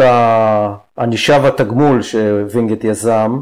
הענישה 0.97 1.37
והתגמול 1.43 2.01
שווינגייט 2.01 2.83
יזם, 2.83 3.39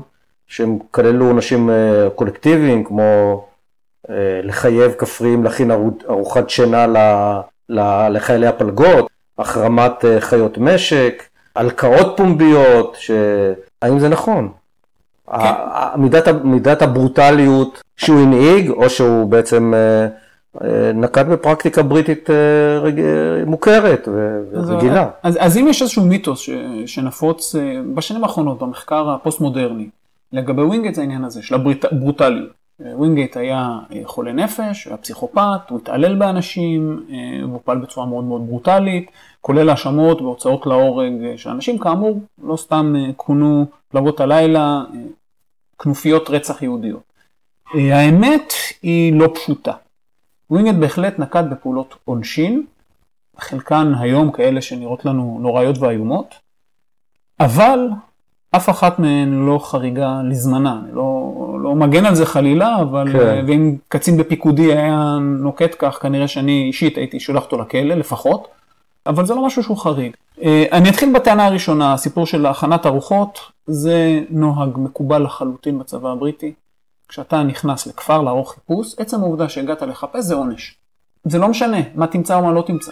שהם 0.48 0.78
כללו 0.92 1.26
עונשים 1.28 1.70
אה, 1.70 2.08
קולקטיביים, 2.16 2.84
כמו 2.84 3.44
לחייב 4.44 4.92
כפריים 4.98 5.44
להכין 5.44 5.72
ארו- 5.72 6.10
ארוחת 6.10 6.50
שינה 6.50 6.88
לחיילי 8.10 8.48
הפלגות, 8.48 9.08
החרמת 9.40 10.06
אה, 10.06 10.22
חיות 10.22 10.58
משק, 10.58 11.24
הלקאות 11.56 12.14
פומביות, 12.18 12.96
ש... 13.00 13.12
האם 13.82 14.00
זה 14.00 14.10
נכון? 14.10 14.52
ה- 15.28 15.98
מידת, 15.98 16.28
מידת 16.44 16.82
הברוטליות 16.82 17.82
שהוא 17.98 18.20
הנהיג, 18.22 18.70
או 18.70 18.90
שהוא 18.90 19.26
בעצם 19.30 19.74
אה, 19.74 20.08
אה, 20.64 20.92
נקט 20.94 21.26
בפרקטיקה 21.26 21.84
בריטית 21.84 22.30
רג... 22.82 23.02
מוכרת 23.46 24.08
ו- 24.08 24.40
אז- 24.60 24.70
ורגילה. 24.70 25.10
אז, 25.24 25.38
אז 25.42 25.58
אם 25.58 25.68
יש 25.68 25.82
איזשהו 25.82 26.04
מיתוס 26.06 26.40
ש, 26.40 26.50
שנפוץ 26.86 27.56
בשנים 27.96 28.24
האחרונות 28.24 28.60
במחקר 28.60 29.10
הפוסט-מודרני, 29.10 29.90
לגבי 30.34 30.62
ווינגייט 30.62 30.96
זה 30.96 31.02
העניין 31.02 31.24
הזה 31.24 31.42
של 31.44 31.56
הברוטליות. 31.56 32.61
ווינגייט 32.94 33.38
היה 33.38 33.80
אה, 33.94 34.02
חולה 34.06 34.32
נפש, 34.32 34.88
היה 34.88 34.98
פסיכופת, 34.98 35.70
הוא 35.70 35.80
התעלל 35.80 36.16
באנשים, 36.16 37.06
אה, 37.12 37.46
והוא 37.46 37.60
פעל 37.64 37.78
בצורה 37.78 38.06
מאוד 38.06 38.24
מאוד 38.24 38.48
ברוטלית, 38.48 39.12
כולל 39.42 39.70
האשמות 39.70 40.22
והוצאות 40.22 40.66
להורג 40.66 41.24
אה, 41.24 41.38
של 41.38 41.50
אנשים, 41.50 41.78
כאמור, 41.78 42.20
לא 42.44 42.58
סתם 42.58 42.94
כונו 43.16 43.66
פלגות 43.90 44.20
הלילה 44.20 44.84
כנופיות 45.80 46.30
רצח 46.30 46.62
יהודיות. 46.62 47.04
האמת 47.74 48.54
היא 48.82 49.14
לא 49.14 49.32
פשוטה. 49.36 49.74
ווינגייט 50.50 50.76
בהחלט 50.76 51.20
נקט 51.20 51.44
בפעולות 51.52 51.96
עונשין, 52.06 52.66
חלקן 53.38 53.94
היום 54.00 54.32
כאלה 54.32 54.62
שנראות 54.62 55.06
לנו 55.06 55.38
נוראיות 55.42 55.78
ואיומות, 55.78 56.36
אבל 57.40 57.90
אף 58.56 58.70
אחת 58.70 59.00
מהן 59.00 59.46
לא 59.46 59.60
חריגה 59.64 60.22
לזמנה, 60.24 60.80
אני 60.86 60.96
לא, 60.96 61.34
לא 61.62 61.76
מגן 61.76 62.06
על 62.06 62.16
זה 62.16 62.26
חלילה, 62.26 62.82
אבל 62.82 63.12
כן. 63.12 63.20
כן. 63.20 63.46
ואם 63.48 63.76
קצין 63.88 64.18
בפיקודי 64.18 64.74
היה 64.74 65.18
נוקט 65.22 65.76
כך, 65.80 66.02
כנראה 66.02 66.28
שאני 66.28 66.64
אישית 66.68 66.98
הייתי 66.98 67.20
שולח 67.20 67.44
אותו 67.44 67.58
לכלא 67.62 67.96
לפחות, 67.96 68.48
אבל 69.06 69.26
זה 69.26 69.36
לא 69.36 69.46
משהו 69.46 69.64
שהוא 69.64 69.78
חריג. 69.78 70.16
אה, 70.42 70.66
אני 70.72 70.90
אתחיל 70.90 71.14
בטענה 71.14 71.46
הראשונה, 71.46 71.94
הסיפור 71.94 72.26
של 72.26 72.46
הכנת 72.46 72.86
ארוחות, 72.86 73.40
זה 73.68 74.22
נוהג 74.30 74.70
מקובל 74.78 75.24
לחלוטין 75.24 75.80
בצבא 75.80 76.10
הבריטי. 76.10 76.54
כשאתה 77.08 77.44
נכנס 77.44 77.88
לכפר 77.88 78.22
לערוך 78.22 78.54
חיפוש, 78.54 78.96
עצם 78.98 79.20
העובדה 79.20 79.50
שהגעת 79.50 79.82
לחפש 79.82 80.24
זה 80.24 80.36
עונש. 80.36 80.76
זה 81.24 81.38
לא 81.38 81.48
משנה 81.48 81.78
מה 81.96 82.08
תמצא 82.08 82.36
או 82.36 82.42
מה 82.42 82.52
לא 82.52 82.62
תמצא. 82.68 82.92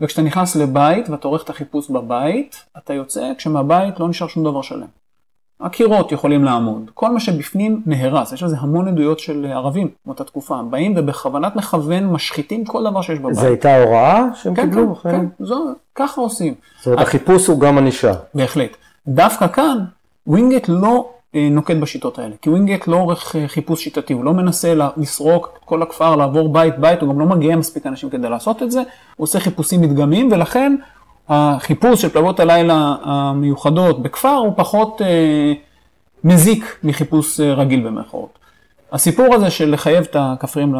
וכשאתה 0.00 0.22
נכנס 0.22 0.56
לבית 0.56 1.08
ואתה 1.08 1.28
עורך 1.28 1.44
את 1.44 1.50
החיפוש 1.50 1.90
בבית, 1.90 2.64
אתה 2.78 2.94
יוצא 2.94 3.32
כשמהבית 3.38 4.00
לא 4.00 4.08
נשאר 4.08 4.28
שום 4.28 4.44
דבר 4.44 4.62
שלם. 4.62 4.97
הקירות 5.60 6.12
יכולים 6.12 6.44
לעמוד, 6.44 6.90
כל 6.94 7.10
מה 7.10 7.20
שבפנים 7.20 7.82
נהרס, 7.86 8.32
יש 8.32 8.42
לזה 8.42 8.56
המון 8.58 8.88
עדויות 8.88 9.18
של 9.18 9.46
ערבים 9.52 9.88
באותה 10.06 10.24
תקופה, 10.24 10.62
באים 10.70 10.94
ובכוונת 10.96 11.56
מכוון 11.56 12.06
משחיתים 12.06 12.64
כל 12.64 12.84
דבר 12.90 13.02
שיש 13.02 13.18
בבית. 13.18 13.34
זה 13.34 13.46
הייתה 13.46 13.82
הוראה 13.82 14.24
שהם 14.34 14.54
כן, 14.54 14.62
קיבלו? 14.62 14.94
כן, 14.94 15.10
כן, 15.10 15.26
זו, 15.40 15.66
ככה 15.94 16.20
עושים. 16.20 16.54
זאת 16.78 16.86
אומרת, 16.86 17.00
החיפוש 17.00 17.46
הוא 17.46 17.60
גם 17.60 17.78
ענישה. 17.78 18.12
בהחלט. 18.34 18.76
דווקא 19.08 19.46
כאן, 19.46 19.78
ווינגייט 20.26 20.64
לא 20.68 21.10
אה, 21.34 21.48
נוקט 21.50 21.76
בשיטות 21.76 22.18
האלה, 22.18 22.34
כי 22.42 22.50
ווינגייט 22.50 22.88
לא 22.88 22.96
עורך 22.96 23.36
אה, 23.36 23.48
חיפוש 23.48 23.84
שיטתי, 23.84 24.12
הוא 24.12 24.24
לא 24.24 24.34
מנסה 24.34 24.74
לסרוק 24.96 25.58
את 25.58 25.64
כל 25.64 25.82
הכפר, 25.82 26.16
לעבור 26.16 26.52
בית 26.52 26.78
בית, 26.78 27.02
הוא 27.02 27.08
גם 27.08 27.20
לא 27.20 27.26
מגיע 27.26 27.56
מספיק 27.56 27.86
אנשים 27.86 28.10
כדי 28.10 28.28
לעשות 28.28 28.62
את 28.62 28.70
זה, 28.70 28.80
הוא 29.16 29.24
עושה 29.24 29.40
חיפושים 29.40 29.80
מדגמיים, 29.80 30.28
ולכן 30.32 30.76
החיפוש 31.28 32.02
של 32.02 32.08
פלגות 32.08 32.40
הלילה 32.40 32.94
המיוחדות 33.02 34.02
בכפר 34.02 34.34
הוא 34.34 34.52
פחות 34.56 35.02
אה, 35.02 35.52
מזיק 36.24 36.78
מחיפוש 36.84 37.40
אה, 37.40 37.54
רגיל 37.54 37.86
במרכאות. 37.86 38.38
הסיפור 38.92 39.34
הזה 39.34 39.50
של 39.50 39.72
לחייב 39.72 40.06
את 40.10 40.16
הכפריים 40.18 40.74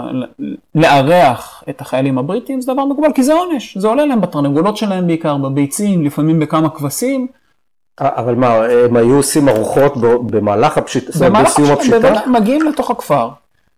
לארח 0.74 1.64
את 1.68 1.80
החיילים 1.80 2.18
הבריטים 2.18 2.60
זה 2.60 2.72
דבר 2.72 2.84
מקובל, 2.84 3.12
כי 3.12 3.22
זה 3.22 3.32
עונש, 3.32 3.78
זה 3.78 3.88
עולה 3.88 4.06
להם 4.06 4.20
בתרנגולות 4.20 4.76
שלהם 4.76 5.06
בעיקר, 5.06 5.36
בביצים, 5.36 6.04
לפעמים 6.04 6.40
בכמה 6.40 6.70
כבשים. 6.70 7.26
אבל 8.00 8.34
מה, 8.34 8.54
הם 8.54 8.96
היו 8.96 9.16
עושים 9.16 9.48
ארוחות 9.48 9.96
במהלך 10.30 10.78
הפשיטה? 10.78 11.28
במהלך 11.28 11.58
הפשיטה? 11.58 12.20
מגיעים 12.26 12.62
לתוך 12.62 12.90
הכפר. 12.90 13.28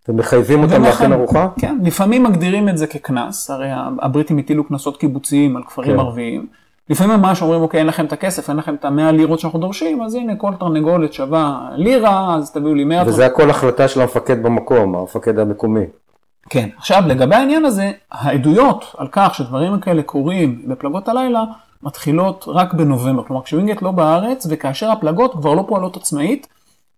ומחייבים 0.07 0.63
אותם 0.63 0.83
להכין 0.83 1.13
ארוחה? 1.13 1.47
כן, 1.59 1.77
לפעמים 1.83 2.23
מגדירים 2.23 2.69
את 2.69 2.77
זה 2.77 2.87
כקנס, 2.87 3.49
הרי 3.49 3.67
הבריטים 4.01 4.37
הטילו 4.37 4.63
קנסות 4.63 4.97
קיבוציים 4.97 5.57
על 5.57 5.63
כפרים 5.63 5.93
כן. 5.93 5.99
ערביים. 5.99 6.47
לפעמים 6.91 7.19
ממש 7.19 7.41
אומרים, 7.41 7.61
אוקיי, 7.61 7.79
אין 7.79 7.87
לכם 7.87 8.05
את 8.05 8.13
הכסף, 8.13 8.49
אין 8.49 8.57
לכם 8.57 8.75
את 8.75 8.85
המאה 8.85 9.11
לירות 9.11 9.39
שאנחנו 9.39 9.59
דורשים, 9.59 10.01
אז 10.01 10.15
הנה, 10.15 10.35
כל 10.35 10.53
תרנגולת 10.59 11.13
שווה 11.13 11.69
לירה, 11.75 12.35
אז 12.35 12.51
תביאו 12.51 12.73
לי 12.73 12.83
מאה. 12.83 13.03
וזה 13.07 13.25
הכל 13.25 13.49
החלטה 13.49 13.87
של 13.87 14.01
המפקד 14.01 14.43
במקום, 14.43 14.95
המפקד 14.95 15.39
המקומי. 15.39 15.83
כן. 16.49 16.69
עכשיו, 16.77 17.03
לגבי 17.07 17.35
העניין 17.35 17.65
הזה, 17.65 17.91
העדויות 18.11 18.95
על 18.97 19.07
כך 19.11 19.35
שדברים 19.35 19.79
כאלה 19.79 20.03
קורים 20.03 20.61
בפלגות 20.67 21.07
הלילה, 21.07 21.43
מתחילות 21.83 22.45
רק 22.47 22.73
בנובמבר. 22.73 23.23
כלומר, 23.23 23.43
כשווינגייט 23.43 23.81
לא 23.81 23.91
בארץ, 23.91 24.47
וכאשר 24.49 24.91
הפלגות 24.91 25.33
כבר 25.33 25.53
לא 25.53 25.65
פועלות 25.67 25.97
עצמאית, 25.97 26.47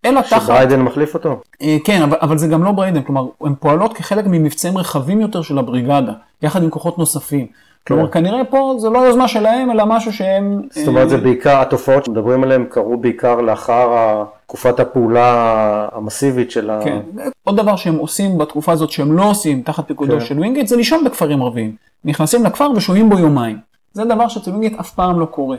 אלא 0.06 0.22
תחת... 0.22 0.42
שבריידן 0.42 0.82
מחליף 0.82 1.14
אותו? 1.14 1.42
אה, 1.62 1.78
כן, 1.84 2.02
אבל, 2.02 2.18
אבל 2.22 2.38
זה 2.38 2.48
גם 2.48 2.64
לא 2.64 2.72
בריידן, 2.72 3.02
כלומר, 3.02 3.26
הן 3.42 3.54
פועלות 3.60 3.94
כחלק 3.94 4.26
ממבצעים 4.28 4.78
רחבים 4.78 5.22
יותר 5.22 5.42
של 5.42 5.58
הבריגדה, 5.58 6.14
יחד 6.42 6.64
עם 6.64 6.70
כוחות 6.70 6.98
נוספים. 6.98 7.48
כלומר, 7.88 8.12
כנראה 8.12 8.46
פה 8.46 8.76
זה 8.78 8.90
לא 8.90 9.00
יוזמה 9.00 9.28
שלהם, 9.28 9.72
אלא 9.72 9.86
משהו 9.86 10.14
שהם... 10.14 10.62
זאת 10.70 10.88
אומרת, 10.88 11.10
זה 11.10 11.16
אה, 11.16 11.22
בעיקר, 11.22 11.62
התופעות 11.62 12.06
שמדברים 12.06 12.44
עליהן 12.44 12.66
קרו 12.70 12.98
בעיקר 12.98 13.42
לאחר 13.42 14.24
תקופת 14.46 14.80
הפעולה 14.80 15.88
המסיבית 15.92 16.52
של 16.52 16.70
ה... 16.70 16.82
כן. 16.84 17.00
עוד 17.44 17.58
דבר 17.58 17.76
שהם 17.76 17.96
עושים 17.96 18.38
בתקופה 18.38 18.72
הזאת 18.72 18.92
שהם 18.92 19.14
לא 19.18 19.30
עושים 19.30 19.62
תחת 19.62 19.88
פיקודו 19.88 20.20
כן. 20.20 20.26
של 20.26 20.40
ווינגייט, 20.40 20.68
זה 20.68 20.76
לישון 20.76 21.04
בכפרים 21.04 21.42
ערביים. 21.42 21.76
נכנסים 22.06 22.44
לכפר 22.44 22.68
ושוהים 22.76 23.10
בו 23.10 23.20
יומיים. 23.20 23.58
זה 23.94 24.06
דבר 24.06 24.28
שאצל 24.28 24.50
ווינגייט 24.50 24.80
אף 24.80 24.92
פעם 24.92 25.20
לא 25.20 25.26
קורה. 25.26 25.58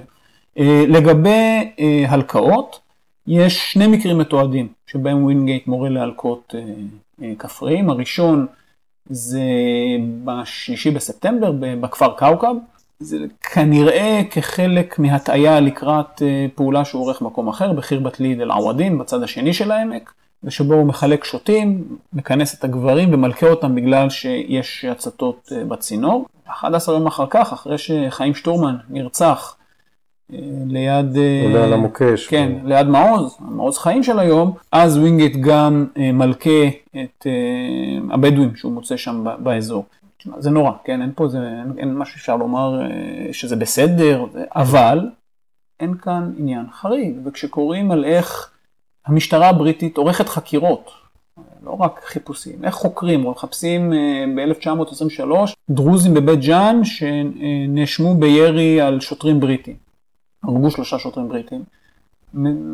אה, 0.59 0.85
לגבי 0.89 1.72
אה, 1.79 2.05
הלקאות, 2.09 2.81
יש 3.27 3.72
שני 3.72 3.87
מקרים 3.87 4.18
מתועדים 4.18 4.68
שבהם 4.87 5.25
ווינגייט 5.25 5.66
מורה 5.66 5.89
להלקות 5.89 6.55
כפריים. 7.39 7.91
הראשון 7.91 8.47
זה 9.09 9.41
בשישי 10.25 10.91
בספטמבר 10.91 11.53
בכפר 11.59 12.13
קאוקב. 12.17 12.55
זה 13.01 13.19
כנראה 13.53 14.23
כחלק 14.31 14.99
מהטעיה 14.99 15.61
לקראת 15.61 16.23
אה, 16.23 16.47
פעולה 16.55 16.85
שהוא 16.85 17.03
עורך 17.03 17.23
במקום 17.23 17.49
אחר, 17.49 17.73
בחירבת 17.73 18.21
ליד 18.21 18.41
אל 18.41 18.51
עוודין, 18.51 18.99
בצד 18.99 19.23
השני 19.23 19.53
של 19.53 19.71
העמק, 19.71 20.13
ושבו 20.45 20.75
הוא 20.75 20.87
מחלק 20.87 21.25
שוטים, 21.25 21.97
מכנס 22.13 22.59
את 22.59 22.65
הגברים 22.65 23.15
ומלקה 23.15 23.47
אותם 23.47 23.75
בגלל 23.75 24.11
שיש 24.11 24.85
הצתות 24.85 25.53
אה, 25.53 25.65
בצינור. 25.65 26.27
11 26.47 26.95
יום 26.95 27.07
אחר 27.07 27.27
כך, 27.31 27.53
אחרי 27.53 27.79
שחיים 27.79 28.35
שטורמן 28.35 28.77
נרצח 28.89 29.57
ליד... 30.66 31.16
אה, 31.16 31.43
עולה 31.45 31.64
על 31.64 31.72
המוקש. 31.72 32.27
כן, 32.27 32.53
ליד 32.64 32.87
מעוז, 32.87 33.37
מעוז 33.41 33.79
חיים 33.79 34.03
של 34.03 34.18
היום, 34.18 34.55
אז 34.72 34.99
ווינגייט 34.99 35.37
גם 35.37 35.87
אה, 35.99 36.12
מלקה 36.12 36.67
את 36.91 37.27
אה, 37.27 38.14
הבדואים 38.14 38.57
שהוא 38.57 38.72
מוצא 38.72 38.97
שם 38.97 39.25
באזור. 39.39 39.85
זה 40.39 40.51
נורא, 40.51 40.72
כן, 40.85 41.03
אין 41.03 41.12
פה, 41.14 41.29
זה, 41.29 41.39
אין, 41.39 41.72
אין 41.79 41.95
משהו 41.95 42.18
שאפשר 42.18 42.37
לומר 42.37 42.81
שזה 43.33 43.57
בסדר, 43.57 44.25
אבל 44.57 45.09
אין 45.81 45.95
כאן 45.95 46.33
עניין 46.39 46.66
חריג, 46.72 47.16
וכשקוראים 47.25 47.91
על 47.91 48.05
איך 48.05 48.51
המשטרה 49.07 49.49
הבריטית 49.49 49.97
עורכת 49.97 50.29
חקירות, 50.29 50.91
לא 51.62 51.77
רק 51.81 52.01
חיפושים, 52.05 52.64
איך 52.64 52.75
חוקרים, 52.75 53.25
או 53.25 53.31
מחפשים 53.31 53.93
ב-1923 54.37 55.31
דרוזים 55.70 56.14
בבית 56.14 56.41
ג'אן 56.41 56.81
שנאשמו 56.85 58.14
בירי 58.14 58.81
על 58.81 59.01
שוטרים 59.01 59.41
בריטים. 59.41 59.84
הרגו 60.47 60.71
שלושה 60.71 60.99
שוטרים 60.99 61.29
בריטים. 61.29 61.65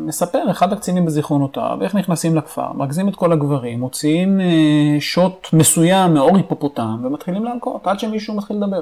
מספר 0.05 0.51
אחד 0.51 0.73
הקצינים 0.73 1.05
בזיכרונותיו 1.05 1.77
איך 1.81 1.95
נכנסים 1.95 2.35
לכפר, 2.35 2.73
מרכזים 2.73 3.09
את 3.09 3.15
כל 3.15 3.31
הגברים, 3.31 3.79
מוציאים 3.79 4.41
אה, 4.41 4.97
שוט 4.99 5.47
מסוים 5.53 6.13
מאור 6.13 6.37
היפופוטם 6.37 6.97
ומתחילים 7.03 7.43
להלקות 7.43 7.87
עד 7.87 7.99
שמישהו 7.99 8.35
מתחיל 8.35 8.57
לדבר. 8.57 8.81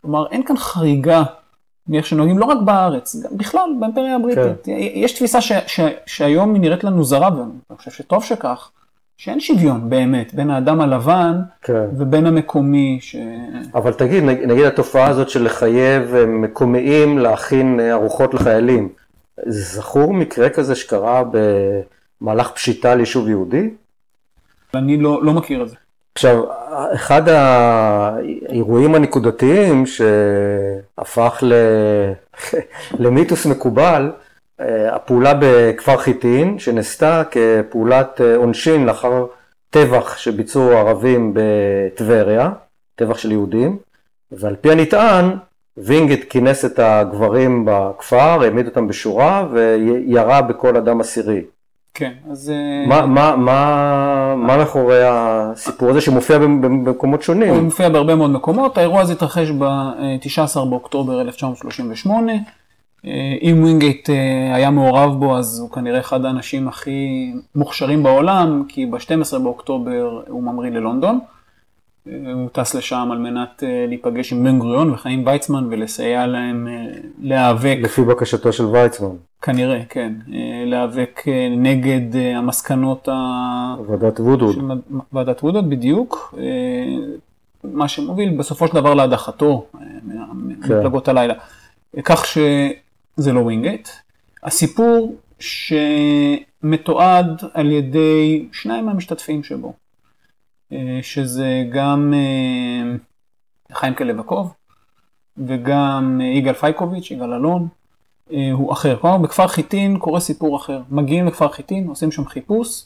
כלומר, 0.00 0.26
אין 0.30 0.42
כאן 0.42 0.56
חריגה 0.56 1.22
מאיך 1.88 2.06
שנוהגים, 2.06 2.38
לא 2.38 2.44
רק 2.44 2.58
בארץ, 2.64 3.16
גם 3.16 3.30
בכלל 3.36 3.70
באימפריה 3.80 4.16
הבריטית. 4.16 4.64
כן. 4.64 4.72
יש 4.76 5.12
תפיסה 5.12 5.40
ש, 5.40 5.52
ש, 5.66 5.80
שהיום 6.06 6.54
היא 6.54 6.62
נראית 6.62 6.84
לנו 6.84 7.04
זרה, 7.04 7.28
ואני 7.38 7.76
חושב 7.76 7.90
שטוב 7.90 8.24
שכך, 8.24 8.70
שאין 9.18 9.40
שוויון 9.40 9.90
באמת 9.90 10.34
בין 10.34 10.50
האדם 10.50 10.80
הלבן 10.80 11.40
כן. 11.62 11.84
ובין 11.98 12.26
המקומי. 12.26 12.98
ש... 13.00 13.16
אבל 13.74 13.92
תגיד, 13.92 14.24
נג- 14.24 14.44
נגיד 14.46 14.64
התופעה 14.64 15.08
הזאת 15.08 15.28
של 15.30 15.44
לחייב 15.44 16.14
אה, 16.14 16.26
מקומיים 16.26 17.18
להכין 17.18 17.80
אה, 17.80 17.92
ארוחות 17.92 18.34
לחיילים, 18.34 18.88
זכור 19.46 20.14
מקרה 20.14 20.50
כזה 20.50 20.74
שקרה 20.74 21.22
במהלך 22.20 22.50
פשיטה 22.50 22.94
ליישוב 22.94 23.28
יהודי? 23.28 23.70
אני 24.74 24.96
לא, 24.96 25.24
לא 25.24 25.32
מכיר 25.32 25.62
את 25.62 25.68
זה. 25.68 25.76
עכשיו, 26.14 26.44
אחד 26.94 27.28
האירועים 27.28 28.94
הנקודתיים 28.94 29.84
שהפך 29.86 31.38
ל... 31.42 31.52
למיתוס 33.04 33.46
מקובל, 33.46 34.10
הפעולה 34.92 35.32
בכפר 35.40 35.96
חיטין, 35.96 36.58
שנעשתה 36.58 37.22
כפעולת 37.30 38.20
אה, 38.20 38.36
עונשין 38.36 38.86
לאחר 38.86 39.26
טבח 39.70 40.16
שביצעו 40.16 40.70
ערבים 40.72 41.32
בטבריה, 41.34 42.50
טבח 42.94 43.18
של 43.18 43.32
יהודים, 43.32 43.76
ועל 44.32 44.56
פי 44.60 44.70
הנטען, 44.72 45.30
וינגייט 45.76 46.24
כינס 46.30 46.64
את 46.64 46.78
הגברים 46.78 47.64
בכפר, 47.70 48.16
העמיד 48.42 48.66
אותם 48.66 48.88
בשורה 48.88 49.46
וירה 49.52 50.42
בכל 50.42 50.76
אדם 50.76 51.00
עשירי. 51.00 51.42
כן, 51.94 52.12
אז... 52.30 52.50
אה, 52.50 52.86
מה, 52.88 53.06
מה, 53.06 53.36
מה, 53.36 54.34
מה 54.36 54.56
מאחורי 54.56 55.00
הסיפור 55.04 55.90
הזה 55.90 56.00
שמופיע 56.00 56.38
במ- 56.38 56.60
במ- 56.60 56.84
במקומות 56.84 57.20
הוא 57.20 57.24
שונים? 57.24 57.54
מופיע 57.64 57.88
בהרבה 57.88 58.14
מאוד 58.14 58.30
מקומות, 58.30 58.78
האירוע 58.78 59.00
הזה 59.00 59.12
התרחש 59.12 59.50
ב-19 59.50 60.64
באוקטובר 60.70 61.20
1938. 61.20 62.32
אה, 63.04 63.36
אם 63.42 63.62
ווינגייט 63.62 64.10
אה, 64.10 64.54
היה 64.54 64.70
מעורב 64.70 65.18
בו, 65.18 65.36
אז 65.36 65.58
הוא 65.58 65.70
כנראה 65.70 66.00
אחד 66.00 66.24
האנשים 66.24 66.68
הכי 66.68 67.32
מוכשרים 67.54 68.02
בעולם, 68.02 68.62
כי 68.68 68.86
ב-12 68.86 69.38
באוקטובר 69.38 70.22
הוא 70.28 70.42
ממריא 70.42 70.70
ללונדון. 70.70 71.18
אה, 72.08 72.32
הוא 72.32 72.48
טס 72.52 72.74
לשם 72.74 73.08
על 73.12 73.18
מנת 73.18 73.62
להיפגש 73.88 74.32
עם 74.32 74.44
בן 74.44 74.58
גוריון 74.58 74.90
וחיים 74.90 75.26
ויצמן 75.26 75.66
ולסייע 75.70 76.26
להם 76.26 76.68
להיאבק 77.22 77.78
לפי 77.82 78.02
בקשתו 78.02 78.52
של 78.52 78.64
ויצמן, 78.64 79.16
כנראה, 79.42 79.82
כן, 79.88 80.12
להיאבק 80.66 81.22
נגד 81.56 82.16
המסקנות 82.36 83.08
ה... 83.08 83.74
ועדת 83.86 84.20
וודהד. 84.20 84.54
של 84.54 84.60
ועדת 85.12 85.42
וודהד 85.42 85.68
בדיוק, 85.68 86.34
מה 87.64 87.88
שמוביל 87.88 88.36
בסופו 88.38 88.68
של 88.68 88.74
דבר 88.74 88.94
להדחתו 88.94 89.66
כן. 89.72 89.78
מפלגות 90.34 91.08
הלילה. 91.08 91.34
כך 92.04 92.26
שזה 93.16 93.32
לא 93.32 93.40
ווינגייט. 93.40 93.88
הסיפור 94.42 95.16
שמתועד 96.62 97.42
על 97.54 97.70
ידי 97.72 98.48
שניים 98.52 98.86
מהמשתתפים 98.86 99.42
שבו, 99.42 99.72
אה, 100.72 100.98
שזה 101.02 101.64
גם 101.72 102.14
אה, 102.16 102.96
חיים 103.72 103.94
קלבקוב 103.94 104.54
וגם 105.46 106.20
אה, 106.22 106.26
יגאל 106.26 106.54
פייקוביץ', 106.54 107.10
יגאל 107.10 107.32
אלון, 107.34 107.68
הוא 108.52 108.72
אחר. 108.72 108.96
כלומר, 109.00 109.18
בכפר 109.18 109.46
חיטין 109.46 109.98
קורה 109.98 110.20
סיפור 110.20 110.56
אחר. 110.56 110.80
מגיעים 110.90 111.26
לכפר 111.26 111.48
חיטין, 111.48 111.88
עושים 111.88 112.12
שם 112.12 112.24
חיפוש, 112.24 112.84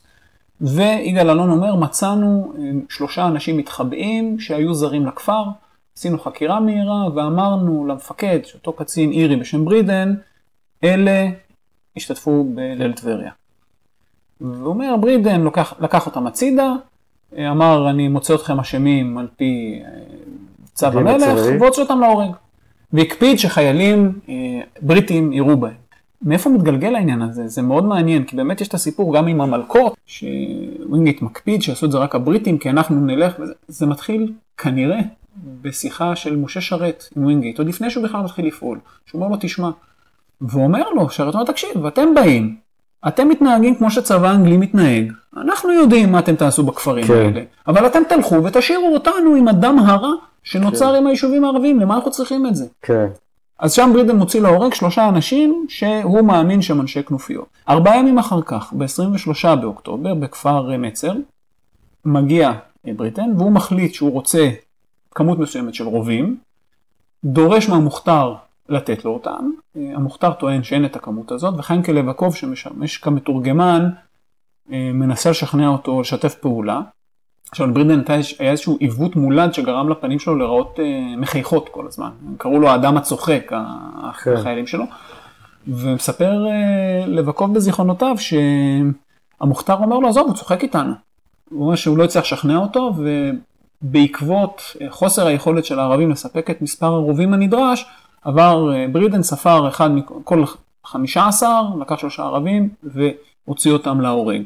ויגאל 0.61 1.31
אלון 1.31 1.51
אומר, 1.51 1.77
מצאנו 1.77 2.53
שלושה 2.89 3.27
אנשים 3.27 3.57
מתחבאים 3.57 4.41
שהיו 4.41 4.75
זרים 4.75 5.07
לכפר, 5.07 5.45
עשינו 6.01 6.19
חקירה 6.19 6.61
מהירה 6.61 7.15
ואמרנו 7.15 7.87
למפקד, 7.87 8.39
שאותו 8.45 8.73
קצין 8.73 9.13
אירי 9.13 9.37
בשם 9.37 9.65
ברידן, 9.65 10.15
אלה 10.85 11.29
השתתפו 11.97 12.45
בליל 12.55 12.93
טבריה. 12.93 13.31
והוא 14.41 14.67
אומר, 14.67 14.97
ברידן 15.01 15.41
לוקח, 15.41 15.75
לקח 15.81 16.07
אותם 16.07 16.27
הצידה, 16.27 16.73
אמר, 17.39 17.91
אני 17.91 18.09
מוצא 18.09 18.35
אתכם 18.35 18.61
אשמים 18.61 19.19
על 19.19 19.29
פי 19.37 19.83
אה, 19.85 19.91
צו 20.75 20.87
המלך, 20.87 21.39
והוציא 21.61 21.83
אותם 21.83 22.01
להורג. 22.01 22.31
והקפיד 22.93 23.39
שחיילים 23.39 24.13
אה, 24.29 24.35
בריטים 24.83 25.33
יראו 25.33 25.57
בהם. 25.57 25.75
מאיפה 26.23 26.51
מתגלגל 26.51 26.95
העניין 26.95 27.23
הזה? 27.23 27.49
זה 27.49 27.63
מאוד 27.63 27.85
מעניין, 27.85 28.25
כי 28.25 28.37
באמת 28.37 28.61
יש 28.61 28.69
את 28.69 28.75
הסיפור 28.75 29.17
גם 29.17 29.27
עם 29.27 29.41
המלכות, 29.41 29.97
שווינגיט 30.07 31.23
מקפיד 31.23 31.63
שיעשו 31.63 31.87
את 31.87 31.93
זה 31.93 31.99
רק 31.99 32.15
הבריטים, 32.15 32.59
כי 32.59 32.71
אנחנו 32.71 33.01
נלך, 33.01 33.37
וזה, 33.41 33.53
זה 33.69 33.87
מתחיל 33.87 34.33
כנראה 34.57 35.01
בשיחה 35.63 36.17
של 36.17 36.37
משה 36.37 36.61
שרת 36.61 37.05
עם 37.17 37.25
ווינגיט, 37.25 37.59
עוד 37.59 37.69
לפני 37.69 37.91
שהוא 37.91 38.05
בכלל 38.05 38.21
מתחיל 38.21 38.47
לפעול, 38.47 38.79
שהוא 39.07 39.21
אומר 39.23 39.33
לו, 39.33 39.39
תשמע, 39.41 39.71
והוא 40.41 40.65
אומר 40.65 40.91
לו, 40.91 41.11
שרת 41.11 41.35
אומר, 41.35 41.45
תקשיב, 41.45 41.87
אתם 41.87 42.15
באים, 42.15 42.57
אתם 43.09 43.29
מתנהגים 43.29 43.75
כמו 43.75 43.91
שצבא 43.91 44.29
האנגלי 44.29 44.57
מתנהג, 44.57 45.13
אנחנו 45.37 45.73
יודעים 45.73 46.13
מה 46.13 46.19
אתם 46.19 46.37
תעשו 46.37 46.63
בכפרים 46.63 47.07
כן. 47.07 47.15
האלה, 47.15 47.43
אבל 47.67 47.87
אתם 47.87 48.03
תלכו 48.09 48.45
ותשאירו 48.45 48.95
אותנו 48.95 49.35
עם 49.35 49.49
הדם 49.49 49.79
הרע 49.87 50.13
שנוצר 50.43 50.93
כן. 50.93 50.97
עם 50.97 51.07
היישובים 51.07 51.45
הערביים, 51.45 51.81
למה 51.81 51.95
אנחנו 51.95 52.11
צריכים 52.11 52.47
את 52.47 52.57
זה? 52.57 52.67
כן. 52.83 53.07
אז 53.59 53.73
שם 53.73 53.91
ברידן 53.93 54.17
מוציא 54.17 54.41
להורג 54.41 54.75
שלושה 54.75 55.09
אנשים 55.09 55.67
שהוא 55.69 56.23
מאמין 56.23 56.63
שהם 56.63 56.81
אנשי 56.81 57.03
כנופיות. 57.03 57.47
ארבעה 57.69 57.97
ימים 57.97 58.19
אחר 58.19 58.43
כך, 58.43 58.73
ב-23 58.73 59.57
באוקטובר, 59.57 60.15
בכפר 60.15 60.77
מצר, 60.79 61.13
מגיע 62.05 62.53
בריטן 62.85 63.31
והוא 63.37 63.53
מחליט 63.53 63.95
שהוא 63.95 64.13
רוצה 64.13 64.51
כמות 65.15 65.39
מסוימת 65.39 65.75
של 65.75 65.85
רובים, 65.85 66.37
דורש 67.25 67.69
מהמוכתר 67.69 68.35
לתת 68.69 69.05
לו 69.05 69.11
אותם, 69.11 69.51
המוכתר 69.75 70.33
טוען 70.33 70.63
שאין 70.63 70.85
את 70.85 70.97
הכמות 70.97 71.33
הזאת, 71.33 71.55
וחיים 71.59 71.83
כלבקוב 71.83 72.37
שמשמש 72.37 72.99
כמתורגמן, 72.99 73.89
מנסה 74.69 75.31
לשכנע 75.31 75.69
אותו 75.69 76.01
לשתף 76.01 76.35
פעולה. 76.35 76.81
עכשיו 77.51 77.67
לברידן 77.67 78.01
היה 78.39 78.51
איזשהו 78.51 78.77
עיוות 78.81 79.17
מולד 79.17 79.55
שגרם 79.55 79.89
לפנים 79.89 80.19
שלו 80.19 80.37
להיראות 80.37 80.81
אה, 80.81 81.17
מחייכות 81.17 81.69
כל 81.69 81.87
הזמן, 81.87 82.11
קראו 82.39 82.59
לו 82.59 82.69
האדם 82.69 82.97
הצוחק, 82.97 83.47
כן. 84.25 84.33
החיילים 84.33 84.67
שלו, 84.67 84.85
ומספר 85.69 86.47
אה, 86.47 87.07
לבקוב 87.07 87.55
בזיכרונותיו 87.55 88.17
שהמוכתר 88.19 89.75
אומר 89.75 89.99
לו 89.99 90.09
עזוב 90.09 90.27
הוא 90.27 90.37
צוחק 90.37 90.63
איתנו, 90.63 90.93
הוא 91.51 91.65
אומר 91.65 91.77
שהוא 91.77 91.99
לא 91.99 92.05
הצליח 92.05 92.25
לשכנע 92.25 92.57
אותו 92.57 92.93
ובעקבות 93.83 94.63
אה, 94.81 94.91
חוסר 94.91 95.27
היכולת 95.27 95.65
של 95.65 95.79
הערבים 95.79 96.11
לספק 96.11 96.51
את 96.51 96.63
מספר 96.63 96.87
הרובים 96.87 97.35
הנדרש, 97.35 97.87
עבר 98.23 98.73
ברידן 98.93 99.23
ספר 99.23 99.69
אחד 99.69 99.91
מכל 99.91 100.45
חמישה 100.87 101.29
עשר, 101.29 101.63
לקח 101.81 101.99
שלושה 101.99 102.23
ערבים 102.23 102.69
והוציא 102.83 103.73
אותם 103.73 104.01
להורג. 104.01 104.43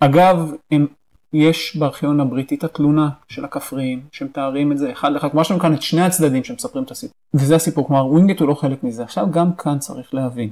אגב, 0.00 0.52
הם 0.70 0.86
יש 1.32 1.76
בארכיון 1.76 2.20
הבריטי 2.20 2.54
את 2.54 2.64
התלונה 2.64 3.08
של 3.28 3.44
הכפריים, 3.44 4.02
שמתארים 4.12 4.72
את 4.72 4.78
זה 4.78 4.92
אחד 4.92 5.12
לאחד, 5.12 5.30
כמו 5.30 5.44
שאתם 5.44 5.58
כאן 5.58 5.74
את 5.74 5.82
שני 5.82 6.02
הצדדים 6.02 6.44
שמספרים 6.44 6.84
את 6.84 6.90
הסיפור. 6.90 7.14
וזה 7.34 7.56
הסיפור, 7.56 7.86
כלומר 7.86 8.06
ווינגייט 8.06 8.40
הוא 8.40 8.48
לא 8.48 8.54
חלק 8.54 8.84
מזה. 8.84 9.02
עכשיו 9.02 9.30
גם 9.30 9.52
כאן 9.52 9.78
צריך 9.78 10.14
להבין, 10.14 10.50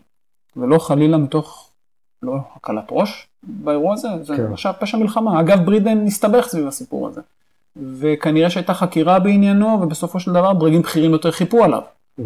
ולא 0.57 0.79
חלילה 0.79 1.17
מתוך, 1.17 1.71
לא 2.23 2.35
הקלת 2.57 2.85
ראש 2.91 3.27
באירוע 3.43 3.95
הזה, 3.95 4.09
זה 4.23 4.37
כן. 4.37 4.53
עכשיו 4.53 4.75
פשע 4.81 4.99
מלחמה. 4.99 5.41
אגב 5.41 5.65
ברידן 5.65 6.07
הסתבך 6.07 6.49
סביב 6.49 6.67
הסיפור 6.67 7.09
הזה. 7.09 7.21
וכנראה 8.01 8.51
שהייתה 8.51 8.75
חקירה 8.75 9.19
בעניינו, 9.19 9.79
ובסופו 9.83 10.21
של 10.21 10.33
דבר 10.33 10.53
דרגים 10.53 10.83
בכירים 10.83 11.13
יותר 11.13 11.31
חיפו 11.31 11.65
עליו. 11.65 11.83
Mm-hmm. 12.21 12.23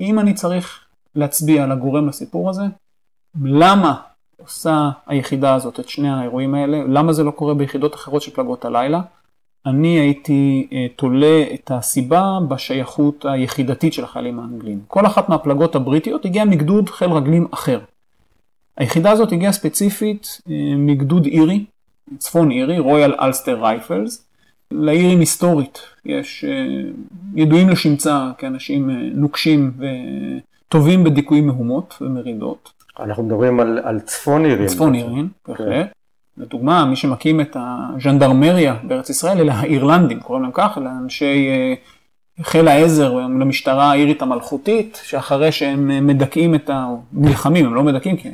אם 0.00 0.18
אני 0.18 0.34
צריך 0.34 0.84
להצביע 1.14 1.64
על 1.64 1.72
הגורם 1.72 2.08
לסיפור 2.08 2.50
הזה, 2.50 2.62
למה 3.42 3.94
עושה 4.36 4.90
היחידה 5.06 5.54
הזאת 5.54 5.80
את 5.80 5.88
שני 5.88 6.10
האירועים 6.10 6.54
האלה, 6.54 6.84
למה 6.88 7.12
זה 7.12 7.24
לא 7.24 7.30
קורה 7.30 7.54
ביחידות 7.54 7.94
אחרות 7.94 8.22
של 8.22 8.30
פלגות 8.30 8.64
הלילה? 8.64 9.00
אני 9.66 9.88
הייתי 9.88 10.68
uh, 10.70 10.74
תולה 10.96 11.44
את 11.54 11.70
הסיבה 11.70 12.38
בשייכות 12.48 13.24
היחידתית 13.24 13.92
של 13.92 14.04
החיילים 14.04 14.40
האנגלים. 14.40 14.80
כל 14.88 15.06
אחת 15.06 15.28
מהפלגות 15.28 15.74
הבריטיות 15.74 16.24
הגיעה 16.24 16.44
מגדוד 16.44 16.90
חיל 16.90 17.10
רגלים 17.10 17.46
אחר. 17.50 17.80
היחידה 18.76 19.10
הזאת 19.10 19.32
הגיעה 19.32 19.52
ספציפית 19.52 20.40
uh, 20.40 20.50
מגדוד 20.76 21.26
אירי, 21.26 21.64
צפון 22.18 22.50
אירי, 22.50 22.78
רויאל 22.78 23.14
אלסטר 23.20 23.62
רייפלס. 23.62 24.26
לאירים 24.70 25.20
היסטורית 25.20 25.78
יש 26.04 26.44
uh, 26.44 27.10
ידועים 27.34 27.68
לשמצה 27.68 28.30
כאנשים 28.38 28.90
uh, 28.90 28.92
נוקשים 29.14 29.72
וטובים 30.68 31.04
בדיכוי 31.04 31.40
מהומות 31.40 31.94
ומרידות. 32.00 32.72
אנחנו 33.00 33.22
מדברים 33.22 33.60
על, 33.60 33.78
על 33.84 34.00
צפון 34.00 34.44
אירין. 34.44 34.66
צפון 34.66 34.94
אירין, 34.94 35.28
בהחלט. 35.48 35.68
כן. 35.68 35.86
לדוגמה, 36.36 36.84
מי 36.84 36.96
שמקים 36.96 37.40
את 37.40 37.56
הז'נדרמריה 37.60 38.76
בארץ 38.82 39.10
ישראל, 39.10 39.38
אלה 39.38 39.54
האירלנדים, 39.54 40.20
קוראים 40.20 40.42
להם 40.42 40.52
כך, 40.54 40.78
אלה 40.78 40.90
אנשי 41.02 41.48
אה, 41.48 41.74
חיל 42.44 42.68
העזר 42.68 43.14
למשטרה 43.14 43.90
האירית 43.90 44.22
המלכותית, 44.22 45.00
שאחרי 45.02 45.52
שהם 45.52 46.06
מדכאים 46.06 46.54
את 46.54 46.70
המלחמים, 46.72 47.66
הם 47.66 47.74
לא 47.74 47.82
מדכאים 47.82 48.16
כי 48.16 48.28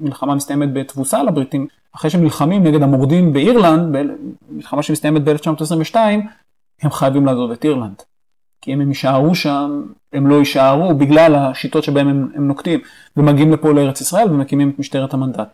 המלחמה 0.00 0.34
מסתיימת 0.34 0.72
בתבוסה 0.72 1.22
לבריטים, 1.22 1.66
אחרי 1.96 2.10
שהם 2.10 2.22
נלחמים 2.22 2.62
נגד 2.62 2.82
המורדים 2.82 3.32
באירלנד, 3.32 3.96
מלחמה 4.50 4.82
שמסתיימת 4.82 5.22
ב-1922, 5.24 5.96
הם 6.82 6.90
חייבים 6.90 7.26
לעזוב 7.26 7.50
את 7.50 7.64
אירלנד. 7.64 8.02
כי 8.60 8.74
אם 8.74 8.80
הם 8.80 8.88
יישארו 8.88 9.34
שם, 9.34 9.82
הם 10.12 10.26
לא 10.26 10.34
יישארו 10.34 10.94
בגלל 10.94 11.34
השיטות 11.34 11.84
שבהם 11.84 12.08
הם, 12.08 12.28
הם 12.34 12.48
נוקטים, 12.48 12.80
ומגיעים 13.16 13.52
לפה 13.52 13.72
לארץ 13.72 14.00
ישראל 14.00 14.30
ומקימים 14.30 14.70
את 14.70 14.78
משטרת 14.78 15.14
המנדט. 15.14 15.48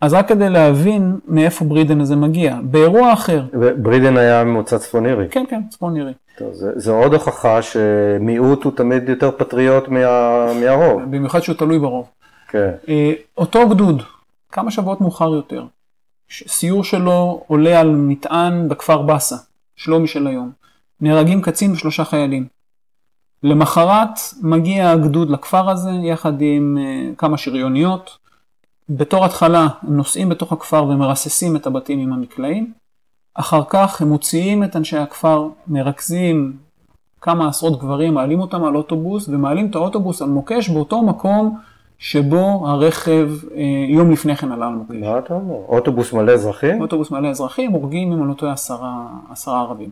אז 0.00 0.14
רק 0.14 0.28
כדי 0.28 0.48
להבין 0.48 1.18
מאיפה 1.28 1.64
ברידן 1.64 2.00
הזה 2.00 2.16
מגיע, 2.16 2.58
באירוע 2.62 3.12
אחר. 3.12 3.42
ברידן 3.76 4.16
היה 4.16 4.44
ממוצא 4.44 4.78
צפון 4.78 5.06
אירי. 5.06 5.28
כן, 5.30 5.44
כן, 5.48 5.60
צפון 5.70 5.96
אירי. 5.96 6.12
זה 6.52 6.92
עוד 6.92 7.14
הוכחה 7.14 7.62
שמיעוט 7.62 8.64
הוא 8.64 8.72
תמיד 8.76 9.08
יותר 9.08 9.30
פטריוט 9.30 9.88
מה, 9.88 9.98
מהרוב. 10.60 11.02
במיוחד 11.02 11.40
שהוא 11.40 11.56
תלוי 11.56 11.78
ברוב. 11.78 12.08
כן. 12.48 12.70
אה, 12.88 13.12
אותו 13.38 13.68
גדוד, 13.68 14.02
כמה 14.52 14.70
שבועות 14.70 15.00
מאוחר 15.00 15.34
יותר, 15.34 15.64
סיור 16.30 16.84
שלו 16.84 17.44
עולה 17.46 17.80
על 17.80 17.90
מטען 17.90 18.68
בכפר 18.68 19.02
באסה, 19.02 19.36
שלומי 19.76 20.08
של 20.08 20.26
היום. 20.26 20.50
נהרגים 21.00 21.42
קצין 21.42 21.72
ושלושה 21.72 22.04
חיילים. 22.04 22.46
למחרת 23.42 24.18
מגיע 24.42 24.90
הגדוד 24.90 25.30
לכפר 25.30 25.70
הזה 25.70 25.90
יחד 25.90 26.32
עם 26.40 26.78
uh, 26.78 27.16
כמה 27.16 27.38
שריוניות. 27.38 28.18
בתור 28.88 29.24
התחלה 29.24 29.68
הם 29.82 29.96
נוסעים 29.96 30.28
בתוך 30.28 30.52
הכפר 30.52 30.84
ומרססים 30.84 31.56
את 31.56 31.66
הבתים 31.66 31.98
עם 31.98 32.12
המקלעים. 32.12 32.72
אחר 33.34 33.62
כך 33.68 34.02
הם 34.02 34.08
מוציאים 34.08 34.64
את 34.64 34.76
אנשי 34.76 34.96
הכפר, 34.96 35.48
מרכזים 35.66 36.56
כמה 37.20 37.48
עשרות 37.48 37.80
גברים, 37.80 38.14
מעלים 38.14 38.40
אותם 38.40 38.64
על 38.64 38.76
אוטובוס 38.76 39.28
ומעלים 39.28 39.70
את 39.70 39.74
האוטובוס 39.74 40.22
על 40.22 40.28
מוקש 40.28 40.68
באותו 40.68 41.02
מקום 41.02 41.58
שבו 42.00 42.68
הרכב 42.68 43.30
אה, 43.54 43.62
יום 43.88 44.10
לפני 44.10 44.36
כן 44.36 44.52
עלה 44.52 44.66
על 44.66 44.74
מוקש. 44.74 44.96
מה 45.00 45.18
אתה 45.18 45.34
אומר? 45.34 45.54
אוטובוס 45.68 46.12
מלא 46.12 46.32
אזרחים? 46.32 46.80
אוטובוס 46.80 47.10
מלא 47.10 47.28
אזרחים, 47.28 47.70
הורגים 47.70 48.12
אם 48.12 48.20
אני 48.22 48.28
לא 48.28 48.34
טועה 48.34 48.52
עשרה, 48.52 49.06
עשרה 49.30 49.60
ערבים. 49.60 49.90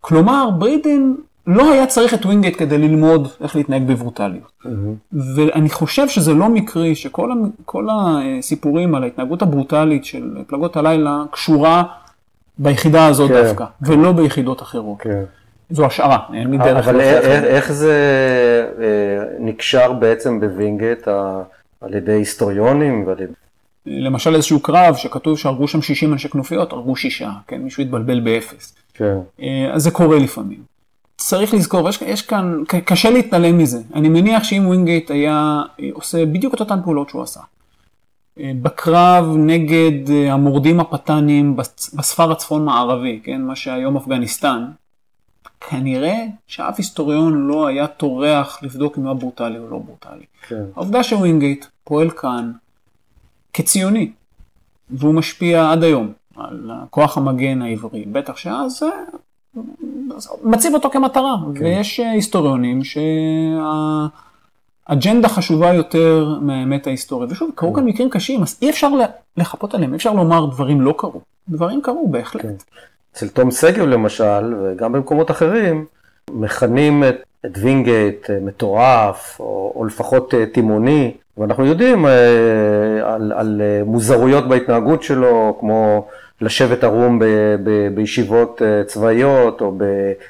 כלומר, 0.00 0.50
ברידן 0.58 1.12
לא 1.46 1.72
היה 1.72 1.86
צריך 1.86 2.14
את 2.14 2.26
ווינגייט 2.26 2.58
כדי 2.58 2.78
ללמוד 2.78 3.28
איך 3.40 3.56
להתנהג 3.56 3.82
בברוטליות. 3.86 4.52
Mm-hmm. 4.64 5.16
ואני 5.36 5.70
חושב 5.70 6.08
שזה 6.08 6.34
לא 6.34 6.48
מקרי 6.48 6.94
שכל 6.94 7.88
הסיפורים 7.90 8.94
על 8.94 9.02
ההתנהגות 9.02 9.42
הברוטלית 9.42 10.04
של 10.04 10.36
פלגות 10.46 10.76
הלילה 10.76 11.22
קשורה 11.30 11.82
ביחידה 12.58 13.06
הזאת 13.06 13.30
כן. 13.30 13.42
דווקא, 13.42 13.64
ולא 13.82 14.12
ביחידות 14.12 14.62
אחרות. 14.62 14.98
כן. 15.00 15.24
זו 15.70 15.86
השערה, 15.86 16.18
אין 16.34 16.50
לי 16.50 16.58
דרך. 16.58 16.88
אבל 16.88 17.00
איך, 17.00 17.72
זה 17.72 17.94
אה, 18.78 19.24
נקשר 19.40 19.92
בעצם 19.92 20.40
בווינגייט 20.40 21.08
על 21.80 21.94
ידי 21.94 22.12
היסטוריונים 22.12 23.06
ועל 23.06 23.20
ידי... 23.20 23.32
למשל 23.86 24.34
איזשהו 24.34 24.60
קרב 24.60 24.94
שכתוב 24.96 25.38
שהרגו 25.38 25.68
שם 25.68 25.82
60 25.82 26.12
אנשי 26.12 26.28
כנופיות, 26.28 26.72
הרגו 26.72 26.96
שישה, 26.96 27.30
כן, 27.46 27.60
מישהו 27.62 27.82
התבלבל 27.82 28.20
באפס. 28.20 28.74
כן. 28.94 29.16
אה, 29.42 29.70
אז 29.72 29.82
זה 29.82 29.90
קורה 29.90 30.18
לפעמים. 30.18 30.58
צריך 31.16 31.54
לזכור, 31.54 31.88
יש, 31.88 32.02
יש 32.02 32.22
כאן, 32.22 32.62
קשה 32.84 33.10
להתעלם 33.10 33.58
מזה. 33.58 33.78
אני 33.94 34.08
מניח 34.08 34.44
שאם 34.44 34.62
ווינגייט 34.66 35.10
היה 35.10 35.62
אה, 35.80 35.88
עושה 35.92 36.26
בדיוק 36.26 36.54
את 36.54 36.60
אותן 36.60 36.78
פעולות 36.84 37.08
שהוא 37.08 37.22
עשה, 37.22 37.40
בקרב 38.36 39.24
נגד 39.36 39.92
המורדים 40.30 40.80
הפתנים 40.80 41.56
בס- 41.56 41.94
בספר 41.94 42.32
הצפון 42.32 42.64
מערבי, 42.64 43.20
כן, 43.24 43.42
מה 43.42 43.56
שהיום 43.56 43.96
אפגניסטן, 43.96 44.64
כנראה 45.68 46.24
שאף 46.46 46.74
היסטוריון 46.78 47.46
לא 47.46 47.66
היה 47.66 47.86
טורח 47.86 48.62
לבדוק 48.62 48.98
אם 48.98 49.02
הוא 49.02 49.10
היה 49.10 49.20
ברוטלי 49.20 49.58
או 49.58 49.70
לא 49.70 49.78
ברוטלי. 49.78 50.24
כן. 50.48 50.64
העובדה 50.76 51.02
שווינגייט 51.02 51.66
פועל 51.84 52.10
כאן 52.10 52.52
כציוני, 53.52 54.10
והוא 54.90 55.14
משפיע 55.14 55.70
עד 55.70 55.84
היום 55.84 56.12
על 56.36 56.70
כוח 56.90 57.18
המגן 57.18 57.62
העברי, 57.62 58.04
בטח 58.04 58.36
שאז 58.36 58.82
אה, 58.82 58.88
מציב 60.42 60.74
אותו 60.74 60.90
כמטרה, 60.90 61.36
כן. 61.54 61.64
ויש 61.64 62.00
אה, 62.00 62.10
היסטוריונים 62.10 62.80
שהאג'נדה 64.88 65.28
חשובה 65.28 65.74
יותר 65.74 66.38
מהאמת 66.40 66.86
ההיסטורית. 66.86 67.32
ושוב, 67.32 67.50
קרו 67.54 67.72
כן. 67.72 67.80
כאן 67.80 67.88
מקרים 67.88 68.10
קשים, 68.10 68.42
אז 68.42 68.58
אי 68.62 68.70
אפשר 68.70 68.88
לחפות 69.36 69.74
עליהם, 69.74 69.90
אי 69.90 69.96
אפשר 69.96 70.12
לומר 70.12 70.46
דברים 70.46 70.80
לא 70.80 70.94
קרו. 70.98 71.20
דברים 71.48 71.82
קרו 71.82 72.12
כן. 72.38 72.54
אצל 73.12 73.28
תום 73.28 73.50
שגב 73.50 73.86
למשל, 73.86 74.54
וגם 74.62 74.92
במקומות 74.92 75.30
אחרים, 75.30 75.84
מכנים 76.30 77.04
את, 77.04 77.16
את 77.46 77.58
וינגייט 77.58 78.30
אה, 78.30 78.38
מטורף, 78.40 79.36
או, 79.40 79.72
או 79.76 79.84
לפחות 79.84 80.34
אה, 80.34 80.46
תימוני, 80.46 81.14
ואנחנו 81.38 81.66
יודעים 81.66 82.06
אה, 82.06 82.12
על, 83.14 83.32
על 83.36 83.62
מוזרויות 83.84 84.48
בהתנהגות 84.48 85.02
שלו, 85.02 85.56
כמו 85.60 86.06
לשבת 86.40 86.84
ערום 86.84 87.18
ב, 87.18 87.24
ב, 87.64 87.88
בישיבות 87.94 88.62
צבאיות, 88.86 89.60
או 89.60 89.72
ב, 89.76 89.84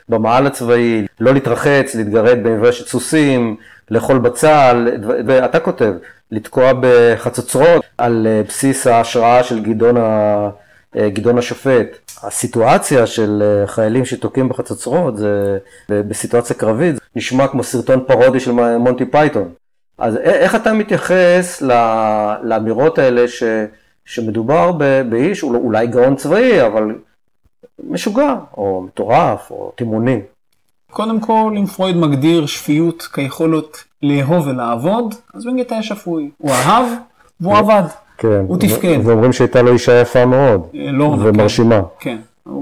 במעל 0.09 0.47
הצבאי, 0.47 1.07
לא 1.20 1.33
להתרחץ, 1.33 1.95
להתגרד 1.95 2.43
במברשת 2.43 2.87
סוסים, 2.87 3.57
לאכול 3.91 4.18
בצל, 4.18 4.89
ואתה 5.26 5.61
כותב, 5.61 5.93
לתקוע 6.31 6.72
בחצוצרות 6.81 7.85
על 7.99 8.26
בסיס 8.49 8.87
ההשראה 8.87 9.43
של 9.43 9.62
גדעון 9.62 9.97
ה... 9.97 10.51
אה, 10.97 11.09
גדעון 11.11 11.38
השופט. 11.38 11.86
הסיטואציה 12.22 13.07
של 13.07 13.43
אה, 13.43 13.66
חיילים 13.66 14.05
שתוקעים 14.05 14.49
בחצוצרות, 14.49 15.16
זה 15.16 15.59
בסיטואציה 15.88 16.57
קרבית, 16.57 16.95
זה 16.95 17.01
נשמע 17.16 17.47
כמו 17.49 17.64
סרטון 17.64 18.05
פרודי 18.07 18.41
של 18.41 18.53
מונטי 18.53 19.05
פייתון. 19.05 19.49
אז 19.99 20.16
איך 20.16 20.55
אתה 20.55 20.72
מתייחס 20.72 21.62
לאמירות 22.43 22.99
האלה 22.99 23.28
ש, 23.28 23.43
שמדובר 24.05 24.72
ב- 24.78 25.03
באיש, 25.11 25.43
אולי- 25.43 25.86
גאון 25.86 26.16
צבאי, 26.16 26.66
אבל 26.66 26.95
משוגע, 27.88 28.34
או 28.57 28.82
מטורף, 28.86 29.51
או 29.51 29.72
תימהוני. 29.77 30.21
קודם 30.91 31.20
כל, 31.20 31.55
אם 31.59 31.66
פרויד 31.66 31.97
מגדיר 31.97 32.47
שפיות 32.47 33.03
כיכולת 33.03 33.76
לאהוב 34.03 34.47
ולעבוד, 34.47 35.14
אז 35.34 35.45
ווינגייט 35.45 35.72
היה 35.72 35.82
שפוי. 35.82 36.30
הוא 36.38 36.51
אהב 36.51 36.86
והוא 37.41 37.57
עבד. 37.57 37.82
כן. 38.21 38.45
הוא 38.49 38.59
תפקד. 38.59 38.99
ואומרים 39.05 39.33
שהייתה 39.33 39.62
לו 39.62 39.73
אישה 39.73 40.01
יפה 40.01 40.27
מאוד, 40.27 40.62
אה, 40.75 40.93
לא 40.93 41.05
רק- 41.12 41.18
ומרשימה. 41.23 41.81
כן. 42.01 42.18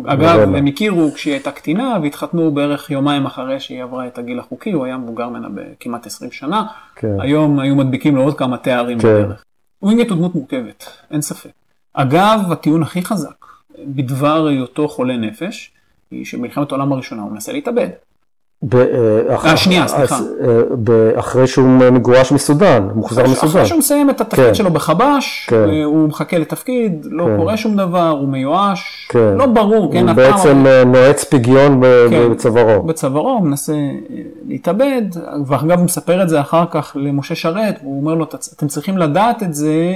אגב, 0.06 0.38
ברמה. 0.38 0.58
הם 0.58 0.66
הכירו 0.66 1.10
כשהיא 1.14 1.34
הייתה 1.34 1.50
קטינה 1.50 1.96
והתחתנו 2.02 2.50
בערך 2.50 2.90
יומיים 2.90 3.26
אחרי 3.26 3.60
שהיא 3.60 3.82
עברה 3.82 4.06
את 4.06 4.18
הגיל 4.18 4.38
החוקי, 4.38 4.72
הוא 4.72 4.84
היה 4.84 4.96
מבוגר 4.96 5.28
ממנה 5.28 5.48
בכמעט 5.54 6.06
20 6.06 6.30
שנה. 6.30 6.62
כן. 6.96 7.20
היום 7.20 7.58
היו 7.60 7.74
מדביקים 7.76 8.16
לו 8.16 8.22
עוד 8.22 8.38
כמה 8.38 8.56
תארים 8.56 8.98
כן. 8.98 9.08
בדרך. 9.08 9.44
ווינגייט 9.82 10.10
הוא 10.10 10.18
דמות 10.18 10.34
מורכבת, 10.34 10.84
אין 11.10 11.22
ספק. 11.22 11.50
אגב, 11.94 12.40
הטיעון 12.50 12.82
הכי 12.82 13.02
חזק 13.02 13.44
בדבר 13.86 14.46
היותו 14.46 14.88
חולה 14.88 15.16
נפש, 15.16 15.70
היא 16.10 16.24
שבמלחמת 16.24 16.72
העולם 16.72 16.92
הראשונה 16.92 17.22
הוא 17.22 17.32
מנסה 17.32 17.52
להתאבד. 17.52 17.88
ב- 18.62 18.76
אה, 18.76 18.84
אה, 19.50 19.56
שנייה, 19.56 19.88
סליחה. 19.88 20.14
אה, 20.14 20.20
ב- 20.84 21.12
אחרי 21.18 21.46
שהוא 21.46 21.68
מגורש 21.68 22.32
מסודאן, 22.32 22.88
מוחזר 22.94 23.22
מסודאן. 23.22 23.48
אחרי 23.48 23.66
שהוא 23.66 23.78
מסיים 23.78 24.10
את 24.10 24.20
התפקיד 24.20 24.44
כן. 24.44 24.54
שלו 24.54 24.70
בחבש, 24.70 25.46
כן. 25.50 25.64
הוא 25.84 26.08
מחכה 26.08 26.38
לתפקיד, 26.38 27.06
לא 27.10 27.24
כן. 27.24 27.36
קורה 27.36 27.56
שום 27.56 27.76
דבר, 27.76 28.08
הוא 28.08 28.28
מיואש. 28.28 29.08
לא 29.14 29.46
ברור, 29.46 29.92
כן, 29.92 30.08
הוא 30.08 30.16
בעצם 30.16 30.64
נועץ 30.86 31.24
פגיון. 31.24 31.80
בצווארו. 32.30 32.82
בצווארו, 32.82 33.30
הוא 33.30 33.46
מנסה 33.46 33.72
להתאבד, 34.48 35.02
ואגב 35.46 35.78
הוא 35.78 35.84
מספר 35.84 36.22
את 36.22 36.28
זה 36.28 36.40
אחר 36.40 36.64
כך 36.70 36.96
למשה 37.00 37.34
שרת, 37.34 37.74
והוא 37.82 38.00
אומר 38.00 38.14
לו, 38.14 38.24
"אתם- 38.56 38.66
צריכים 38.66 38.98
לדעת 38.98 39.42
את 39.42 39.54
זה 39.54 39.94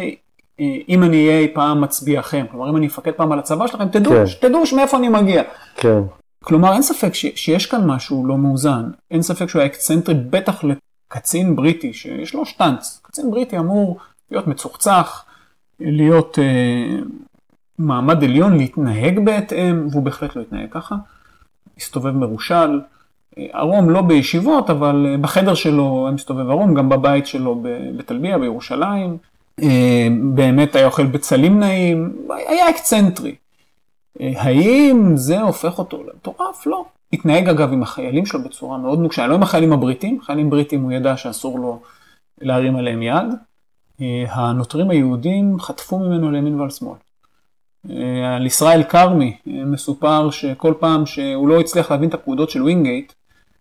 אם 0.89 1.03
אני 1.03 1.27
אהיה 1.29 1.39
אי 1.39 1.49
פעם 1.55 1.81
מצביעכם, 1.81 2.45
כלומר 2.51 2.71
אם 2.71 2.77
אני 2.77 2.87
אפקד 2.87 3.11
פעם 3.13 3.33
על 3.33 3.39
הצבא 3.39 3.67
שלכם, 3.67 3.89
תדעו, 3.89 4.13
כן. 4.13 4.25
תדעו 4.49 4.63
מאיפה 4.77 4.97
אני 4.97 5.09
מגיע. 5.09 5.43
כן, 5.77 5.99
כלומר 6.43 6.73
אין 6.73 6.83
ספק 6.83 7.15
ש, 7.15 7.27
שיש 7.35 7.67
כאן 7.67 7.87
משהו 7.87 8.27
לא 8.27 8.39
מאוזן, 8.39 8.91
אין 9.11 9.23
ספק 9.23 9.49
שהוא 9.49 9.61
היה 9.61 9.71
אקצנטרי 9.71 10.15
בטח 10.15 10.65
לקצין 10.65 11.57
בריטי 11.57 11.93
שיש 11.93 12.35
לו 12.35 12.47
שטאנץ, 12.47 13.01
קצין 13.03 13.31
בריטי 13.31 13.59
אמור 13.59 13.99
להיות 14.31 14.47
מצוחצח, 14.47 15.25
להיות 15.81 16.39
אה, 16.39 16.97
מעמד 17.79 18.25
עליון, 18.25 18.57
להתנהג 18.57 19.25
בהתאם, 19.25 19.87
והוא 19.91 20.03
בהחלט 20.03 20.37
לא 20.37 20.43
התנהג 20.43 20.69
ככה, 20.71 20.95
הסתובב 21.77 22.11
מרושל, 22.11 22.81
אה, 23.39 23.47
ערום 23.53 23.91
לא 23.91 24.03
בישיבות, 24.03 24.71
אבל 24.71 25.07
אה, 25.09 25.17
בחדר 25.19 25.55
שלו 25.55 26.05
היה 26.07 26.15
מסתובב 26.15 26.51
ערום, 26.51 26.75
גם 26.75 26.89
בבית 26.89 27.27
שלו 27.27 27.55
ב- 27.55 27.97
בטלביה 27.97 28.39
בירושלים, 28.39 29.17
אה, 29.63 30.09
באמת 30.35 30.77
היה 30.77 30.87
אוכל 30.87 31.07
בצלים 31.07 31.61
נאים, 31.61 32.13
היה 32.49 32.71
אקצנטרי. 32.71 33.35
אה, 34.21 34.33
האם 34.37 35.17
זה 35.17 35.41
הופך 35.41 35.79
אותו 35.79 36.03
למטורף? 36.03 36.67
לא. 36.67 36.85
התנהג 37.13 37.49
אגב 37.49 37.73
עם 37.73 37.83
החיילים 37.83 38.27
שלו 38.27 38.43
בצורה 38.45 38.79
מאוד 38.79 38.99
נוקשה, 38.99 39.27
לא 39.27 39.35
עם 39.35 39.43
החיילים 39.43 39.73
הבריטים, 39.73 40.21
חיילים 40.23 40.51
בריטים 40.51 40.83
הוא 40.83 40.93
ידע 40.93 41.17
שאסור 41.17 41.59
לו 41.59 41.81
להרים 42.41 42.77
עליהם 42.77 43.03
יד. 43.03 43.27
אה, 44.01 44.25
הנוטרים 44.31 44.91
היהודים 44.91 45.61
חטפו 45.61 45.99
ממנו 45.99 46.31
לימין 46.31 46.61
ועל 46.61 46.71
שמאל. 46.71 46.97
אה, 47.91 48.37
על 48.37 48.47
ישראל 48.47 48.83
כרמי 48.83 49.37
מסופר 49.47 50.31
שכל 50.31 50.75
פעם 50.81 51.07
שהוא 51.07 51.49
לא 51.49 51.61
הצליח 51.61 51.91
להבין 51.91 52.09
את 52.09 52.15
הפקודות 52.15 52.51
של 52.51 52.63
ווינגייט, 52.63 53.13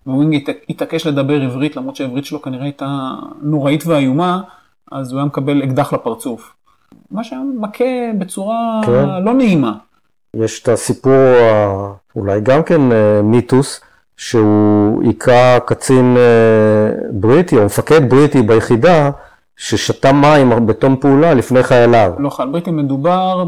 ווינגייט 0.08 0.50
התעקש 0.70 1.08
לדבר 1.08 1.42
עברית 1.42 1.76
למרות 1.76 1.96
שהעברית 1.96 2.26
שלו 2.26 2.42
כנראה 2.42 2.64
הייתה 2.64 3.10
נוראית 3.42 3.88
ואיומה, 3.88 4.42
אז 4.92 5.12
הוא 5.12 5.20
היה 5.20 5.26
מקבל 5.26 5.64
אקדח 5.64 5.94
לפרצוף. 5.94 6.54
מה 7.12 7.24
שהיה 7.24 7.42
מכה 7.60 8.14
בצורה 8.20 8.82
כן. 8.86 9.24
לא 9.24 9.34
נעימה. 9.34 9.74
יש 10.36 10.64
את 10.64 10.70
הסיפור, 10.70 11.14
ה- 11.14 11.92
אולי 12.16 12.42
גם 12.42 12.64
כן 12.64 12.92
אה, 12.92 13.22
מיתוס, 13.24 13.82
שהוא 14.18 15.04
היכה 15.04 15.60
קצין 15.66 16.16
אה, 16.18 16.92
בריטי, 17.12 17.58
או 17.58 17.66
מפקד 17.66 18.10
בריטי 18.10 18.42
ביחידה, 18.42 19.10
ששתה 19.58 20.12
מים 20.14 20.66
בתום 20.68 20.96
פעולה 21.02 21.34
לפני 21.34 21.64
חייליו. 21.64 22.12
לא 22.20 22.30
חייל 22.30 22.50
בריטי, 22.50 22.72
מדובר. 22.72 23.44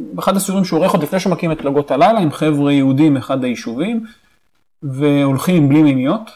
באחד 0.00 0.36
הסיורים 0.36 0.64
שהוא 0.64 0.80
עורך 0.80 0.92
עוד 0.92 1.02
לפני 1.02 1.20
שהוא 1.20 1.32
מקים 1.32 1.52
את 1.52 1.58
פלגות 1.60 1.90
הלילה 1.90 2.18
עם 2.20 2.30
חבר'ה 2.30 2.72
יהודים 2.72 3.14
מאחד 3.14 3.44
היישובים 3.44 4.04
והולכים 4.82 5.68
בלי 5.68 5.82
מימיות 5.82 6.30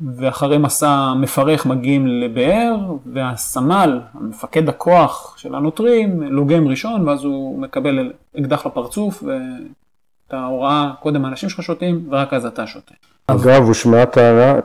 ואחרי 0.00 0.58
מסע 0.58 1.14
מפרך 1.14 1.66
מגיעים 1.66 2.06
לבאר 2.06 2.76
והסמל, 3.06 4.00
המפקד 4.14 4.68
הכוח 4.68 5.34
של 5.38 5.54
הנוטרים, 5.54 6.22
לוגם 6.22 6.68
ראשון 6.68 7.08
ואז 7.08 7.24
הוא 7.24 7.58
מקבל 7.58 8.12
אקדח 8.38 8.66
לפרצוף 8.66 9.22
ואת 9.22 10.32
ההוראה 10.32 10.92
קודם 11.02 11.24
האנשים 11.24 11.48
שלך 11.48 11.62
שותים 11.62 12.08
ורק 12.10 12.32
אז 12.32 12.46
אתה 12.46 12.66
שותה. 12.66 12.94
אגב, 13.26 13.62
הושמעה 13.62 14.06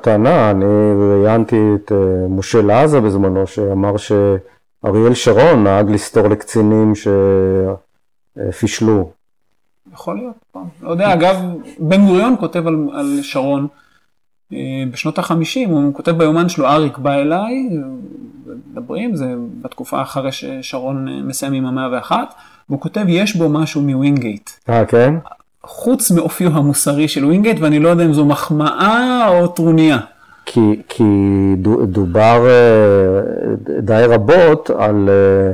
טענה, 0.02 0.52
אני 0.52 0.66
ראיינתי 1.12 1.62
את 1.76 1.92
אה, 1.92 2.28
משה 2.30 2.62
לעזה 2.62 3.02
בזמנו, 3.02 3.48
שאמר 3.48 3.94
שאריאל 3.98 5.14
שרון 5.14 5.64
נהג 5.64 5.90
לסתור 5.90 6.28
לקצינים 6.28 6.94
שפישלו. 8.50 9.12
יכול 9.94 10.18
להיות. 10.18 10.66
לא 10.82 10.90
יודע, 10.90 11.14
אגב, 11.14 11.36
בן 11.80 12.06
גוריון 12.06 12.36
כותב 12.40 12.68
על, 12.68 12.88
על 12.94 13.20
שרון 13.22 13.62
אה, 13.62 13.83
בשנות 14.92 15.18
החמישים, 15.20 15.70
הוא 15.70 15.94
כותב 15.94 16.12
ביומן 16.12 16.50
שלו, 16.50 16.68
אריק 16.68 16.98
בא 16.98 17.14
אליי, 17.14 17.70
מדברים, 18.72 19.16
זה 19.16 19.26
בתקופה 19.62 20.02
אחרי 20.02 20.32
ששרון 20.32 21.08
אה, 21.08 21.14
מסיים 21.24 21.54
עם 21.54 21.66
המאה 21.66 21.90
ואחת, 21.92 22.34
והוא 22.70 22.80
כותב, 22.82 23.06
יש 23.08 23.36
בו 23.36 23.50
משהו 23.50 23.82
מווינגייט. 23.82 24.50
אה, 24.70 24.86
כן? 24.86 25.14
חוץ 25.64 26.12
מאופיו 26.12 26.52
המוסרי 26.58 27.08
של 27.08 27.26
ווינגייט, 27.26 27.58
ואני 27.60 27.80
לא 27.80 27.90
יודע 27.90 28.06
אם 28.06 28.14
זו 28.14 28.26
מחמאה 28.26 29.28
או 29.28 29.48
טרוניה. 29.48 29.98
כי, 30.46 30.82
כי 30.90 31.04
דו- 31.58 31.86
דובר 31.86 32.46
אה, 32.48 33.22
די 33.82 34.04
רבות 34.08 34.70
על 34.70 35.10
אה, 35.10 35.54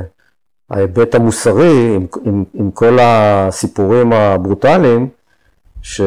ההיבט 0.70 1.14
המוסרי, 1.14 1.94
עם, 1.96 2.06
עם, 2.24 2.44
עם 2.54 2.70
כל 2.70 2.98
הסיפורים 3.00 4.12
הברוטליים, 4.12 5.08
ש, 5.82 6.00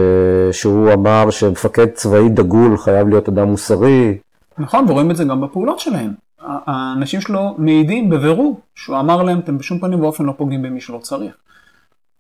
שהוא 0.52 0.94
אמר 0.94 1.30
שמפקד 1.30 1.88
צבאי 1.88 2.30
דגול 2.30 2.78
חייב 2.78 3.10
להיות 3.10 3.30
אדם 3.30 3.48
מוסרי. 3.48 4.18
נכון, 4.58 4.86
ורואים 4.90 5.12
את 5.12 5.16
זה 5.16 5.24
גם 5.24 5.42
בפעולות 5.42 5.80
שלהם. 5.80 6.12
האנשים 6.40 7.22
שלו 7.22 7.56
מעידים 7.58 8.10
בבירור 8.10 8.60
שהוא 8.76 9.00
אמר 9.00 9.24
להם, 9.24 9.40
אתם 9.40 9.58
בשום 9.58 9.80
פנים 9.80 10.02
ואופן 10.02 10.26
לא 10.26 10.34
פוגעים 10.38 10.62
במי 10.62 10.82
שלא 10.82 10.98
צריך. 10.98 11.34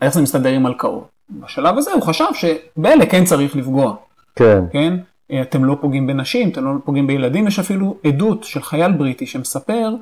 איך 0.02 0.14
זה 0.14 0.22
מסתדר 0.22 0.50
עם 0.50 0.64
מלכאות? 0.64 1.08
בשלב 1.30 1.78
הזה 1.78 1.92
הוא 1.92 2.02
חשב 2.02 2.26
שבאלה 2.34 3.06
כן 3.06 3.26
צריך 3.26 3.56
לפגוע. 3.56 3.96
כן. 4.36 4.64
כן? 4.72 4.94
אתם 5.42 5.66
לא 5.66 5.78
פוגעים 5.82 6.08
בנשים, 6.08 6.50
אתם 6.50 6.66
לא 6.66 6.72
פוגעים 6.86 7.08
בילדים, 7.08 7.48
יש 7.48 7.60
אפילו 7.60 7.98
עדות 8.04 8.44
של 8.44 8.62
חייל 8.62 8.92
בריטי 8.92 9.26
שמספר 9.26 9.96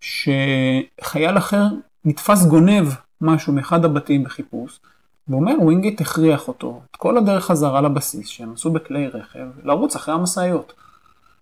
שחייל 0.00 1.38
אחר 1.38 1.64
נתפס 2.04 2.44
גונב 2.44 2.88
משהו 3.20 3.52
מאחד 3.52 3.84
הבתים 3.84 4.24
בחיפוש, 4.24 4.80
ואומר 5.28 5.54
ווינגייט 5.60 6.00
הכריח 6.00 6.48
אותו 6.48 6.80
את 6.90 6.96
כל 6.96 7.18
הדרך 7.18 7.44
חזרה 7.44 7.80
לבסיס 7.80 8.28
שהם 8.28 8.52
עשו 8.54 8.70
בכלי 8.70 9.08
רכב 9.08 9.46
לרוץ 9.64 9.96
אחרי 9.96 10.14
המשאיות. 10.14 10.72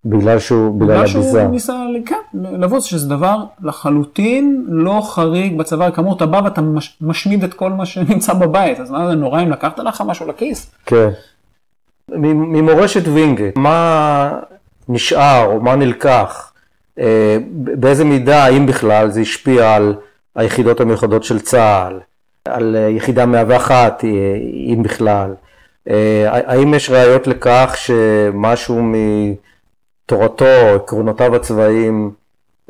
בגלל 0.04 0.38
שהוא, 0.38 0.80
בגלל 0.80 0.96
הביזה. 0.96 1.12
שהוא 1.12 1.50
ניסה, 1.50 1.84
כן, 2.06 2.16
לבוז, 2.34 2.84
שזה 2.84 3.08
דבר 3.08 3.44
לחלוטין 3.62 4.64
לא 4.68 5.00
חריג 5.04 5.58
בצבא, 5.58 5.90
כאמור, 5.90 6.16
אתה 6.16 6.26
בא 6.26 6.40
ואתה 6.44 6.60
מש, 6.60 6.96
משמיד 7.00 7.44
את 7.44 7.54
כל 7.54 7.70
מה 7.70 7.86
שנמצא 7.86 8.32
בבית, 8.32 8.80
אז 8.80 8.90
מה 8.90 9.06
זה 9.10 9.14
נורא 9.14 9.42
אם 9.42 9.50
לקחת 9.50 9.78
לך 9.78 10.02
משהו 10.06 10.28
לכיס? 10.28 10.70
כן. 10.86 11.08
ממורשת 12.08 13.08
וינגייט, 13.08 13.56
מה 13.56 14.38
נשאר 14.88 15.46
או 15.46 15.60
מה 15.60 15.76
נלקח? 15.76 16.52
אה, 16.98 17.38
באיזה 17.52 18.04
מידה, 18.04 18.48
אם 18.48 18.66
בכלל, 18.66 19.10
זה 19.10 19.20
השפיע 19.20 19.74
על 19.74 19.94
היחידות 20.34 20.80
המיוחדות 20.80 21.24
של 21.24 21.40
צה"ל, 21.40 22.00
על 22.48 22.76
יחידה 22.90 23.26
101, 23.26 24.04
אם 24.72 24.82
בכלל? 24.82 25.34
אה, 25.88 26.26
האם 26.28 26.74
יש 26.74 26.90
ראיות 26.90 27.26
לכך 27.26 27.74
שמשהו 27.76 28.82
מתורתו, 30.04 30.44
עקרונותיו 30.76 31.36
הצבאיים, 31.36 32.10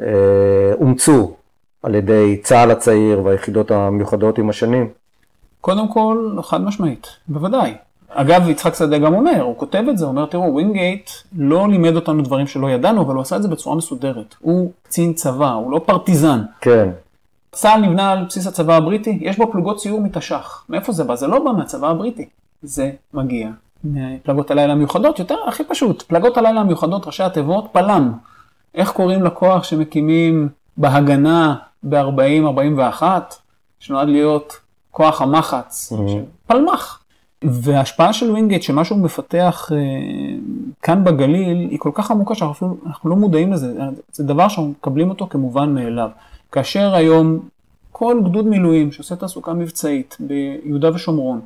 אה, 0.02 0.72
אומצו 0.80 1.34
על 1.82 1.94
ידי 1.94 2.40
צה"ל 2.42 2.70
הצעיר 2.70 3.24
והיחידות 3.24 3.70
המיוחדות 3.70 4.38
עם 4.38 4.50
השנים? 4.50 4.88
קודם 5.60 5.88
כל, 5.88 6.36
חד 6.42 6.60
משמעית, 6.60 7.06
בוודאי. 7.28 7.74
אגב, 8.08 8.48
יצחק 8.48 8.74
שדה 8.74 8.98
גם 8.98 9.14
אומר, 9.14 9.42
הוא 9.42 9.58
כותב 9.58 9.82
את 9.90 9.98
זה, 9.98 10.04
הוא 10.04 10.10
אומר, 10.10 10.26
תראו, 10.26 10.52
ווינגייט 10.52 11.10
לא 11.38 11.68
לימד 11.68 11.96
אותנו 11.96 12.22
דברים 12.22 12.46
שלא 12.46 12.70
ידענו, 12.70 13.02
אבל 13.02 13.14
הוא 13.14 13.22
עשה 13.22 13.36
את 13.36 13.42
זה 13.42 13.48
בצורה 13.48 13.76
מסודרת. 13.76 14.34
הוא 14.40 14.72
קצין 14.82 15.12
צבא, 15.12 15.52
הוא 15.52 15.70
לא 15.70 15.80
פרטיזן. 15.86 16.40
כן. 16.60 16.88
צה"ל 17.54 17.80
נבנה 17.80 18.12
על 18.12 18.24
בסיס 18.24 18.46
הצבא 18.46 18.74
הבריטי, 18.76 19.18
יש 19.20 19.38
בו 19.38 19.52
פלוגות 19.52 19.80
סיור 19.80 20.00
מתש"ח. 20.00 20.64
מאיפה 20.68 20.92
זה 20.92 21.04
בא? 21.04 21.14
זה 21.14 21.26
לא 21.26 21.44
בא 21.44 21.52
מהצבא 21.52 21.88
הבריטי. 21.88 22.28
זה 22.62 22.90
מגיע 23.14 23.50
מפלגות 23.84 24.50
הלילה 24.50 24.72
המיוחדות, 24.72 25.18
יותר 25.18 25.36
הכי 25.48 25.64
פשוט, 25.64 26.02
פלגות 26.02 26.36
הלילה 26.36 26.60
המיוחדות, 26.60 27.06
ראשי 27.06 27.22
התיבות, 27.22 27.68
פל"מ. 27.72 28.12
איך 28.74 28.90
קוראים 28.90 29.22
לכוח 29.22 29.64
שמקימים 29.64 30.48
בהגנה 30.76 31.54
ב-40-41, 31.82 33.02
שנועד 33.80 34.08
להיות 34.08 34.60
כוח 34.90 35.22
המחץ, 35.22 35.92
mm-hmm. 35.92 36.46
פלמ"ח. 36.46 37.00
וההשפעה 37.42 38.12
של 38.12 38.30
ווינגייט, 38.30 38.62
שמה 38.62 38.84
שהוא 38.84 38.98
מפתח 38.98 39.72
אה, 39.72 39.78
כאן 40.82 41.04
בגליל, 41.04 41.68
היא 41.70 41.78
כל 41.78 41.90
כך 41.94 42.10
עמוקה 42.10 42.34
שאנחנו 42.34 42.76
אנחנו 42.86 43.10
לא 43.10 43.16
מודעים 43.16 43.52
לזה. 43.52 43.74
זה 44.12 44.24
דבר 44.24 44.48
שאנחנו 44.48 44.70
מקבלים 44.70 45.10
אותו 45.10 45.26
כמובן 45.30 45.74
מאליו. 45.74 46.10
כאשר 46.54 46.94
היום 46.94 47.48
כל 47.92 48.20
גדוד 48.24 48.46
מילואים 48.46 48.92
שעושה 48.92 49.16
תעסוקה 49.16 49.52
מבצעית 49.52 50.16
ביהודה 50.20 50.94
ושומרון, 50.94 51.40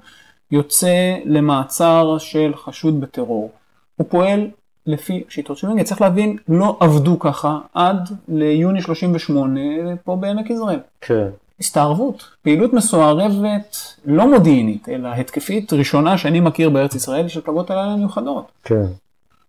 יוצא 0.50 1.16
למעצר 1.24 2.18
של 2.18 2.52
חשוד 2.56 3.00
בטרור, 3.00 3.50
הוא 3.96 4.06
פועל 4.11 4.48
לפי 4.86 5.24
שיטות 5.28 5.56
של 5.56 5.66
ווינגייט. 5.66 5.88
צריך 5.88 6.00
להבין, 6.00 6.36
לא 6.48 6.76
עבדו 6.80 7.18
ככה 7.18 7.59
עד 7.74 8.09
ליוני 8.28 8.82
38 8.82 9.61
פה 10.04 10.16
בעמק 10.16 10.50
יזרעאל. 10.50 10.78
כן. 11.00 11.28
הסתערבות, 11.61 12.24
פעילות 12.42 12.72
מסוערבת 12.72 13.76
לא 14.04 14.30
מודיעינית, 14.30 14.88
אלא 14.88 15.09
התקפית 15.09 15.72
ראשונה 15.72 16.18
שאני 16.18 16.40
מכיר 16.40 16.70
בארץ 16.70 16.94
ישראל 16.94 17.28
של 17.28 17.40
פלגות 17.40 17.70
הלילה 17.70 17.92
המיוחדות. 17.92 18.44
כן. 18.64 18.86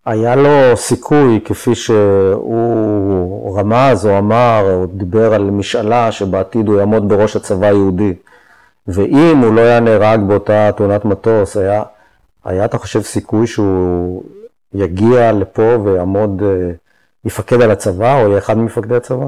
היה 0.05 0.35
לו 0.35 0.77
סיכוי, 0.77 1.39
כפי 1.45 1.75
שהוא 1.75 3.59
רמז 3.59 4.05
או 4.05 4.17
אמר, 4.17 4.61
או 4.63 4.85
דיבר 4.85 5.33
על 5.33 5.43
משאלה 5.43 6.11
שבעתיד 6.11 6.67
הוא 6.67 6.79
יעמוד 6.79 7.09
בראש 7.09 7.35
הצבא 7.35 7.67
היהודי. 7.67 8.13
ואם 8.87 9.37
הוא 9.37 9.53
לא 9.53 9.61
היה 9.61 9.79
נהרג 9.79 10.19
באותה 10.27 10.71
תאונת 10.77 11.05
מטוס, 11.05 11.57
היה, 11.57 11.83
היה 12.45 12.65
אתה 12.65 12.77
חושב 12.77 13.01
סיכוי 13.01 13.47
שהוא 13.47 14.23
יגיע 14.73 15.31
לפה 15.31 15.77
ויעמוד, 15.83 16.43
אה, 16.43 16.71
יפקד 17.25 17.61
על 17.61 17.71
הצבא, 17.71 18.21
או 18.21 18.27
יהיה 18.27 18.37
אחד 18.37 18.57
ממפקדי 18.57 18.95
הצבא? 18.95 19.27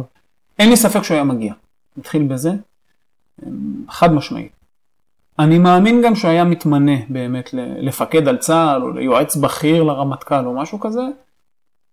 אין 0.59 0.69
לי 0.69 0.77
ספק 0.77 1.03
שהוא 1.03 1.15
היה 1.15 1.23
מגיע. 1.23 1.53
נתחיל 1.97 2.23
בזה. 2.23 2.51
חד 3.89 4.13
משמעית. 4.13 4.60
אני 5.39 5.59
מאמין 5.59 6.01
גם 6.01 6.15
שהוא 6.15 6.31
היה 6.31 6.43
מתמנה 6.43 6.95
באמת 7.09 7.49
לפקד 7.53 8.27
על 8.27 8.37
צה"ל 8.37 8.83
או 8.83 8.91
ליועץ 8.91 9.35
בכיר 9.35 9.83
לרמטכ"ל 9.83 10.45
או 10.45 10.53
משהו 10.53 10.79
כזה, 10.79 11.01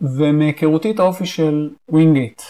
ומהיכרותי 0.01 0.91
את 0.91 1.01
האופי 1.01 1.27
של 1.27 1.71
ווינגייט 1.89 2.43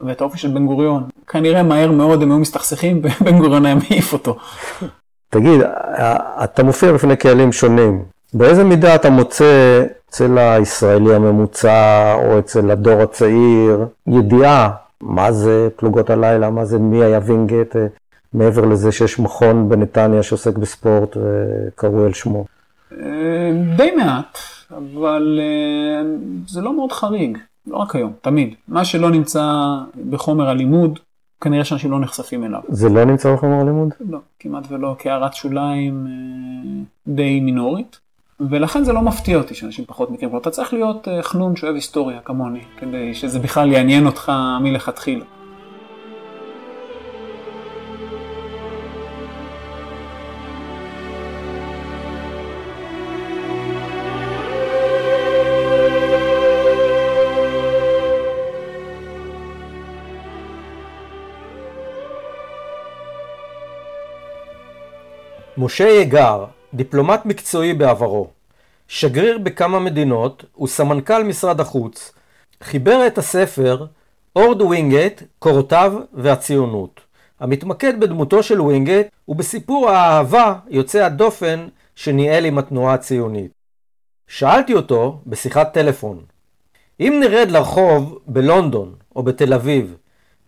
ואת 0.00 0.20
האופי 0.20 0.38
של 0.38 0.48
בן 0.48 0.66
גוריון, 0.66 1.02
כנראה 1.26 1.62
מהר 1.62 1.92
מאוד 1.92 2.22
הם 2.22 2.30
היו 2.30 2.38
מסתכסכים 2.38 3.00
ובן 3.02 3.38
גוריון 3.38 3.66
היה 3.66 3.74
מעיף 3.74 4.12
אותו. 4.12 4.36
תגיד, 5.28 5.60
אתה 6.44 6.62
מופיע 6.62 6.92
בפני 6.92 7.16
קהלים 7.16 7.52
שונים, 7.52 8.04
באיזה 8.34 8.64
מידה 8.64 8.94
אתה 8.94 9.10
מוצא 9.10 9.84
אצל 10.08 10.38
הישראלי 10.38 11.14
הממוצע 11.14 12.14
או 12.14 12.38
אצל 12.38 12.70
הדור 12.70 13.02
הצעיר 13.02 13.86
ידיעה 14.06 14.70
מה 15.00 15.32
זה 15.32 15.68
פלוגות 15.76 16.10
הלילה, 16.10 16.50
מה 16.50 16.64
זה 16.64 16.78
מי 16.78 17.04
היה 17.04 17.20
וינגייט, 17.22 17.76
מעבר 18.34 18.64
לזה 18.64 18.92
שיש 18.92 19.18
מכון 19.18 19.68
בנתניה 19.68 20.22
שעוסק 20.22 20.58
בספורט 20.58 21.16
וקראו 21.16 22.04
על 22.04 22.12
שמו. 22.12 22.44
אה, 22.92 23.52
די 23.76 23.90
מעט, 23.90 24.38
אבל 24.76 25.40
אה, 25.42 26.10
זה 26.48 26.60
לא 26.60 26.76
מאוד 26.76 26.92
חריג, 26.92 27.38
לא 27.66 27.76
רק 27.76 27.96
היום, 27.96 28.12
תמיד. 28.20 28.54
מה 28.68 28.84
שלא 28.84 29.10
נמצא 29.10 29.52
בחומר 30.10 30.48
הלימוד, 30.48 30.98
כנראה 31.40 31.64
שאנשים 31.64 31.90
לא 31.90 32.00
נחשפים 32.00 32.44
אליו. 32.44 32.60
זה 32.68 32.88
לא 32.88 33.04
נמצא 33.04 33.34
בחומר 33.34 33.60
הלימוד? 33.60 33.94
לא, 34.10 34.18
כמעט 34.38 34.64
ולא, 34.68 34.96
כהערת 34.98 35.34
שוליים 35.34 36.06
אה, 36.06 36.82
די 37.06 37.40
מינורית. 37.40 37.98
ולכן 38.50 38.84
זה 38.84 38.92
לא 38.92 39.02
מפתיע 39.02 39.36
אותי 39.36 39.54
שאנשים 39.54 39.84
פחות 39.84 40.10
מכירים. 40.10 40.36
אתה 40.36 40.50
צריך 40.50 40.72
להיות 40.72 41.08
חנון 41.22 41.56
שאוהב 41.56 41.74
היסטוריה 41.74 42.20
כמוני, 42.20 42.60
כדי 42.76 43.14
שזה 43.14 43.38
בכלל 43.38 43.72
יעניין 43.72 44.06
אותך 44.06 44.32
מלכתחילה. 44.60 45.24
משה 65.60 65.88
יגר, 65.88 66.44
דיפלומט 66.74 67.26
מקצועי 67.26 67.74
בעברו, 67.74 68.28
שגריר 68.88 69.38
בכמה 69.38 69.80
מדינות 69.80 70.44
וסמנכ"ל 70.62 71.22
משרד 71.22 71.60
החוץ, 71.60 72.12
חיבר 72.62 73.06
את 73.06 73.18
הספר 73.18 73.86
אורד 74.36 74.62
ווינגייט, 74.62 75.22
קורותיו 75.38 75.92
והציונות, 76.12 77.00
המתמקד 77.40 78.00
בדמותו 78.00 78.42
של 78.42 78.60
ווינגייט 78.60 79.06
ובסיפור 79.28 79.90
האהבה 79.90 80.54
יוצא 80.68 81.04
הדופן 81.04 81.68
שניהל 81.94 82.44
עם 82.44 82.58
התנועה 82.58 82.94
הציונית. 82.94 83.50
שאלתי 84.28 84.74
אותו 84.74 85.20
בשיחת 85.26 85.74
טלפון, 85.74 86.24
אם 87.00 87.20
נרד 87.20 87.50
לרחוב 87.50 88.18
בלונדון 88.26 88.94
או 89.16 89.22
בתל 89.22 89.54
אביב, 89.54 89.96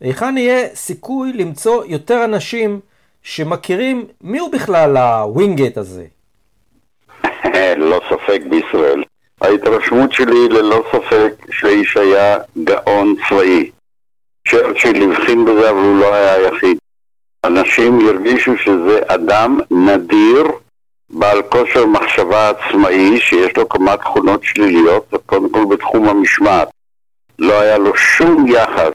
היכן 0.01 0.39
יהיה 0.39 0.69
סיכוי 0.75 1.33
למצוא 1.33 1.85
יותר 1.85 2.25
אנשים 2.25 2.81
שמכירים 3.23 4.07
מי 4.21 4.39
הוא 4.39 4.53
בכלל 4.53 4.97
הווינגייט 4.97 5.79
הזה? 5.79 6.05
ללא 7.55 8.01
ספק 8.11 8.41
בישראל. 8.51 9.03
ההתרשמות 9.41 10.13
שלי 10.13 10.49
ללא 10.49 10.83
ספק 10.93 11.35
שהאיש 11.51 11.97
היה 11.97 12.39
גאון 12.65 13.15
צבאי. 13.29 13.71
צ'רצ'יל 14.49 15.03
הבחין 15.03 15.45
בזה 15.45 15.71
אבל 15.71 15.79
הוא 15.79 15.99
לא 15.99 16.15
היה 16.15 16.35
היחיד. 16.35 16.79
אנשים 17.45 18.09
הרגישו 18.09 18.59
שזה 18.59 19.01
אדם 19.07 19.61
נדיר, 19.71 20.47
בעל 21.11 21.43
כושר 21.43 21.87
מחשבה 21.87 22.51
עצמאי, 22.51 23.21
שיש 23.21 23.57
לו 23.57 23.69
כמה 23.69 23.97
תכונות 23.97 24.45
שליליות, 24.45 25.15
קודם 25.27 25.51
כל 25.51 25.65
בתחום 25.71 26.09
המשמעת. 26.09 26.69
לא 27.39 27.61
היה 27.61 27.79
לו 27.79 27.97
שום 27.97 28.47
יחס 28.49 28.93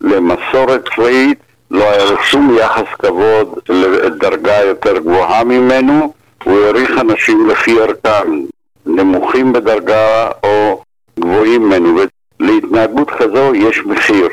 למסורת 0.00 0.88
צבאית, 0.94 1.38
לא 1.70 1.90
היה 1.90 2.04
לו 2.04 2.22
שום 2.22 2.56
יחס 2.58 2.94
כבוד 2.98 3.58
לדרגה 3.68 4.64
יותר 4.64 4.98
גבוהה 4.98 5.44
ממנו, 5.44 6.12
הוא 6.44 6.60
העריך 6.60 6.90
אנשים 7.00 7.48
לפי 7.48 7.80
ערכם, 7.80 8.40
נמוכים 8.86 9.52
בדרגה 9.52 10.30
או 10.42 10.82
גבוהים 11.20 11.62
ממנו, 11.62 12.00
ולהתנהגות 12.40 13.10
כזו 13.10 13.54
יש 13.54 13.78
מחיר. 13.86 14.28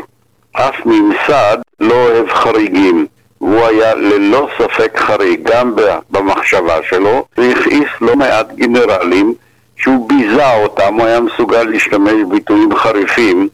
אף 0.51 0.75
ממסד 0.85 1.57
לא 1.79 1.93
אוהב 1.93 2.29
חריגים, 2.29 3.05
והוא 3.41 3.65
היה 3.65 3.95
ללא 3.95 4.47
ספק 4.57 4.97
חריג 4.97 5.39
גם 5.43 5.75
במחשבה 6.09 6.77
שלו, 6.89 7.25
והכעיס 7.37 7.89
לא 8.01 8.15
מעט 8.15 8.51
גנרלים 8.55 9.33
שהוא 9.75 10.09
ביזה 10.09 10.53
אותם, 10.55 10.93
הוא 10.93 11.05
היה 11.05 11.19
מסוגל 11.19 11.63
להשתמש 11.63 12.13
בביטויים 12.13 12.75
חריפים, 12.75 13.49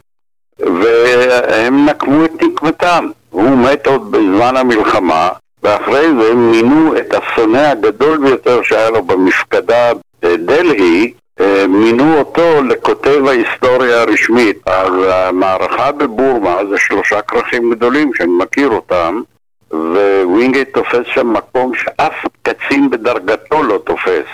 והם 0.58 1.86
נקמו 1.86 2.24
את 2.24 2.42
נקמתם. 2.42 3.10
הוא 3.34 3.50
מת 3.50 3.86
עוד 3.86 4.10
בזמן 4.10 4.56
המלחמה, 4.56 5.28
ואחרי 5.62 6.06
זה 6.20 6.34
מינו 6.34 6.96
את 6.96 7.14
השונא 7.14 7.58
הגדול 7.58 8.18
ביותר 8.18 8.62
שהיה 8.62 8.90
לו 8.90 9.02
במפקדה 9.02 9.92
בדלהי, 10.22 11.12
אה, 11.40 11.66
מינו 11.68 12.18
אותו 12.18 12.62
לכותב 12.62 13.26
ההיסטוריה 13.26 14.02
הרשמית. 14.02 14.68
אז 14.68 14.92
המערכה 15.10 15.92
בבורמה 15.92 16.56
זה 16.70 16.78
שלושה 16.78 17.22
כרכים 17.22 17.74
גדולים 17.74 18.14
שאני 18.14 18.32
מכיר 18.38 18.68
אותם, 18.68 19.22
ווינגייט 20.24 20.74
תופס 20.74 21.06
שם 21.14 21.32
מקום 21.32 21.72
שאף 21.74 22.14
קצין 22.42 22.90
בדרגתו 22.90 23.62
לא 23.62 23.78
תופס, 23.84 24.26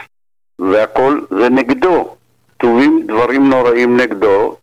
והכל 0.59 1.21
זה 1.31 1.49
נגדו. 1.49 2.15
כתובים 2.59 3.07
דברים 3.07 3.49
נוראים 3.49 3.97
נגדו. 3.97 4.57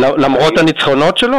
למרות 0.00 0.58
הניצחונות 0.58 1.18
שלו? 1.18 1.38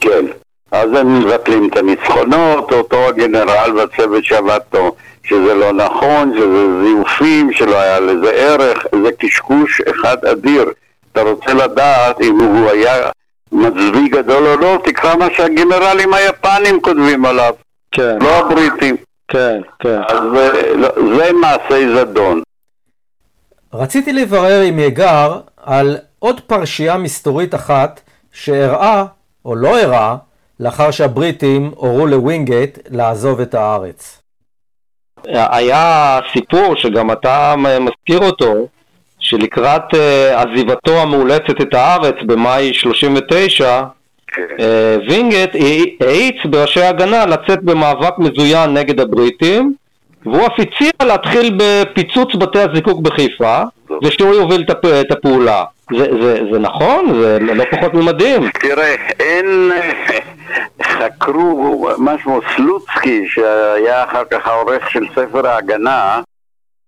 כן. 0.00 0.24
אז 0.72 0.88
הם 0.94 1.20
מבטלים 1.20 1.68
את 1.68 1.76
הניצחונות, 1.76 2.72
אותו 2.72 3.08
הגנרל 3.08 3.72
והצוות 3.76 4.24
שעבד 4.24 4.60
פה, 4.70 4.90
שזה 5.24 5.54
לא 5.54 5.72
נכון, 5.72 6.32
שזה 6.36 6.84
זיופים, 6.84 7.52
שלא 7.52 7.76
היה 7.76 8.00
לזה 8.00 8.30
ערך, 8.30 8.86
זה 9.02 9.10
קשקוש 9.18 9.80
אחד 9.80 10.24
אדיר. 10.24 10.72
אתה 11.12 11.22
רוצה 11.22 11.54
לדעת 11.54 12.20
אם 12.20 12.38
הוא 12.38 12.70
היה 12.70 13.10
מצביא 13.52 14.10
גדול 14.10 14.46
או 14.46 14.56
לא, 14.56 14.78
תקרא 14.84 15.16
מה 15.16 15.26
שהגנרלים 15.36 16.14
היפנים 16.14 16.80
כותבים 16.82 17.24
עליו, 17.24 17.54
כן. 17.90 18.18
לא 18.20 18.38
הבריטים. 18.38 18.96
כן, 19.28 19.60
כן. 19.78 20.00
אז 20.08 20.20
זה, 20.34 20.72
לא, 20.76 20.88
זה 21.16 21.32
מעשי 21.32 21.94
זדון. 21.94 22.42
רציתי 23.74 24.12
לברר 24.12 24.60
עם 24.60 24.78
יגר 24.78 25.40
על 25.62 25.96
עוד 26.18 26.40
פרשייה 26.40 26.96
מסתורית 26.96 27.54
אחת 27.54 28.00
שאירעה, 28.32 29.04
או 29.44 29.56
לא 29.56 29.78
אירעה, 29.78 30.16
לאחר 30.62 30.90
שהבריטים 30.90 31.70
הורו 31.74 32.06
לווינגייט 32.06 32.78
לעזוב 32.90 33.40
את 33.40 33.54
הארץ. 33.54 34.22
היה 35.24 36.20
סיפור 36.32 36.76
שגם 36.76 37.12
אתה 37.12 37.54
מזכיר 37.80 38.18
אותו, 38.18 38.68
שלקראת 39.18 39.94
uh, 39.94 39.96
עזיבתו 40.36 41.02
המאולצת 41.02 41.60
את 41.60 41.74
הארץ 41.74 42.14
במאי 42.26 42.74
39, 42.74 43.82
uh, 44.30 44.34
וינגייט 45.08 45.50
האיץ 46.00 46.36
בראשי 46.44 46.82
ההגנה 46.82 47.26
לצאת 47.26 47.62
במאבק 47.62 48.18
מזוין 48.18 48.74
נגד 48.74 49.00
הבריטים, 49.00 49.74
והוא 50.26 50.46
אף 50.46 50.52
הציע 50.58 50.90
להתחיל 51.02 51.58
בפיצוץ 51.58 52.34
בתי 52.34 52.58
הזיקוק 52.58 53.00
בחיפה, 53.00 53.62
ושהוא 54.02 54.34
יוביל 54.34 54.64
את 55.00 55.10
הפעולה. 55.10 55.64
זה, 55.98 56.06
זה, 56.22 56.40
זה 56.52 56.58
נכון? 56.58 57.20
זה 57.20 57.38
לא 57.40 57.64
פחות 57.70 57.94
ממדהים. 57.94 58.50
תראה, 58.50 58.94
אין... 59.20 59.72
חקרו 60.82 61.88
משהו 61.98 62.40
סלוצקי, 62.56 63.28
שהיה 63.28 64.04
אחר 64.04 64.24
כך 64.30 64.46
העורך 64.46 64.90
של 64.90 65.04
ספר 65.14 65.46
ההגנה, 65.46 66.22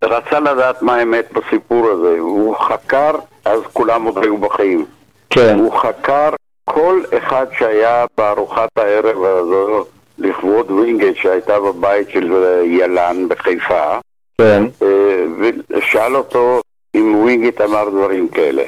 רצה 0.05 0.41
לדעת 0.41 0.83
מה 0.83 0.95
האמת 0.95 1.33
בסיפור 1.33 1.91
הזה. 1.91 2.17
הוא 2.19 2.57
חקר, 2.57 3.13
אז 3.45 3.61
כולם 3.73 4.05
עוד 4.05 4.19
היו 4.19 4.39
בחיים. 4.39 4.87
כן. 5.31 5.59
הוא 5.59 5.79
חקר 5.81 6.31
כל 6.65 7.01
אחד 7.19 7.47
שהיה 7.59 8.05
בארוחת 8.19 8.69
הערב 8.77 9.25
הזו 9.25 9.85
לכבוד 10.19 10.71
וינגייט 10.71 11.17
שהייתה 11.17 11.61
בבית 11.61 12.11
של 12.11 12.33
ילן 12.65 13.29
בחיפה, 13.29 13.99
כן. 14.39 14.65
אה, 14.83 15.25
ושאל 15.71 16.17
אותו 16.17 16.61
אם 16.95 17.15
ווינגייט 17.15 17.61
אמר 17.61 17.89
דברים 17.89 18.29
כאלה. 18.29 18.62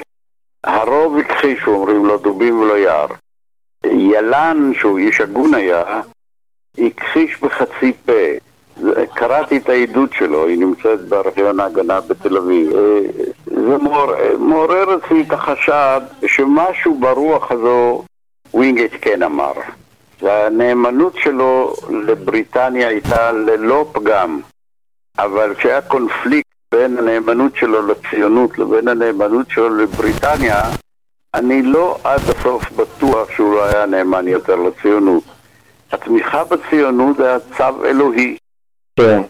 הרוב 0.64 1.18
הכחישו, 1.18 1.70
אומרים 1.70 2.06
לו 2.06 2.18
דובים 2.18 2.60
ולא 2.60 2.78
יער. 2.78 3.06
ילן, 3.84 4.72
שהוא 4.74 4.98
איש 4.98 5.20
הגון 5.20 5.54
היה, 5.54 6.00
הכחיש 6.78 7.40
בחצי 7.40 7.92
פה. 8.06 8.12
קראתי 9.14 9.56
את 9.56 9.68
העדות 9.68 10.12
שלו, 10.12 10.46
היא 10.46 10.58
נמצאת 10.58 11.00
בארכיון 11.00 11.60
ההגנה 11.60 12.00
בתל 12.00 12.36
אביב. 12.36 12.76
אה, 12.76 13.00
זה 13.46 13.76
מעורר 14.38 14.96
אצלי 14.96 15.22
את 15.22 15.32
החשד 15.32 16.00
שמשהו 16.26 16.98
ברוח 17.00 17.52
הזו 17.52 18.04
ווינגייט 18.54 18.92
כן 19.00 19.22
אמר. 19.22 19.52
והנאמנות 20.22 21.16
שלו 21.16 21.74
לבריטניה 21.90 22.88
הייתה 22.88 23.32
ללא 23.32 23.86
פגם, 23.92 24.40
אבל 25.18 25.54
כשהיה 25.54 25.80
קונפליקט 25.80 26.45
בין 26.72 26.98
הנאמנות 26.98 27.56
שלו 27.56 27.86
לציונות 27.86 28.58
לבין 28.58 28.88
הנאמנות 28.88 29.50
שלו 29.50 29.76
לבריטניה, 29.76 30.62
אני 31.34 31.62
לא 31.62 31.98
עד 32.04 32.20
הסוף 32.20 32.72
בטוח 32.72 33.30
שהוא 33.30 33.54
לא 33.54 33.64
היה 33.64 33.86
נאמן 33.86 34.28
יותר 34.28 34.56
לציונות. 34.56 35.24
התמיכה 35.92 36.44
בציונות 36.44 37.20
היה 37.20 37.38
צו 37.56 37.84
אלוהי. 37.84 38.36
כן. 38.96 39.22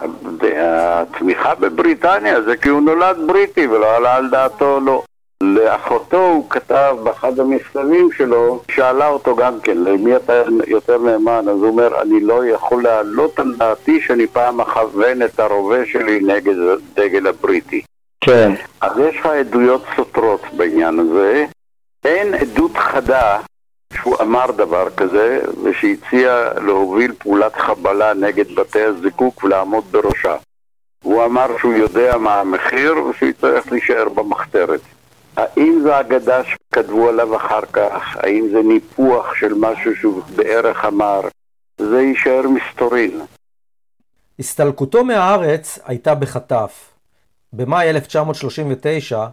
התמיכה 0.52 1.54
בבריטניה 1.54 2.42
זה 2.42 2.56
כי 2.56 2.68
הוא 2.68 2.80
נולד 2.80 3.16
בריטי 3.26 3.66
ולא 3.66 3.96
עלה 3.96 4.14
על 4.14 4.30
דעתו 4.30 4.80
לא. 4.80 5.02
לאחותו 5.42 6.26
הוא 6.26 6.50
כתב 6.50 6.96
באחד 7.02 7.40
המכתבים 7.40 8.08
שלו, 8.16 8.62
שאלה 8.70 9.08
אותו 9.08 9.36
גם 9.36 9.60
כן, 9.60 9.78
למי 9.78 10.16
אתה 10.16 10.42
יותר 10.66 10.98
נאמן? 10.98 11.48
אז 11.48 11.56
הוא 11.56 11.68
אומר, 11.68 12.02
אני 12.02 12.20
לא 12.20 12.46
יכול 12.46 12.82
להעלות 12.82 13.38
על 13.38 13.54
דעתי 13.58 14.00
שאני 14.00 14.26
פעם 14.26 14.60
אכוון 14.60 15.22
את 15.22 15.40
הרובה 15.40 15.86
שלי 15.86 16.20
נגד 16.20 16.54
הדגל 16.58 17.26
הבריטי. 17.26 17.82
כן. 18.20 18.52
אז 18.80 18.98
יש 18.98 19.16
לך 19.16 19.26
עדויות 19.26 19.82
סותרות 19.96 20.40
בעניין 20.56 20.98
הזה. 20.98 21.44
אין 22.04 22.34
עדות 22.34 22.76
חדה 22.76 23.38
שהוא 23.94 24.16
אמר 24.20 24.50
דבר 24.50 24.90
כזה, 24.96 25.40
ושהציע 25.62 26.48
להוביל 26.66 27.12
פעולת 27.18 27.56
חבלה 27.56 28.14
נגד 28.14 28.54
בתי 28.54 28.82
הזיקוק 28.82 29.44
ולעמוד 29.44 29.84
בראשה. 29.90 30.36
הוא 31.02 31.24
אמר 31.24 31.46
שהוא 31.58 31.74
יודע 31.74 32.16
מה 32.18 32.40
המחיר 32.40 33.04
ושהוא 33.04 33.28
יצטרך 33.28 33.72
להישאר 33.72 34.08
במחתרת. 34.08 34.80
האם 35.36 35.80
זו 35.82 36.00
אגדה 36.00 36.44
שכתבו 36.44 37.08
עליו 37.08 37.36
אחר 37.36 37.60
כך? 37.72 38.16
האם 38.16 38.48
זה 38.52 38.62
ניפוח 38.62 39.34
של 39.34 39.54
משהו 39.54 39.96
שהוא 39.96 40.22
בערך 40.36 40.84
אמר? 40.84 41.20
זה 41.78 42.00
יישאר 42.00 42.42
מסתורין. 42.48 43.20
הסתלקותו 44.38 45.04
מהארץ 45.04 45.78
הייתה 45.84 46.14
בחטף. 46.14 46.90
במאי 47.52 47.90
1939, 47.90 49.26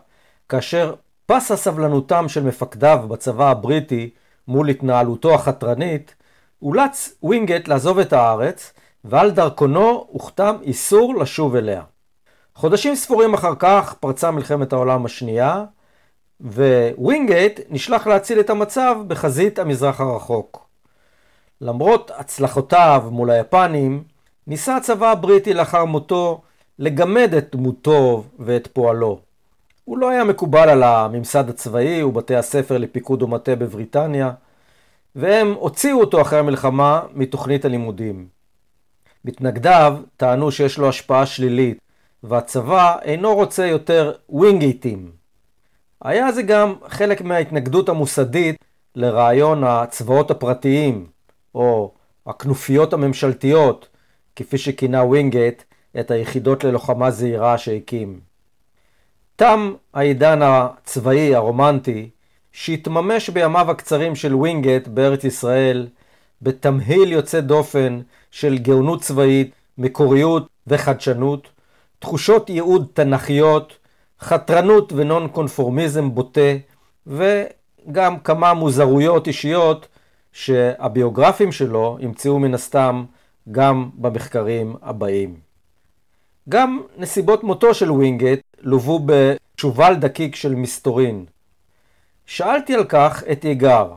כאשר 0.49 0.93
פסה 1.25 1.55
סבלנותם 1.55 2.29
של 2.29 2.43
מפקדיו 2.43 3.05
בצבא 3.07 3.49
הבריטי 3.49 4.09
מול 4.47 4.69
התנהלותו 4.69 5.33
החתרנית, 5.33 6.15
אולץ 6.61 7.13
ווינגייט 7.23 7.67
לעזוב 7.67 7.99
את 7.99 8.13
הארץ, 8.13 8.73
ועל 9.05 9.31
דרכונו 9.31 10.07
הוכתם 10.09 10.55
איסור 10.61 11.15
לשוב 11.15 11.55
אליה. 11.55 11.81
חודשים 12.55 12.95
ספורים 12.95 13.33
אחר 13.33 13.53
כך 13.59 13.93
פרצה 13.99 14.31
מלחמת 14.31 14.73
העולם 14.73 15.05
השנייה, 15.05 15.65
ווינגייט 16.97 17.59
נשלח 17.69 18.07
להציל 18.07 18.39
את 18.39 18.49
המצב 18.49 18.95
בחזית 19.07 19.59
המזרח 19.59 20.01
הרחוק. 20.01 20.67
למרות 21.61 22.11
הצלחותיו 22.15 23.03
מול 23.11 23.29
היפנים, 23.31 24.03
ניסה 24.47 24.75
הצבא 24.75 25.11
הבריטי 25.11 25.53
לאחר 25.53 25.85
מותו 25.85 26.41
לגמד 26.79 27.33
את 27.37 27.55
דמותו 27.55 28.23
ואת 28.39 28.67
פועלו. 28.67 29.19
הוא 29.85 29.97
לא 29.97 30.09
היה 30.09 30.23
מקובל 30.23 30.69
על 30.69 30.83
הממסד 30.83 31.49
הצבאי 31.49 32.03
ובתי 32.03 32.35
הספר 32.35 32.77
לפיקוד 32.77 33.23
ומטה 33.23 33.55
בבריטניה, 33.55 34.31
והם 35.15 35.53
הוציאו 35.53 35.99
אותו 35.99 36.21
אחרי 36.21 36.39
המלחמה 36.39 37.01
מתוכנית 37.13 37.65
הלימודים. 37.65 38.27
מתנגדיו 39.25 39.97
טענו 40.17 40.51
שיש 40.51 40.77
לו 40.77 40.89
השפעה 40.89 41.25
שלילית, 41.25 41.77
והצבא 42.23 42.95
אינו 43.01 43.35
רוצה 43.35 43.65
יותר 43.65 44.13
ווינגייטים. 44.29 45.22
היה 46.03 46.31
זה 46.31 46.41
גם 46.41 46.73
חלק 46.87 47.21
מההתנגדות 47.21 47.89
המוסדית 47.89 48.55
לרעיון 48.95 49.63
הצבאות 49.63 50.31
הפרטיים, 50.31 51.07
או 51.55 51.93
הכנופיות 52.27 52.93
הממשלתיות, 52.93 53.87
כפי 54.35 54.57
שכינה 54.57 55.03
ווינגייט 55.03 55.63
את 55.99 56.11
היחידות 56.11 56.63
ללוחמה 56.63 57.11
זעירה 57.11 57.57
שהקים. 57.57 58.19
תם 59.35 59.73
העידן 59.93 60.39
הצבאי 60.41 61.35
הרומנטי, 61.35 62.09
שהתממש 62.51 63.29
בימיו 63.29 63.71
הקצרים 63.71 64.15
של 64.15 64.35
ווינגייט 64.35 64.87
בארץ 64.87 65.23
ישראל, 65.23 65.87
בתמהיל 66.41 67.11
יוצא 67.11 67.39
דופן 67.39 67.99
של 68.31 68.57
גאונות 68.57 69.01
צבאית, 69.01 69.51
מקוריות 69.77 70.47
וחדשנות, 70.67 71.47
תחושות 71.99 72.49
ייעוד 72.49 72.87
תנכיות, 72.93 73.77
חתרנות 74.23 74.93
ונון 74.95 75.27
קונפורמיזם 75.27 76.15
בוטה, 76.15 76.51
וגם 77.07 78.19
כמה 78.19 78.53
מוזרויות 78.53 79.27
אישיות 79.27 79.87
שהביוגרפים 80.33 81.51
שלו 81.51 81.97
ימצאו 81.99 82.39
מן 82.39 82.53
הסתם 82.53 83.03
גם 83.51 83.89
במחקרים 83.93 84.75
הבאים. 84.81 85.35
גם 86.49 86.81
נסיבות 86.97 87.43
מותו 87.43 87.73
של 87.73 87.91
ווינגייט 87.91 88.41
לוו 88.61 88.99
שובל 89.57 89.95
דקיק 89.95 90.35
של 90.35 90.55
מסתורין. 90.55 91.25
שאלתי 92.25 92.73
על 92.73 92.83
כך 92.83 93.23
את 93.31 93.45
יגאר. 93.45 93.91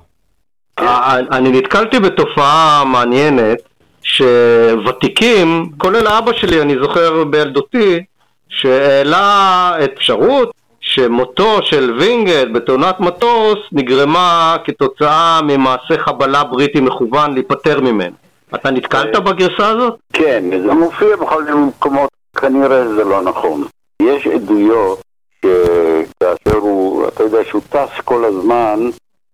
אה, 0.78 1.18
אני 1.18 1.50
נתקלתי 1.50 2.00
בתופעה 2.00 2.84
מעניינת 2.84 3.58
שוותיקים, 4.02 5.70
כולל 5.78 6.08
אבא 6.08 6.32
שלי, 6.32 6.62
אני 6.62 6.74
זוכר 6.82 7.24
בילדותי, 7.24 8.04
שהעלה 8.48 9.72
אפשרות 9.84 10.50
שמותו 10.80 11.62
של 11.62 11.96
וינגייט 11.98 12.48
בתאונת 12.52 13.00
מטוס 13.00 13.58
נגרמה 13.72 14.56
כתוצאה 14.64 15.40
ממעשה 15.42 15.98
חבלה 15.98 16.44
בריטי 16.44 16.80
מכוון 16.80 17.34
להיפטר 17.34 17.80
ממנו. 17.80 18.14
אתה 18.54 18.70
נתקלת 18.70 19.16
בגרסה 19.16 19.68
הזאת? 19.68 19.94
כן, 20.12 20.44
זה 20.66 20.72
מופיע 20.72 21.16
בכל 21.16 21.44
מיני 21.44 21.56
מקומות, 21.66 22.10
כנראה 22.36 22.88
זה 22.88 23.04
לא 23.04 23.22
נכון. 23.22 23.64
יש 24.02 24.26
עדויות 24.26 25.00
שכאשר 25.38 26.58
הוא, 26.58 27.08
אתה 27.08 27.22
יודע 27.22 27.38
שהוא 27.44 27.62
טס 27.68 28.00
כל 28.04 28.24
הזמן 28.24 28.80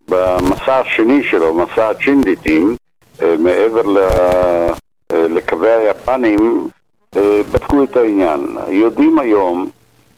במסע 0.09 0.79
השני 0.79 1.25
שלו, 1.25 1.55
מסע 1.55 1.89
הצ'ינדיטים, 1.89 2.77
אה, 3.23 3.35
מעבר. 3.39 3.99
אה, 5.13 5.29
לקווי 5.29 5.71
היפנים, 5.71 6.39
אה, 6.41 6.82
בדקו 7.53 7.85
את 7.85 7.97
העניין. 7.97 8.57
יודעים 8.69 9.19
היום 9.19 9.71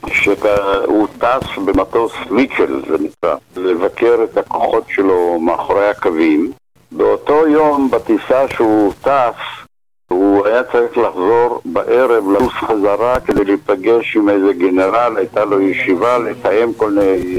שהוא 0.08 1.06
טס 1.18 1.58
במטוס 1.64 2.12
מיטשל, 2.30 2.82
זה 2.88 2.96
נקרא, 3.04 3.36
לבקר 3.56 4.18
את 4.24 4.36
הכוחות 4.36 4.84
שלו 4.88 5.38
מאחורי 5.40 5.88
הקווים. 5.88 6.52
באותו 6.92 7.46
יום, 7.46 7.90
בטיסה 7.90 8.48
שהוא 8.48 8.92
טס, 9.02 9.64
הוא 10.08 10.46
היה 10.46 10.62
צריך 10.64 10.98
לחזור 10.98 11.60
בערב, 11.64 12.30
לטוס 12.30 12.52
חזרה 12.52 13.20
כדי 13.20 13.44
להיפגש 13.44 14.16
עם 14.16 14.28
איזה 14.28 14.52
גנרל, 14.52 15.16
הייתה 15.16 15.44
לו 15.44 15.60
ישיבה, 15.60 16.18
לתאם 16.18 16.72
כל 16.76 16.90
מיני 16.90 17.36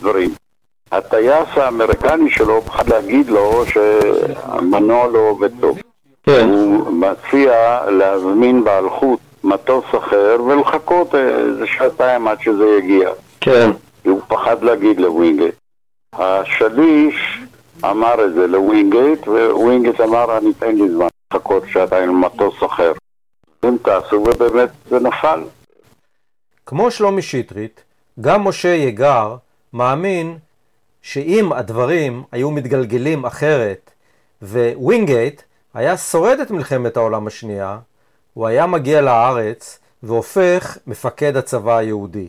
דברים. 0.00 0.30
הטייס 0.92 1.48
האמריקני 1.56 2.30
שלו 2.30 2.62
פחד 2.62 2.88
להגיד 2.88 3.28
לו 3.28 3.64
שהמנוע 3.66 5.06
לא 5.06 5.18
עובד 5.18 5.50
טוב. 5.60 5.78
כן. 6.26 6.48
הוא 6.48 6.92
מציע 6.92 7.80
להזמין 7.90 8.64
באלחוט 8.64 9.20
מטוס 9.44 9.84
אחר 9.98 10.36
ולחכות 10.46 11.14
איזה 11.14 11.66
שעתיים 11.66 12.28
עד 12.28 12.40
שזה 12.40 12.64
יגיע. 12.78 13.10
כן. 13.40 13.70
הוא 14.04 14.20
פחד 14.28 14.62
להגיד 14.62 15.00
לווינגייט. 15.00 15.54
השליש 16.12 17.38
אמר 17.84 18.24
את 18.24 18.34
זה 18.34 18.46
לווינגייט, 18.46 19.28
ווינגייט 19.50 20.00
אמר, 20.00 20.38
אני 20.38 20.50
אתן 20.58 20.76
לי 20.76 20.88
זמן 20.88 21.06
לחכות 21.32 21.62
שעתיים 21.72 22.08
למטוס 22.08 22.54
אחר. 22.66 22.92
הם 23.62 23.76
טסו 23.82 24.16
ובאמת 24.16 24.68
זה 24.90 24.98
נפל. 25.00 25.40
כמו 26.66 26.90
שלומי 26.90 27.22
שטרית, 27.22 27.84
גם 28.20 28.44
משה 28.44 28.68
יגר 28.68 29.36
מאמין 29.72 30.38
שאם 31.02 31.52
הדברים 31.52 32.22
היו 32.32 32.50
מתגלגלים 32.50 33.24
אחרת 33.24 33.90
ווינגייט 34.76 35.42
היה 35.74 35.96
שורד 35.96 36.40
את 36.40 36.50
מלחמת 36.50 36.96
העולם 36.96 37.26
השנייה, 37.26 37.78
הוא 38.34 38.46
היה 38.46 38.66
מגיע 38.66 39.00
לארץ 39.00 39.78
והופך 40.02 40.78
מפקד 40.86 41.36
הצבא 41.36 41.76
היהודי. 41.76 42.28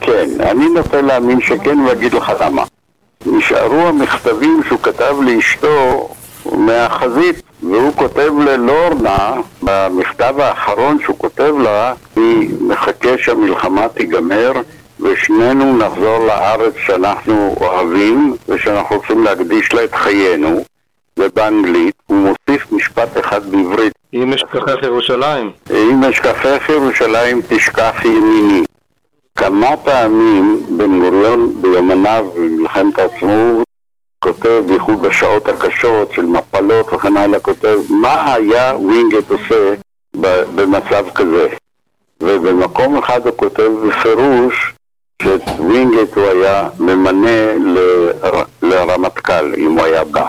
כן, 0.00 0.28
אני 0.40 0.68
נוטה 0.68 1.00
להאמין 1.00 1.40
שכן 1.40 1.78
ואגיד 1.80 2.14
לך 2.14 2.32
למה. 2.40 2.64
נשארו 3.26 3.80
המכתבים 3.80 4.62
שהוא 4.68 4.80
כתב 4.82 5.16
לאשתו 5.20 6.08
מהחזית, 6.52 7.42
והוא 7.62 7.92
כותב 7.94 8.32
ללורנה, 8.46 9.34
במכתב 9.62 10.34
האחרון 10.38 10.98
שהוא 11.02 11.18
כותב 11.18 11.54
לה, 11.62 11.94
היא 12.16 12.50
מחכה 12.60 13.18
שהמלחמה 13.18 13.88
תיגמר 13.88 14.52
ושנינו 15.00 15.76
נחזור 15.78 16.26
לארץ 16.26 16.74
שאנחנו 16.86 17.54
אוהבים 17.60 18.36
ושאנחנו 18.48 18.96
רוצים 18.96 19.24
להקדיש 19.24 19.72
לה 19.72 19.84
את 19.84 19.94
חיינו 19.94 20.64
ובאנגלית 21.18 21.94
הוא 22.06 22.16
מוסיף 22.16 22.72
משפט 22.72 23.18
אחד 23.20 23.50
בעברית. 23.50 23.92
אם 24.14 24.32
אשכחך 24.32 24.82
ירושלים 24.82 25.50
אם 25.70 26.04
אשכחך 26.04 26.68
ירושלים 26.68 27.40
תשכח 27.48 28.04
ימיני. 28.04 28.64
כמה 29.36 29.76
פעמים 29.76 30.66
בן 30.76 31.00
גוריון 31.00 31.62
ביומניו 31.62 32.26
במלחמת 32.34 32.98
העצמאות 32.98 33.64
כותב, 34.24 34.62
בייחוד 34.66 35.02
בשעות 35.02 35.48
הקשות 35.48 36.12
של 36.12 36.22
מפלות 36.22 36.92
וכן 36.92 37.16
הלאה, 37.16 37.40
כותב 37.40 37.78
מה 37.90 38.34
היה 38.34 38.72
ווינגייט 38.76 39.30
עושה 39.30 39.74
במצב 40.54 41.04
כזה? 41.14 41.48
ובמקום 42.20 42.98
אחד 42.98 43.26
הוא 43.26 43.36
כותב 43.36 43.70
בפירוש 43.88 44.74
שאת 45.22 45.42
ווינגייט 45.58 46.14
הוא 46.14 46.24
היה 46.24 46.68
ממנה 46.78 47.54
ל... 47.54 47.78
לרמטכ"ל 48.62 49.54
אם 49.56 49.70
הוא 49.70 49.84
היה 49.84 50.04
בא. 50.04 50.26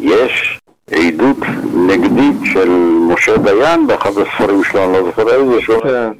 יש 0.00 0.60
עדות 0.90 1.36
נגדית 1.74 2.36
של 2.52 2.68
משה 3.12 3.36
דיין 3.36 3.86
באחד 3.86 4.10
הספרים 4.10 4.64
שלו, 4.64 4.84
אני 4.84 4.92
לא 4.92 5.04
זוכר 5.04 5.28
איזה 5.28 5.60
שהוא... 5.60 5.82
כן, 5.82 6.10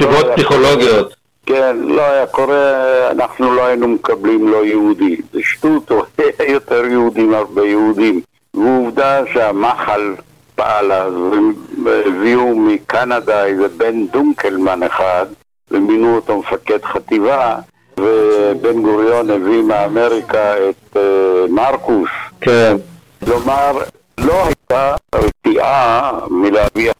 לא 0.00 0.34
פסיכולוגיות. 0.36 1.14
כן, 1.46 1.76
לא 1.80 2.02
היה 2.02 2.26
קורה, 2.26 2.72
אנחנו 3.10 3.54
לא 3.54 3.66
היינו 3.66 3.88
מקבלים 3.88 4.48
לא 4.48 4.64
יהודי. 4.64 5.16
זה 5.32 5.40
שטות, 5.42 5.90
הוא 5.90 6.02
היה 6.18 6.50
יותר 6.52 6.84
יהודים 6.84 7.30
מהרבה 7.30 7.66
יהודים. 7.66 8.20
ועובדה 8.54 9.22
שהמחל 9.32 10.14
פעל 10.54 10.92
אז, 10.92 11.14
הביאו 12.06 12.56
מקנדה 12.56 13.44
איזה 13.44 13.68
בן 13.68 14.06
דונקלמן 14.06 14.82
אחד, 14.82 15.26
ומינו 15.70 16.14
אותו 16.14 16.38
מפקד 16.38 16.84
חטיבה, 16.84 17.56
ובן 18.00 18.82
גוריון 18.82 19.30
הביא 19.30 19.62
מאמריקה 19.62 20.54
את 20.68 20.96
uh, 20.96 20.98
מרקוס. 21.50 22.08
כן. 22.40 22.76
כלומר, 23.24 23.78
לא 24.18 24.46
הייתה 24.46 24.94
רתיעה 25.14 26.18
מלהביא... 26.30 26.90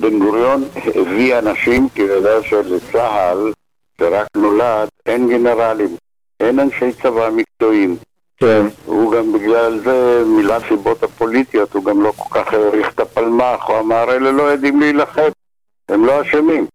בן 0.00 0.18
גוריון 0.18 0.64
הביא 0.94 1.38
אנשים, 1.38 1.88
כי 1.88 2.02
הוא 2.02 2.10
יודע 2.10 2.42
שלצה"ל, 2.42 3.52
שרק 3.98 4.26
נולד, 4.36 4.88
אין 5.06 5.28
גנרלים, 5.28 5.96
אין 6.40 6.60
אנשי 6.60 6.92
צבא 6.92 7.30
מקצועיים. 7.30 7.96
כן. 8.36 8.66
הוא 8.86 9.12
גם 9.12 9.32
בגלל 9.32 9.80
זה, 9.84 10.22
מילא 10.26 10.54
הסיבות 10.54 11.02
הפוליטיות, 11.02 11.74
הוא 11.74 11.84
גם 11.84 12.02
לא 12.02 12.12
כל 12.16 12.40
כך 12.40 12.54
העריך 12.54 12.92
את 12.94 13.00
הפלמ"ח, 13.00 13.64
הוא 13.66 13.78
אמר, 13.78 14.04
אלה 14.12 14.32
לא 14.32 14.42
יודעים 14.42 14.80
להילחם, 14.80 15.28
הם 15.88 16.04
לא 16.04 16.22
אשמים. 16.22 16.66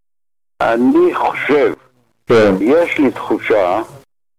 אני 0.61 1.15
חושב, 1.15 1.73
כן. 2.27 2.55
יש 2.59 2.97
לי 2.97 3.11
תחושה 3.11 3.81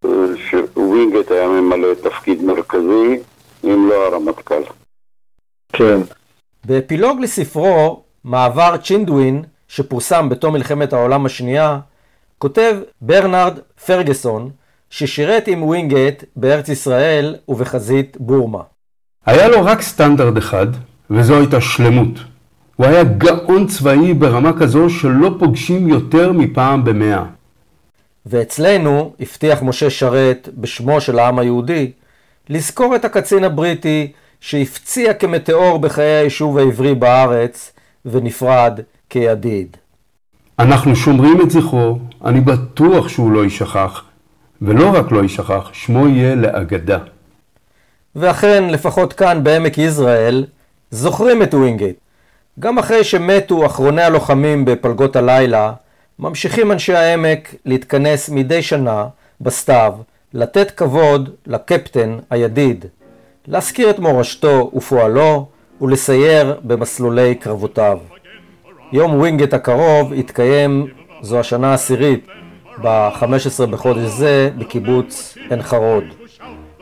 אה, 0.05 0.11
שווינגייט 0.51 1.31
היה 1.31 1.49
ממלא 1.49 1.95
תפקיד 1.95 2.43
מרכזי, 2.43 3.19
אם 3.65 3.89
לא 3.89 4.07
הרמטכ"ל. 4.07 4.62
כן. 5.73 6.01
באפילוג 6.65 7.20
לספרו 7.20 8.03
מעבר 8.24 8.77
צ'ינדווין, 8.77 9.43
שפורסם 9.69 10.28
בתום 10.28 10.53
מלחמת 10.53 10.93
העולם 10.93 11.27
השנייה, 11.27 11.78
כותב 12.39 12.77
ברנרד 13.01 13.59
פרגסון, 13.87 14.51
ששירת 14.91 15.49
עם 15.49 15.62
ווינגייט 15.62 16.24
בארץ 16.37 16.69
ישראל 16.69 17.37
ובחזית 17.49 18.16
בורמה. 18.20 18.62
היה 19.27 19.49
לו 19.49 19.65
רק 19.65 19.82
סטנדרט 19.82 20.39
אחד, 20.39 20.66
וזו 21.11 21.39
הייתה 21.39 21.61
שלמות. 21.61 22.19
הוא 22.77 22.87
היה 22.87 23.05
גאון 23.05 23.66
צבאי 23.66 24.15
ברמה 24.15 24.53
כזו 24.59 24.91
שלא 24.91 25.31
פוגשים 25.39 25.89
יותר 25.89 26.32
מפעם 26.32 26.85
במאה. 26.85 27.24
ואצלנו 28.27 29.12
הבטיח 29.20 29.62
משה 29.62 29.91
שרת 29.91 30.49
בשמו 30.55 31.01
של 31.01 31.19
העם 31.19 31.39
היהודי 31.39 31.93
לזכור 32.49 32.97
את 32.97 33.05
הקצין 33.05 33.45
הבריטי 33.45 34.12
שהפציע 34.41 35.15
כמטאור 35.15 35.79
בחיי 35.79 36.05
היישוב 36.05 36.59
העברי 36.59 36.95
בארץ 36.95 37.73
ונפרד 38.05 38.81
כידיד. 39.11 39.77
אנחנו 40.59 40.97
שומרים 40.97 41.41
את 41.41 41.51
זכרו, 41.51 41.99
אני 42.25 42.41
בטוח 42.41 43.09
שהוא 43.09 43.33
לא 43.33 43.45
יישכח, 43.45 44.05
ולא 44.62 44.91
רק 44.95 45.12
לא 45.12 45.23
יישכח, 45.23 45.71
שמו 45.73 46.09
יהיה 46.09 46.35
לאגדה. 46.35 46.99
ואכן, 48.17 48.65
לפחות 48.69 49.12
כאן 49.12 49.45
בעמק 49.45 49.79
יזרעאל, 49.79 50.47
זוכרים 50.91 51.43
את 51.43 51.55
ווינגייט. 51.55 51.97
גם 52.61 52.79
אחרי 52.79 53.05
שמתו 53.05 53.67
אחרוני 53.67 54.03
הלוחמים 54.03 54.65
בפלגות 54.65 55.17
הלילה, 55.17 55.73
ממשיכים 56.19 56.73
אנשי 56.73 56.95
העמק 56.95 57.55
להתכנס 57.65 58.29
מדי 58.29 58.62
שנה 58.62 59.07
בסתיו, 59.41 59.95
לתת 60.35 60.70
כבוד 60.70 61.31
לקפטן 61.47 62.19
הידיד, 62.31 62.85
להזכיר 63.47 63.90
את 63.90 63.98
מורשתו 63.98 64.70
ופועלו 64.74 65.47
ולסייר 65.81 66.61
במסלולי 66.65 67.35
קרבותיו. 67.35 67.98
יום 68.93 69.15
ווינגייט 69.15 69.55
הקרוב 69.55 70.12
יתקיים, 70.12 70.86
זו 71.23 71.40
השנה 71.40 71.70
העשירית, 71.70 72.27
ב-15 72.82 73.66
בחודש 73.70 74.02
זה 74.02 74.51
בקיבוץ 74.59 75.39
עין 75.51 75.62
חרוד. 75.62 76.05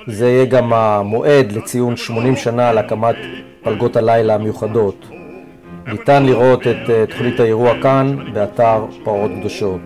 זה 0.07 0.29
יהיה 0.29 0.45
גם 0.45 0.73
המועד 0.73 1.53
לציון 1.53 1.97
80 1.97 2.37
שנה 2.37 2.73
להקמת 2.73 3.17
פלגות 3.63 3.97
הלילה 3.97 4.35
המיוחדות. 4.35 5.07
ניתן 5.87 6.27
לראות 6.27 6.67
את 6.67 7.11
תוכנית 7.11 7.41
האירוע 7.41 7.83
כאן 7.83 8.17
באתר 8.33 8.87
פרות 9.05 9.31
קדושות. 9.41 9.81